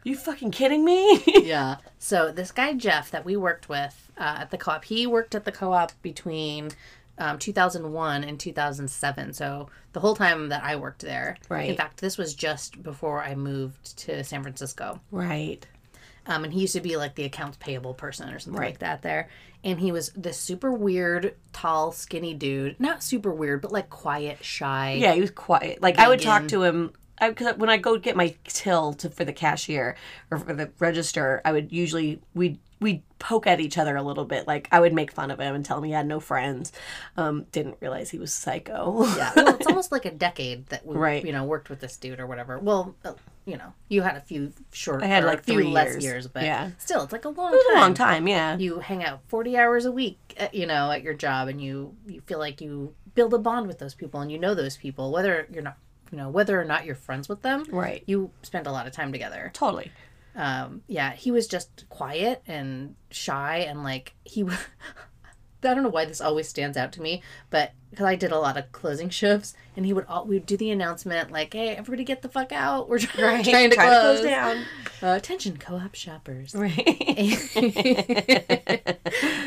"You 0.10 0.16
fucking 0.16 0.50
kidding 0.50 0.84
me?" 0.84 1.24
yeah. 1.44 1.78
So 2.00 2.32
this 2.32 2.52
guy 2.52 2.74
Jeff 2.74 3.12
that 3.12 3.26
we 3.26 3.36
worked 3.38 3.70
with 3.70 4.03
uh, 4.18 4.38
at 4.42 4.52
the 4.52 4.58
co-op, 4.58 4.86
he 4.86 5.08
worked 5.08 5.36
at 5.36 5.46
the 5.46 5.52
co-op 5.52 5.92
between 6.02 6.70
um, 7.18 7.38
2001 7.40 8.24
and 8.24 8.40
2007. 8.40 9.34
So 9.34 9.70
the 9.94 10.00
whole 10.00 10.16
time 10.16 10.50
that 10.50 10.64
I 10.64 10.76
worked 10.76 11.02
there. 11.02 11.38
Right. 11.50 11.70
In 11.70 11.76
fact, 11.76 12.02
this 12.02 12.18
was 12.18 12.34
just 12.34 12.82
before 12.84 13.24
I 13.24 13.36
moved 13.36 13.98
to 14.00 14.24
San 14.24 14.42
Francisco. 14.42 15.00
right. 15.12 15.66
Um, 16.26 16.46
and 16.46 16.54
he 16.54 16.62
used 16.62 16.74
to 16.74 16.80
be 16.80 16.96
like 16.96 17.16
the 17.16 17.26
accounts 17.26 17.58
payable 17.58 17.94
person 17.94 18.30
or 18.34 18.40
something 18.40 18.58
Right. 18.60 18.68
like 18.70 18.80
that 18.80 19.02
there. 19.02 19.28
And 19.66 19.78
he 19.78 19.92
was 19.92 20.10
this 20.16 20.38
super 20.40 20.72
weird, 20.72 21.36
tall, 21.52 21.92
skinny 21.92 22.34
dude. 22.34 22.80
Not 22.80 23.04
super 23.04 23.34
weird, 23.34 23.62
but 23.62 23.74
like 23.74 23.90
quiet, 23.90 24.42
shy. 24.42 24.94
Yeah, 24.94 25.14
he 25.16 25.20
was 25.22 25.32
quiet. 25.32 25.82
Like 25.82 26.00
I 26.00 26.08
would 26.08 26.22
talk 26.22 26.48
to 26.48 26.64
him 26.64 26.94
because 27.22 27.58
when 27.58 27.70
I 27.70 27.78
go 27.78 27.98
get 27.98 28.16
my 28.16 28.36
till 28.46 28.94
to, 28.96 29.10
for 29.10 29.26
the 29.26 29.34
cashier 29.34 29.96
or 30.32 30.38
for 30.40 30.54
the 30.54 30.72
register, 30.80 31.42
I 31.46 31.52
would 31.52 31.72
usually 31.72 32.22
we 32.34 32.60
we 32.80 33.02
poke 33.18 33.48
at 33.48 33.62
each 33.62 33.78
other 33.78 33.96
a 33.96 34.04
little 34.04 34.26
bit. 34.26 34.46
Like 34.46 34.68
I 34.72 34.82
would 34.82 34.92
make 34.94 35.10
fun 35.12 35.32
of 35.32 35.40
him 35.40 35.56
and 35.56 35.64
tell 35.64 35.78
him 35.78 35.86
he 35.86 35.92
had 35.92 36.06
no 36.06 36.20
friends. 36.20 36.74
Um, 37.16 37.46
didn't 37.54 37.78
realize 37.80 38.10
he 38.10 38.20
was 38.20 38.34
psycho. 38.34 39.06
Yeah, 39.16 39.32
well, 39.38 39.56
it's 39.56 39.68
almost 39.68 39.92
like 39.94 40.04
a 40.06 40.12
decade 40.12 40.68
that 40.68 40.86
we, 40.86 40.96
Right. 40.98 41.24
you 41.26 41.32
know, 41.32 41.46
worked 41.46 41.70
with 41.70 41.80
this 41.80 41.96
dude 41.96 42.20
or 42.20 42.28
whatever. 42.28 42.60
Well, 42.60 42.94
uh, 43.06 43.14
you 43.46 43.56
know, 43.58 43.72
you 43.88 44.02
had 44.02 44.18
a 44.18 44.22
few 44.22 44.52
short, 44.72 45.02
I 45.04 45.08
had, 45.08 45.24
like, 45.26 45.40
a 45.42 45.44
few 45.44 45.56
three 45.56 45.68
less 45.68 45.92
years. 45.92 46.04
years, 46.04 46.28
but 46.28 46.44
Yeah. 46.44 46.72
still, 46.78 47.04
it's 47.04 47.12
like 47.14 47.24
a 47.26 47.30
long 47.30 47.54
It 47.54 47.62
time. 47.70 47.78
a 47.78 47.80
long 47.80 47.94
time. 47.94 48.28
Yeah. 48.28 48.58
You 48.58 48.80
hang 48.80 49.04
out 49.04 49.22
forty 49.28 49.58
hours 49.58 49.86
a 49.86 49.92
week, 49.92 50.18
at, 50.38 50.54
you 50.54 50.66
know, 50.66 50.92
at 50.92 51.04
your 51.04 51.14
job, 51.14 51.48
and 51.48 51.62
you 51.62 51.96
you 52.06 52.20
feel 52.22 52.40
like 52.40 52.60
you 52.60 52.94
build 53.16 53.34
a 53.34 53.38
bond 53.38 53.68
with 53.68 53.80
those 53.80 53.94
people, 53.96 54.20
and 54.20 54.30
you 54.32 54.40
know 54.40 54.54
those 54.56 54.76
people, 54.76 55.12
whether 55.12 55.48
you're 55.52 55.64
not, 55.64 55.78
you 56.14 56.18
know, 56.20 56.30
whether 56.30 56.62
or 56.62 56.64
not 56.64 56.86
you're 56.86 56.94
friends 56.94 57.28
with 57.28 57.42
them. 57.42 57.66
Right. 57.72 58.04
You 58.06 58.30
spend 58.44 58.68
a 58.68 58.72
lot 58.72 58.86
of 58.86 58.94
time 58.94 59.12
together. 59.12 59.50
Totally. 59.54 59.92
um 60.36 60.82
yeah 60.88 61.12
he 61.14 61.30
was 61.32 61.46
just 61.48 61.88
quiet 61.90 62.42
and 62.48 62.96
shy 63.12 63.58
and 63.70 63.84
like 63.84 64.14
he 64.24 64.42
w- 64.42 64.58
i 65.66 65.74
don't 65.74 65.84
know 65.84 65.90
why 65.90 66.06
this 66.06 66.22
always 66.22 66.48
stands 66.48 66.78
out 66.78 66.92
to 66.92 67.02
me 67.02 67.22
but 67.50 67.72
because 67.90 68.06
i 68.06 68.16
did 68.16 68.32
a 68.32 68.40
lot 68.40 68.58
of 68.58 68.72
closing 68.72 69.10
shifts 69.10 69.54
and 69.76 69.86
he 69.86 69.94
would 69.94 70.06
all 70.08 70.26
we 70.26 70.36
would 70.36 70.46
do 70.46 70.58
the 70.58 70.72
announcement 70.72 71.32
like 71.32 71.54
hey 71.54 71.70
everybody 71.70 72.04
get 72.04 72.22
the 72.22 72.30
fuck 72.30 72.52
out. 72.52 72.90
We're 72.90 73.00
trying, 73.00 73.44
trying 73.44 73.70
to 73.70 73.76
Try 73.76 73.88
close, 73.88 74.22
down. 74.22 74.66
Uh, 75.02 75.16
attention 75.16 75.58
co-op 75.58 75.96
shoppers. 75.96 76.56
Right. 76.56 76.78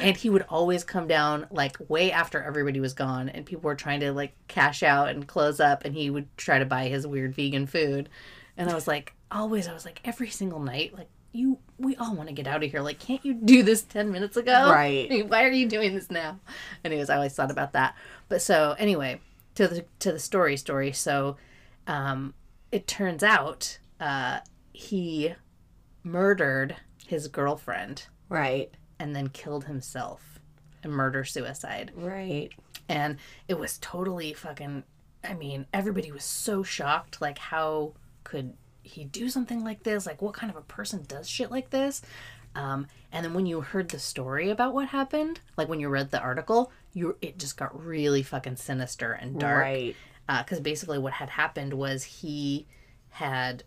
and 0.03 0.17
he 0.17 0.31
would 0.31 0.45
always 0.49 0.85
come 0.85 1.07
down 1.09 1.47
like 1.51 1.77
way 1.89 2.13
after 2.13 2.43
everybody 2.43 2.81
was 2.81 2.95
gone 2.95 3.29
and 3.29 3.45
people 3.47 3.63
were 3.63 3.75
trying 3.75 4.01
to 4.01 4.13
like 4.13 4.35
cash 4.49 4.83
out 4.83 5.09
and 5.09 5.27
close 5.27 5.61
up 5.61 5.85
and 5.85 5.95
he 5.95 6.11
would 6.11 6.35
try 6.37 6.59
to 6.59 6.65
buy 6.65 6.89
his 6.89 7.07
weird 7.07 7.35
vegan 7.35 7.67
food. 7.67 8.09
And 8.57 8.71
i 8.71 8.75
was 8.75 8.87
like 8.87 9.13
always 9.31 9.67
i 9.69 9.75
was 9.75 9.85
like 9.85 10.01
every 10.05 10.31
single 10.31 10.61
night 10.61 10.95
like 10.95 11.09
you 11.37 11.59
we 11.79 11.95
all 11.97 12.15
want 12.15 12.29
to 12.29 12.35
get 12.35 12.47
out 12.47 12.65
of 12.65 12.71
here 12.71 12.81
like 12.81 12.99
can't 12.99 13.25
you 13.25 13.35
do 13.35 13.63
this 13.63 13.83
10 13.83 14.11
minutes 14.11 14.37
ago 14.37 14.71
Right. 14.73 15.25
why 15.29 15.45
are 15.45 15.51
you 15.53 15.69
doing 15.69 15.95
this 15.95 16.11
now 16.11 16.41
anyways 16.85 17.11
i 17.11 17.17
always 17.17 17.35
thought 17.35 17.51
about 17.51 17.73
that 17.75 17.95
but 18.29 18.41
so 18.43 18.75
anyway 18.79 19.21
to 19.55 19.69
the 19.69 19.85
to 20.01 20.13
the 20.13 20.19
story 20.19 20.57
story 20.57 20.93
so 20.93 21.37
um 21.87 22.35
it 22.73 22.87
turns 22.87 23.23
out 23.23 23.79
uh 24.01 24.41
he 24.73 25.35
murdered 26.03 26.77
his 27.07 27.29
girlfriend 27.29 28.07
right. 28.29 28.71
and 28.99 29.15
then 29.15 29.29
killed 29.29 29.65
himself 29.65 30.39
a 30.85 30.89
murder 30.89 31.25
suicide 31.25 31.93
Right. 31.97 32.51
and 32.89 33.17
it 33.49 33.59
was 33.59 33.79
totally 33.79 34.33
fucking 34.33 34.85
i 35.25 35.35
mean 35.35 35.67
everybody 35.73 36.13
was 36.13 36.25
so 36.25 36.63
shocked 36.63 37.21
like 37.21 37.39
how 37.39 37.93
could 38.25 38.55
he 38.87 39.05
do 39.05 39.29
something 39.29 39.63
like 39.65 39.83
this 39.83 40.07
like 40.07 40.23
what 40.23 40.35
kind 40.35 40.51
of 40.51 40.57
a 40.57 40.63
person 40.63 41.05
does 41.09 41.29
shit 41.29 41.51
like 41.51 41.71
this 41.71 42.03
um, 42.55 42.87
and 43.13 43.25
then 43.25 43.35
when 43.35 43.45
you 43.47 43.61
heard 43.61 43.89
the 43.91 43.99
story 43.99 44.49
about 44.51 44.73
what 44.73 44.89
happened 44.89 45.41
like 45.57 45.69
when 45.69 45.81
you 45.81 45.89
read 45.89 46.11
the 46.11 46.21
article 46.21 46.71
you 46.95 47.17
it 47.21 47.39
just 47.39 47.57
got 47.57 47.85
really 47.85 48.23
fucking 48.23 48.57
sinister 48.57 49.13
and 49.13 49.39
dark 49.39 49.63
Right. 49.63 49.97
because 50.39 50.61
basically 50.61 50.99
what 50.99 51.13
had 51.15 51.29
happened 51.31 51.75
was 51.75 52.03
he 52.05 52.67
had 53.11 53.63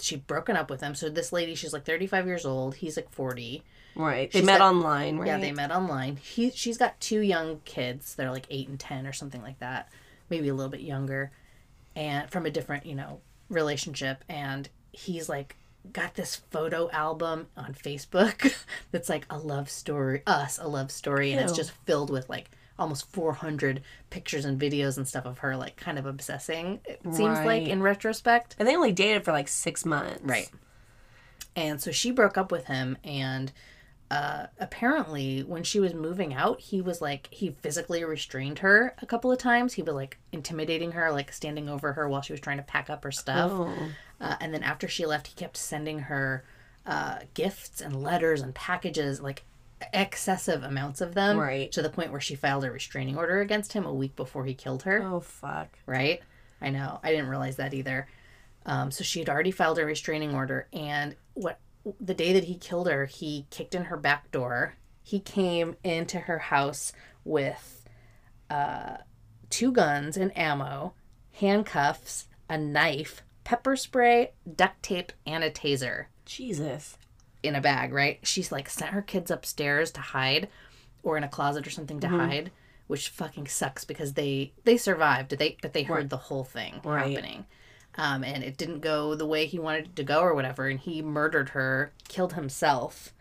she'd 0.00 0.26
broken 0.26 0.56
up 0.56 0.70
with 0.70 0.80
him 0.80 0.94
so 0.94 1.08
this 1.10 1.32
lady 1.32 1.54
she's 1.54 1.72
like 1.72 1.84
35 1.84 2.26
years 2.26 2.46
old 2.46 2.76
he's 2.76 2.96
like 2.96 3.10
40 3.10 3.62
Right. 3.94 4.32
They 4.32 4.38
She's 4.38 4.46
met 4.46 4.60
got- 4.60 4.70
online, 4.74 5.18
right? 5.18 5.26
yeah, 5.26 5.36
they 5.38 5.52
met 5.52 5.70
online. 5.70 6.16
He 6.16 6.50
she's 6.50 6.78
got 6.78 6.98
two 6.98 7.20
young 7.20 7.60
kids. 7.66 8.14
They're 8.14 8.30
like 8.30 8.46
eight 8.48 8.66
and 8.68 8.80
ten 8.80 9.06
or 9.06 9.12
something 9.12 9.42
like 9.42 9.58
that, 9.58 9.90
maybe 10.30 10.48
a 10.48 10.54
little 10.54 10.70
bit 10.70 10.80
younger, 10.80 11.30
and 11.94 12.30
from 12.30 12.46
a 12.46 12.50
different 12.50 12.86
you 12.86 12.94
know 12.94 13.20
relationship. 13.48 14.24
And 14.28 14.68
he's 14.92 15.28
like 15.28 15.56
got 15.92 16.14
this 16.14 16.36
photo 16.36 16.88
album 16.90 17.48
on 17.56 17.74
Facebook 17.74 18.54
that's 18.92 19.08
like 19.08 19.26
a 19.30 19.38
love 19.38 19.68
story, 19.68 20.22
us 20.26 20.58
a 20.58 20.68
love 20.68 20.90
story, 20.90 21.32
and 21.32 21.40
it's 21.40 21.56
just 21.56 21.72
filled 21.86 22.10
with 22.10 22.28
like 22.28 22.50
almost 22.78 23.10
400 23.12 23.82
pictures 24.10 24.44
and 24.44 24.60
videos 24.60 24.96
and 24.96 25.06
stuff 25.06 25.26
of 25.26 25.38
her 25.38 25.56
like 25.56 25.76
kind 25.76 25.98
of 25.98 26.06
obsessing 26.06 26.80
it 26.86 27.00
seems 27.12 27.38
like 27.40 27.68
in 27.68 27.82
retrospect 27.82 28.56
And 28.58 28.66
they 28.66 28.74
only 28.74 28.92
dated 28.92 29.24
for 29.24 29.30
like 29.30 29.46
six 29.46 29.84
months. 29.84 30.20
Right. 30.22 30.50
And 31.54 31.80
so 31.80 31.90
she 31.90 32.10
broke 32.10 32.38
up 32.38 32.50
with 32.50 32.66
him 32.66 32.96
and 33.04 33.52
uh, 34.12 34.46
apparently 34.58 35.40
when 35.42 35.62
she 35.62 35.80
was 35.80 35.94
moving 35.94 36.34
out, 36.34 36.60
he 36.60 36.80
was 36.82 37.00
like 37.00 37.28
he 37.30 37.50
physically 37.62 38.04
restrained 38.04 38.58
her 38.60 38.94
a 39.00 39.06
couple 39.06 39.32
of 39.32 39.38
times. 39.38 39.72
He 39.74 39.82
was 39.82 39.94
like 39.94 40.18
intimidating 40.32 40.92
her, 40.92 41.10
like 41.12 41.32
standing 41.32 41.68
over 41.68 41.94
her 41.94 42.08
while 42.08 42.20
she 42.22 42.32
was 42.32 42.40
trying 42.40 42.58
to 42.58 42.62
pack 42.62 42.90
up 42.90 43.04
her 43.04 43.12
stuff. 43.12 43.50
Oh. 43.52 43.74
Uh, 44.20 44.36
and 44.40 44.52
then 44.52 44.62
after 44.62 44.86
she 44.88 45.06
left, 45.06 45.26
he 45.28 45.34
kept 45.34 45.56
sending 45.56 45.98
her 46.00 46.44
uh, 46.86 47.20
gifts 47.34 47.80
and 47.80 48.02
letters 48.02 48.40
and 48.42 48.54
packages, 48.54 49.20
like 49.20 49.44
excessive 49.92 50.62
amounts 50.62 51.00
of 51.00 51.14
them, 51.14 51.38
Right. 51.38 51.70
to 51.72 51.82
the 51.82 51.90
point 51.90 52.12
where 52.12 52.20
she 52.20 52.34
filed 52.34 52.64
a 52.64 52.70
restraining 52.70 53.16
order 53.16 53.40
against 53.40 53.72
him 53.72 53.84
a 53.86 53.92
week 53.94 54.14
before 54.16 54.44
he 54.44 54.54
killed 54.54 54.82
her 54.84 55.02
Oh 55.02 55.20
fuck. 55.20 55.68
right? 55.86 56.20
I 56.60 56.70
know. 56.70 57.00
I 57.02 57.10
didn't 57.10 57.28
realize 57.28 57.56
that 57.56 57.74
either. 57.74 58.06
Um, 58.64 58.90
so 58.92 59.02
she 59.02 59.18
had 59.18 59.28
already 59.28 59.50
filed 59.50 59.78
a 59.78 59.84
restraining 59.84 60.34
order, 60.34 60.68
and 60.72 61.16
what 61.34 61.58
the 62.00 62.14
day 62.14 62.32
that 62.32 62.44
he 62.44 62.56
killed 62.56 62.88
her, 62.88 63.06
he 63.06 63.46
kicked 63.50 63.74
in 63.74 63.84
her 63.84 63.96
back 63.96 64.30
door. 64.30 64.74
He 65.02 65.18
came 65.20 65.76
into 65.82 66.20
her 66.20 66.38
house 66.38 66.92
with 67.24 67.84
uh, 68.50 68.98
two 69.50 69.72
guns 69.72 70.16
and 70.16 70.36
ammo, 70.38 70.94
handcuffs, 71.32 72.26
a 72.48 72.56
knife, 72.58 73.22
pepper 73.44 73.76
spray, 73.76 74.32
duct 74.56 74.82
tape, 74.82 75.12
and 75.26 75.42
a 75.42 75.50
taser 75.50 76.06
Jesus. 76.24 76.96
in 77.42 77.54
a 77.56 77.60
bag, 77.60 77.92
right? 77.92 78.20
She's 78.22 78.52
like 78.52 78.68
sent 78.68 78.92
her 78.92 79.02
kids 79.02 79.30
upstairs 79.30 79.90
to 79.92 80.00
hide 80.00 80.48
or 81.02 81.16
in 81.16 81.24
a 81.24 81.28
closet 81.28 81.66
or 81.66 81.70
something 81.70 81.98
to 82.00 82.08
hide, 82.08 82.52
which 82.86 83.08
fucking 83.08 83.48
sucks 83.48 83.84
because 83.84 84.12
they 84.12 84.52
they 84.64 84.76
survived. 84.76 85.36
They 85.36 85.56
but 85.60 85.72
they 85.72 85.82
heard 85.82 85.94
Right. 85.96 86.10
the 86.10 86.16
whole 86.16 86.44
thing 86.44 86.80
Right. 86.84 87.10
happening. 87.16 87.46
Um, 87.96 88.24
and 88.24 88.42
it 88.42 88.56
didn't 88.56 88.80
go 88.80 89.14
the 89.14 89.26
way 89.26 89.46
he 89.46 89.58
wanted 89.58 89.86
it 89.86 89.96
to 89.96 90.04
go 90.04 90.20
or 90.20 90.34
whatever 90.34 90.66
and 90.68 90.80
he 90.80 91.02
murdered 91.02 91.50
her, 91.50 91.92
killed 92.08 92.32
himself. 92.32 93.12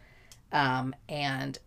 Um, 0.51 0.95
and 1.09 1.59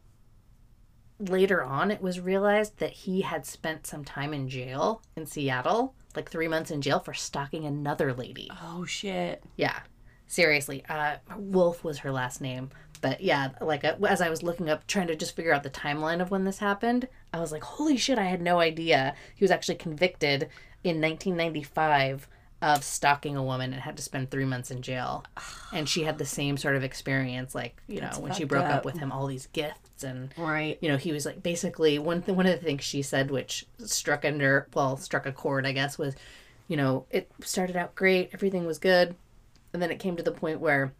later 1.18 1.62
on 1.62 1.90
it 1.90 2.02
was 2.02 2.20
realized 2.20 2.78
that 2.78 2.92
he 2.92 3.20
had 3.20 3.46
spent 3.46 3.86
some 3.86 4.04
time 4.04 4.32
in 4.32 4.48
jail 4.48 5.02
in 5.16 5.26
Seattle, 5.26 5.94
like 6.16 6.30
3 6.30 6.48
months 6.48 6.70
in 6.70 6.80
jail 6.80 7.00
for 7.00 7.14
stalking 7.14 7.66
another 7.66 8.14
lady. 8.14 8.50
Oh 8.62 8.84
shit. 8.84 9.42
Yeah, 9.56 9.80
seriously. 10.26 10.82
Uh, 10.88 11.16
Wolf 11.36 11.84
was 11.84 11.98
her 11.98 12.12
last 12.12 12.40
name. 12.40 12.70
But 13.04 13.20
yeah, 13.20 13.50
like 13.60 13.84
uh, 13.84 13.96
as 14.08 14.22
I 14.22 14.30
was 14.30 14.42
looking 14.42 14.70
up, 14.70 14.86
trying 14.86 15.08
to 15.08 15.16
just 15.16 15.36
figure 15.36 15.52
out 15.52 15.62
the 15.62 15.68
timeline 15.68 16.22
of 16.22 16.30
when 16.30 16.44
this 16.44 16.58
happened, 16.58 17.06
I 17.34 17.40
was 17.40 17.52
like, 17.52 17.62
holy 17.62 17.98
shit, 17.98 18.18
I 18.18 18.24
had 18.24 18.40
no 18.40 18.60
idea. 18.60 19.14
He 19.34 19.44
was 19.44 19.50
actually 19.50 19.74
convicted 19.74 20.48
in 20.82 21.02
1995 21.02 22.28
of 22.62 22.82
stalking 22.82 23.36
a 23.36 23.42
woman 23.42 23.72
and 23.72 23.82
had 23.82 23.96
to 23.96 24.02
spend 24.02 24.30
three 24.30 24.44
months 24.46 24.70
in 24.70 24.80
jail. 24.80 25.24
And 25.72 25.88
she 25.88 26.04
had 26.04 26.16
the 26.18 26.24
same 26.24 26.56
sort 26.56 26.76
of 26.76 26.84
experience, 26.84 27.54
like 27.54 27.76
you 27.88 27.96
know, 28.00 28.06
That's 28.06 28.18
when 28.18 28.32
she 28.32 28.44
broke 28.44 28.64
up. 28.64 28.72
up. 28.78 28.84
with 28.84 28.96
him, 28.98 29.12
all 29.12 29.26
these 29.26 29.48
gifts 29.52 30.02
and 30.02 30.32
Right. 30.38 30.78
you 30.80 30.88
know, 30.88 30.96
he 30.96 31.12
was 31.12 31.26
like 31.26 31.42
basically 31.42 31.98
one 31.98 32.22
th- 32.22 32.34
one 32.36 32.46
of 32.46 32.58
the 32.58 32.64
things 32.64 32.82
she 32.84 33.02
said, 33.02 33.30
which 33.30 33.66
struck 33.84 34.24
under 34.24 34.66
well, 34.74 34.96
struck 34.96 35.26
a 35.26 35.32
chord, 35.32 35.66
I 35.66 35.72
guess, 35.72 35.98
was, 35.98 36.14
you 36.68 36.76
know, 36.78 37.04
it 37.10 37.30
started 37.42 37.76
out 37.76 37.94
great, 37.94 38.30
everything 38.32 38.64
was 38.66 38.78
good, 38.78 39.14
and 39.74 39.82
then 39.82 39.90
it 39.90 39.98
came 39.98 40.16
to 40.16 40.22
the 40.22 40.32
point 40.32 40.60
where 40.60 40.94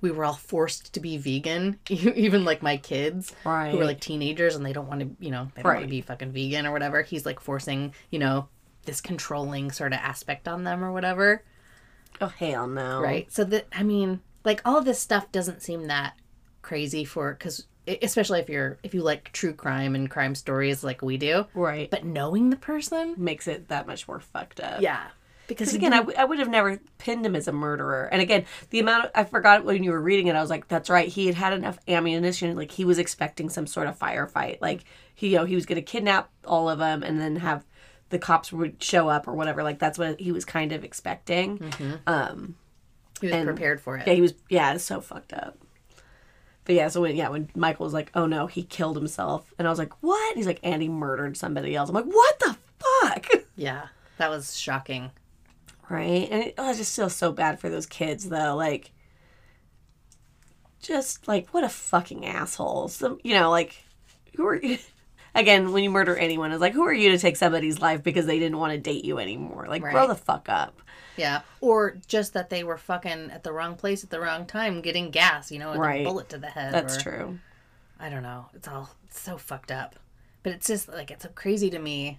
we 0.00 0.10
were 0.10 0.24
all 0.24 0.34
forced 0.34 0.92
to 0.92 1.00
be 1.00 1.16
vegan, 1.16 1.78
even 1.88 2.44
like 2.44 2.62
my 2.62 2.76
kids 2.76 3.32
Right. 3.44 3.70
who 3.70 3.80
are 3.80 3.84
like 3.84 4.00
teenagers 4.00 4.54
and 4.54 4.64
they 4.64 4.72
don't 4.72 4.86
want 4.88 5.00
to, 5.00 5.08
you 5.18 5.30
know, 5.30 5.48
they 5.54 5.62
don't 5.62 5.70
want 5.72 5.78
Right. 5.78 5.82
to 5.82 5.88
be 5.90 6.02
fucking 6.02 6.30
vegan 6.32 6.66
or 6.66 6.72
whatever. 6.72 7.02
He's 7.02 7.24
like 7.26 7.40
forcing, 7.40 7.94
you 8.10 8.18
know, 8.18 8.48
this 8.84 9.00
controlling 9.00 9.70
sort 9.72 9.92
of 9.92 9.98
aspect 10.00 10.48
on 10.48 10.64
them 10.64 10.84
or 10.84 10.92
whatever. 10.92 11.42
oh 12.20 12.28
hell 12.28 12.66
no. 12.66 13.00
Right. 13.00 13.30
So 13.32 13.44
that 13.44 13.66
I 13.72 13.82
mean, 13.82 14.20
like 14.44 14.60
all 14.64 14.80
this 14.82 15.00
stuff 15.00 15.30
doesn't 15.32 15.62
seem 15.62 15.86
that 15.86 16.14
crazy 16.62 17.04
for 17.04 17.32
because 17.34 17.66
especially 17.86 18.40
if 18.40 18.48
you're 18.48 18.78
if 18.82 18.94
you 18.94 19.02
like 19.02 19.30
true 19.32 19.52
crime 19.52 19.94
and 19.94 20.10
crime 20.10 20.34
stories 20.34 20.82
like 20.82 21.02
we 21.02 21.16
do. 21.18 21.46
Right. 21.54 21.90
But 21.90 22.04
knowing 22.04 22.50
the 22.50 22.56
person, 22.56 23.14
makes 23.18 23.46
it 23.46 23.68
that 23.68 23.86
much 23.86 24.08
more 24.08 24.20
fucked 24.20 24.60
up. 24.60 24.80
yeah, 24.80 25.08
because 25.46 25.74
again, 25.74 25.92
I, 25.92 25.98
w- 25.98 26.16
I 26.18 26.24
would 26.24 26.38
have 26.38 26.48
never 26.48 26.80
pinned 26.96 27.26
him 27.26 27.36
as 27.36 27.46
a 27.48 27.52
murderer. 27.52 28.08
And 28.10 28.22
again, 28.22 28.46
the 28.70 28.80
amount 28.80 29.04
of, 29.04 29.10
I 29.14 29.24
forgot 29.24 29.64
when 29.64 29.84
you 29.84 29.90
were 29.90 30.00
reading 30.00 30.28
it, 30.28 30.36
I 30.36 30.40
was 30.40 30.48
like, 30.48 30.68
that's 30.68 30.88
right. 30.88 31.06
He 31.08 31.26
had 31.26 31.34
had 31.34 31.52
enough 31.52 31.78
ammunition. 31.86 32.56
Like 32.56 32.70
he 32.70 32.86
was 32.86 32.98
expecting 32.98 33.50
some 33.50 33.66
sort 33.66 33.86
of 33.86 33.98
firefight. 33.98 34.62
Like 34.62 34.84
he, 35.14 35.28
you 35.28 35.36
know, 35.36 35.44
he 35.44 35.54
was 35.54 35.66
going 35.66 35.76
to 35.76 35.82
kidnap 35.82 36.30
all 36.46 36.70
of 36.70 36.78
them 36.78 37.02
and 37.02 37.20
then 37.20 37.36
have 37.36 37.62
the 38.14 38.18
cops 38.20 38.52
would 38.52 38.80
show 38.82 39.08
up 39.08 39.26
or 39.28 39.32
whatever. 39.34 39.62
Like 39.64 39.78
that's 39.80 39.98
what 39.98 40.20
he 40.20 40.30
was 40.32 40.44
kind 40.44 40.70
of 40.72 40.84
expecting. 40.84 41.60
Um, 42.06 42.54
he 43.20 43.26
was 43.26 43.34
and- 43.34 43.46
prepared 43.46 43.80
for 43.80 43.96
it. 43.98 44.06
yeah, 44.06 44.12
he 44.14 44.20
was, 44.20 44.34
yeah, 44.48 44.72
it's 44.72 44.84
so 44.84 45.00
fucked 45.00 45.32
up. 45.32 45.58
But 46.64 46.76
yeah, 46.76 46.88
so 46.88 47.02
when, 47.02 47.14
yeah, 47.16 47.28
when 47.28 47.50
Michael 47.54 47.84
was 47.84 47.92
like, 47.92 48.10
oh 48.14 48.26
no, 48.26 48.46
he 48.46 48.62
killed 48.62 48.96
himself. 48.96 49.52
And 49.58 49.66
I 49.68 49.70
was 49.70 49.78
like, 49.78 49.92
what? 50.02 50.36
He's 50.36 50.46
like, 50.46 50.60
and 50.62 50.80
he 50.80 50.88
murdered 50.88 51.36
somebody 51.36 51.74
else. 51.76 51.88
I'm 51.90 51.94
like, 51.94 52.06
what 52.06 52.38
the 52.38 52.56
fuck? 52.78 53.26
Yeah, 53.56 53.86
that 54.18 54.30
was 54.30 54.56
shocking. 54.58 55.10
right? 55.90 56.26
And 56.30 56.42
it, 56.44 56.54
oh, 56.58 56.70
I 56.70 56.74
just 56.74 56.94
feel 56.96 57.10
so 57.10 57.30
bad 57.32 57.60
for 57.60 57.68
those 57.68 57.86
kids, 57.86 58.28
though. 58.28 58.56
Like, 58.56 58.90
just 60.82 61.26
like 61.28 61.48
what 61.50 61.64
a 61.64 61.68
fucking 61.68 62.26
asshole. 62.26 62.88
Some, 62.88 63.18
you 63.22 63.34
know, 63.34 63.50
like 63.50 63.76
who 64.36 64.46
are 64.46 64.56
you? 64.56 64.78
Again, 65.34 65.72
when 65.72 65.82
you 65.82 65.90
murder 65.90 66.16
anyone, 66.16 66.52
it's 66.52 66.60
like 66.60 66.72
who 66.74 66.84
are 66.84 66.92
you 66.92 67.10
to 67.10 67.18
take 67.18 67.36
somebody's 67.36 67.80
life 67.80 68.02
because 68.02 68.26
they 68.26 68.38
didn't 68.38 68.58
want 68.58 68.72
to 68.72 68.78
date 68.78 69.04
you 69.04 69.18
anymore? 69.18 69.66
Like, 69.68 69.82
grow 69.82 70.06
the 70.06 70.14
fuck 70.14 70.48
up. 70.48 70.80
Yeah, 71.16 71.42
or 71.60 71.96
just 72.06 72.32
that 72.34 72.50
they 72.50 72.64
were 72.64 72.76
fucking 72.78 73.30
at 73.30 73.42
the 73.44 73.52
wrong 73.52 73.76
place 73.76 74.02
at 74.04 74.10
the 74.10 74.20
wrong 74.20 74.46
time, 74.46 74.80
getting 74.80 75.10
gas. 75.10 75.50
You 75.52 75.58
know, 75.60 75.74
Right. 75.76 76.00
a 76.00 76.04
bullet 76.04 76.28
to 76.30 76.38
the 76.38 76.48
head. 76.48 76.72
That's 76.72 76.96
or- 76.98 77.00
true. 77.00 77.38
I 77.98 78.08
don't 78.10 78.22
know. 78.22 78.46
It's 78.54 78.66
all 78.68 78.90
it's 79.06 79.20
so 79.20 79.38
fucked 79.38 79.70
up. 79.70 79.96
But 80.42 80.52
it's 80.52 80.66
just 80.66 80.88
like 80.88 81.10
it's 81.10 81.22
so 81.22 81.30
crazy 81.34 81.70
to 81.70 81.78
me 81.78 82.18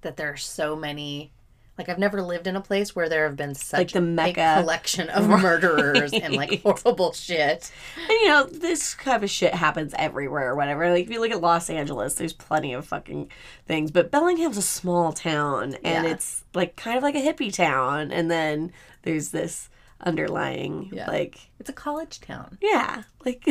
that 0.00 0.16
there 0.16 0.30
are 0.32 0.36
so 0.36 0.74
many 0.74 1.30
like 1.78 1.88
I've 1.88 1.98
never 1.98 2.20
lived 2.22 2.46
in 2.46 2.54
a 2.54 2.60
place 2.60 2.94
where 2.94 3.08
there 3.08 3.24
have 3.26 3.36
been 3.36 3.54
such 3.54 3.78
Like 3.78 3.90
the 3.92 3.98
a 3.98 4.02
Mecca. 4.02 4.56
collection 4.60 5.08
of 5.08 5.26
murderers 5.42 6.12
and 6.12 6.34
like 6.34 6.62
horrible 6.62 7.12
shit. 7.12 7.72
And 7.96 8.10
you 8.10 8.28
know, 8.28 8.44
this 8.44 8.94
kind 8.94 9.24
of 9.24 9.30
shit 9.30 9.54
happens 9.54 9.94
everywhere 9.96 10.50
or 10.50 10.54
whatever. 10.56 10.90
Like 10.90 11.04
if 11.04 11.10
you 11.10 11.20
look 11.20 11.30
at 11.30 11.40
Los 11.40 11.70
Angeles, 11.70 12.14
there's 12.14 12.34
plenty 12.34 12.74
of 12.74 12.86
fucking 12.86 13.30
things. 13.66 13.90
But 13.90 14.10
Bellingham's 14.10 14.58
a 14.58 14.62
small 14.62 15.12
town 15.12 15.74
and 15.82 16.04
Yeah. 16.06 16.12
it's 16.12 16.44
like 16.54 16.76
kind 16.76 16.96
of 16.98 17.02
like 17.02 17.14
a 17.14 17.18
hippie 17.18 17.52
town. 17.54 18.12
And 18.12 18.30
then 18.30 18.72
there's 19.02 19.30
this 19.30 19.70
underlying 20.04 20.90
Yeah. 20.92 21.06
like 21.08 21.38
It's 21.58 21.70
a 21.70 21.72
college 21.72 22.20
town 22.20 22.58
yeah, 22.60 23.04
like 23.24 23.44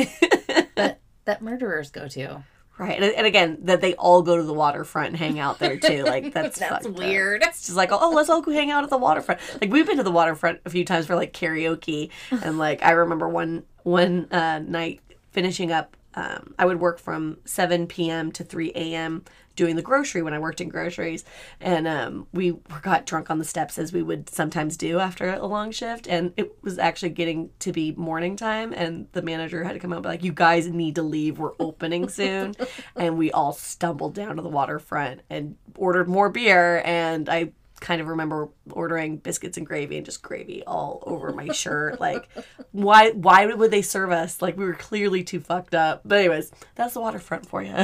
that 0.76 1.00
that 1.24 1.42
murderers 1.42 1.90
go 1.90 2.06
to. 2.08 2.44
Right. 2.78 3.00
And, 3.02 3.14
and 3.14 3.26
again, 3.26 3.58
that 3.62 3.80
they 3.80 3.94
all 3.94 4.22
go 4.22 4.36
to 4.36 4.42
the 4.42 4.52
waterfront 4.54 5.08
and 5.08 5.16
hang 5.16 5.38
out 5.38 5.58
there 5.58 5.76
too. 5.78 6.04
Like 6.04 6.24
that's 6.34 6.58
That's 6.58 6.70
fucked 6.70 6.86
up. 6.86 6.98
weird. 6.98 7.42
It's 7.42 7.66
just 7.66 7.76
like, 7.76 7.90
oh, 7.92 8.10
let's 8.10 8.28
all 8.30 8.40
go 8.42 8.50
hang 8.52 8.70
out 8.70 8.84
at 8.84 8.90
the 8.90 8.98
waterfront. 8.98 9.40
Like 9.60 9.70
we've 9.70 9.86
been 9.86 9.98
to 9.98 10.02
the 10.02 10.10
waterfront 10.10 10.60
a 10.64 10.70
few 10.70 10.84
times 10.84 11.06
for 11.06 11.14
like 11.16 11.32
karaoke, 11.32 12.10
and 12.30 12.58
like 12.58 12.82
I 12.84 12.92
remember 12.92 13.28
one 13.28 13.64
one 13.82 14.26
uh, 14.32 14.58
night 14.60 15.00
finishing 15.30 15.70
up. 15.72 15.96
Um, 16.14 16.54
I 16.58 16.66
would 16.66 16.78
work 16.78 16.98
from 16.98 17.38
seven 17.46 17.86
p.m. 17.86 18.32
to 18.32 18.44
three 18.44 18.70
a.m. 18.74 19.24
doing 19.56 19.76
the 19.76 19.82
grocery 19.82 20.22
when 20.22 20.34
I 20.34 20.38
worked 20.38 20.60
in 20.60 20.68
groceries, 20.68 21.24
and 21.60 21.86
um, 21.86 22.26
we 22.32 22.56
got 22.82 23.06
drunk 23.06 23.30
on 23.30 23.38
the 23.38 23.44
steps 23.44 23.78
as 23.78 23.92
we 23.92 24.02
would 24.02 24.28
sometimes 24.28 24.76
do 24.76 24.98
after 24.98 25.32
a 25.32 25.46
long 25.46 25.70
shift. 25.70 26.06
And 26.06 26.32
it 26.36 26.56
was 26.62 26.78
actually 26.78 27.10
getting 27.10 27.50
to 27.60 27.72
be 27.72 27.92
morning 27.92 28.36
time, 28.36 28.72
and 28.72 29.06
the 29.12 29.22
manager 29.22 29.64
had 29.64 29.74
to 29.74 29.78
come 29.78 29.92
out 29.92 29.96
and 29.96 30.02
be 30.02 30.08
like, 30.08 30.24
"You 30.24 30.32
guys 30.32 30.66
need 30.68 30.96
to 30.96 31.02
leave. 31.02 31.38
We're 31.38 31.52
opening 31.58 32.08
soon." 32.08 32.54
and 32.96 33.18
we 33.18 33.30
all 33.32 33.52
stumbled 33.52 34.14
down 34.14 34.36
to 34.36 34.42
the 34.42 34.48
waterfront 34.48 35.22
and 35.30 35.56
ordered 35.76 36.08
more 36.08 36.28
beer, 36.28 36.82
and 36.84 37.28
I 37.28 37.52
kind 37.82 38.00
of 38.00 38.06
remember 38.06 38.48
ordering 38.70 39.16
biscuits 39.18 39.58
and 39.58 39.66
gravy 39.66 39.96
and 39.96 40.06
just 40.06 40.22
gravy 40.22 40.62
all 40.66 41.02
over 41.04 41.32
my 41.32 41.48
shirt. 41.52 42.00
Like, 42.00 42.28
why? 42.70 43.10
Why 43.10 43.46
would 43.46 43.70
they 43.70 43.82
serve 43.82 44.10
us? 44.12 44.40
Like, 44.40 44.56
we 44.56 44.64
were 44.64 44.74
clearly 44.74 45.22
too 45.24 45.40
fucked 45.40 45.74
up. 45.74 46.02
But 46.04 46.18
anyways, 46.20 46.50
that's 46.74 46.94
the 46.94 47.00
waterfront 47.00 47.46
for 47.46 47.62
you. 47.62 47.74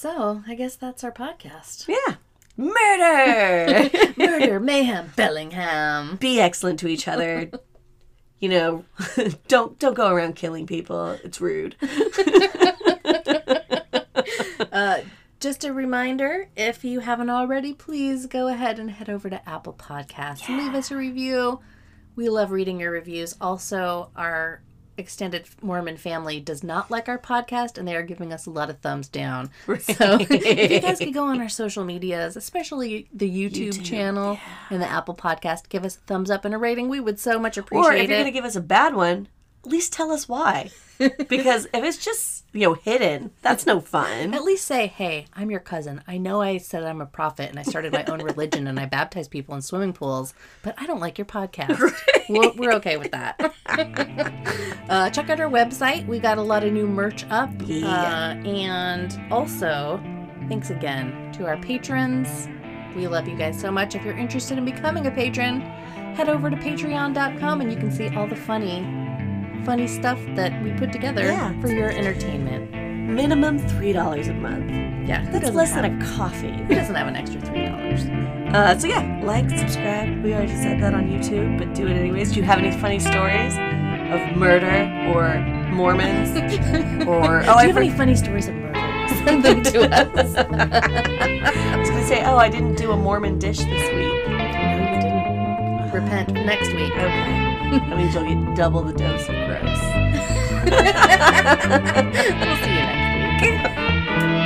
So 0.00 0.42
I 0.46 0.54
guess 0.54 0.76
that's 0.76 1.04
our 1.04 1.12
podcast. 1.12 1.86
Yeah, 1.86 2.14
murder. 2.56 3.90
Murder, 4.16 4.58
mayhem, 4.60 5.12
Bellingham. 5.14 6.16
Be 6.16 6.40
excellent 6.40 6.78
to 6.78 6.88
each 6.88 7.06
other. 7.06 7.50
You 8.38 8.48
know, 8.48 8.84
don't 9.48 9.78
don't 9.78 9.92
go 9.92 10.08
around 10.08 10.36
killing 10.36 10.66
people. 10.66 11.18
It's 11.22 11.38
rude. 11.38 11.76
Uh, 14.72 15.00
just 15.38 15.64
a 15.64 15.72
reminder 15.74 16.48
if 16.56 16.82
you 16.82 17.00
haven't 17.00 17.28
already, 17.28 17.74
please 17.74 18.24
go 18.24 18.48
ahead 18.48 18.78
and 18.78 18.90
head 18.90 19.10
over 19.10 19.28
to 19.28 19.46
Apple 19.46 19.74
Podcasts 19.74 20.48
and 20.48 20.56
leave 20.56 20.74
us 20.74 20.90
a 20.90 20.96
review. 20.96 21.60
We 22.16 22.30
love 22.30 22.52
reading 22.52 22.80
your 22.80 22.92
reviews. 22.92 23.36
Also, 23.38 24.10
our 24.16 24.62
extended 25.00 25.46
Mormon 25.62 25.96
family 25.96 26.38
does 26.38 26.62
not 26.62 26.90
like 26.90 27.08
our 27.08 27.18
podcast 27.18 27.76
and 27.76 27.88
they 27.88 27.96
are 27.96 28.02
giving 28.02 28.32
us 28.32 28.46
a 28.46 28.50
lot 28.50 28.70
of 28.70 28.78
thumbs 28.78 29.08
down. 29.08 29.50
So, 29.80 30.18
if 30.20 30.70
you 30.70 30.80
guys 30.80 30.98
could 30.98 31.14
go 31.14 31.24
on 31.24 31.40
our 31.40 31.48
social 31.62 31.84
medias, 31.84 32.36
especially 32.36 33.08
the 33.12 33.28
YouTube, 33.28 33.70
YouTube, 33.70 33.84
channel 33.84 34.38
and 34.68 34.80
the 34.82 34.86
Apple 34.86 35.14
Podcast, 35.14 35.68
give 35.68 35.84
us 35.84 35.96
a 35.96 36.00
thumbs 36.00 36.30
up 36.30 36.44
and 36.44 36.54
a 36.54 36.58
rating, 36.58 36.88
we 36.88 37.00
would 37.00 37.18
so 37.18 37.38
much 37.38 37.56
appreciate 37.56 37.82
it. 37.82 37.88
Or 37.88 37.94
if 37.94 38.08
you're 38.08 38.18
gonna 38.18 38.30
give 38.30 38.44
us 38.44 38.56
a 38.56 38.60
bad 38.60 38.94
one, 38.94 39.28
at 39.64 39.70
least 39.70 39.92
tell 39.92 40.10
us 40.10 40.28
why. 40.28 40.70
Because 41.28 41.66
if 41.72 41.82
it's 41.82 41.96
just 41.96 42.44
you 42.52 42.60
know 42.60 42.74
hidden, 42.74 43.30
that's 43.40 43.64
no 43.64 43.80
fun. 43.80 44.34
At 44.34 44.44
least 44.44 44.66
say, 44.66 44.86
hey, 44.86 45.24
I'm 45.32 45.50
your 45.50 45.60
cousin. 45.60 46.02
I 46.06 46.18
know 46.18 46.42
I 46.42 46.58
said 46.58 46.82
I'm 46.82 47.00
a 47.00 47.06
prophet 47.06 47.48
and 47.48 47.58
I 47.58 47.62
started 47.62 47.94
my 47.94 48.04
own 48.04 48.22
religion 48.22 48.66
and 48.66 48.78
I 48.78 48.84
baptize 48.84 49.26
people 49.26 49.54
in 49.54 49.62
swimming 49.62 49.94
pools, 49.94 50.34
but 50.62 50.74
I 50.76 50.84
don't 50.86 51.00
like 51.00 51.16
your 51.16 51.24
podcast. 51.24 51.80
We're, 52.28 52.52
we're 52.52 52.72
okay 52.74 52.96
with 52.96 53.10
that. 53.10 53.40
uh, 54.88 55.10
check 55.10 55.30
out 55.30 55.40
our 55.40 55.50
website. 55.50 56.06
We 56.06 56.20
got 56.20 56.38
a 56.38 56.42
lot 56.42 56.62
of 56.62 56.72
new 56.72 56.86
merch 56.86 57.24
up. 57.28 57.50
Yeah. 57.64 57.88
Uh, 57.88 58.46
and 58.46 59.32
also, 59.32 60.00
thanks 60.48 60.70
again 60.70 61.32
to 61.32 61.46
our 61.46 61.56
patrons. 61.56 62.46
We 62.94 63.08
love 63.08 63.26
you 63.26 63.36
guys 63.36 63.60
so 63.60 63.72
much. 63.72 63.96
If 63.96 64.04
you're 64.04 64.16
interested 64.16 64.58
in 64.58 64.64
becoming 64.64 65.06
a 65.06 65.10
patron, 65.10 65.60
head 66.14 66.28
over 66.28 66.50
to 66.50 66.56
patreon.com 66.56 67.60
and 67.60 67.72
you 67.72 67.78
can 67.78 67.90
see 67.90 68.08
all 68.14 68.28
the 68.28 68.36
funny, 68.36 68.78
funny 69.64 69.86
stuff 69.86 70.18
that 70.36 70.62
we 70.62 70.72
put 70.72 70.92
together 70.92 71.22
Yeah. 71.22 71.58
for 71.60 71.68
your 71.68 71.90
entertainment. 71.90 72.70
Minimum 72.72 73.58
three 73.58 73.92
dollars 73.92 74.28
a 74.28 74.34
month. 74.34 74.70
Yeah, 75.08 75.28
That's 75.30 75.50
less 75.50 75.72
have, 75.72 75.82
than 75.82 76.00
a 76.00 76.04
coffee. 76.16 76.52
who 76.52 76.74
doesn't 76.74 76.94
have 76.94 77.08
an 77.08 77.16
extra 77.16 77.40
three 77.40 77.66
dollars? 77.66 78.04
Uh, 78.54 78.78
so 78.78 78.86
yeah, 78.86 79.20
like, 79.24 79.50
subscribe. 79.50 80.22
We 80.22 80.32
already 80.34 80.54
said 80.54 80.80
that 80.80 80.94
on 80.94 81.08
YouTube, 81.08 81.58
but 81.58 81.74
do 81.74 81.86
it 81.88 81.96
anyways. 81.96 82.32
Do 82.32 82.36
you 82.40 82.44
have 82.44 82.58
any 82.58 82.70
funny 82.78 82.98
stories 83.00 83.54
of 84.12 84.36
murder 84.36 84.88
or 85.14 85.38
Mormons 85.72 86.30
or 87.08 87.40
oh, 87.40 87.44
Do 87.44 87.50
I, 87.50 87.62
you 87.62 87.68
have 87.68 87.74
for- 87.76 87.80
any 87.82 87.90
funny 87.90 88.14
stories 88.14 88.48
of 88.48 88.54
murder? 88.54 88.78
Send 89.24 89.44
them 89.44 89.62
to 89.64 89.90
us. 89.92 90.34
I 90.36 91.76
was 91.76 91.90
gonna 91.90 92.06
say, 92.06 92.22
oh, 92.24 92.36
I 92.36 92.48
didn't 92.48 92.76
do 92.76 92.92
a 92.92 92.96
Mormon 92.96 93.38
dish 93.38 93.58
this 93.58 93.66
week. 93.92 94.28
no, 94.28 94.36
you 94.36 95.00
didn't. 95.00 95.90
Repent 95.92 96.32
next 96.32 96.68
week. 96.74 96.92
Okay, 96.92 97.49
that 97.70 97.96
means 97.96 98.14
you'll 98.14 98.24
get 98.24 98.56
double 98.56 98.82
the 98.82 98.92
dose 98.92 99.28
of 99.28 99.34
gross. 99.46 99.80
we'll 102.40 102.56
see 102.56 102.74
you 102.74 102.82
next 102.82 104.34
week. 104.34 104.39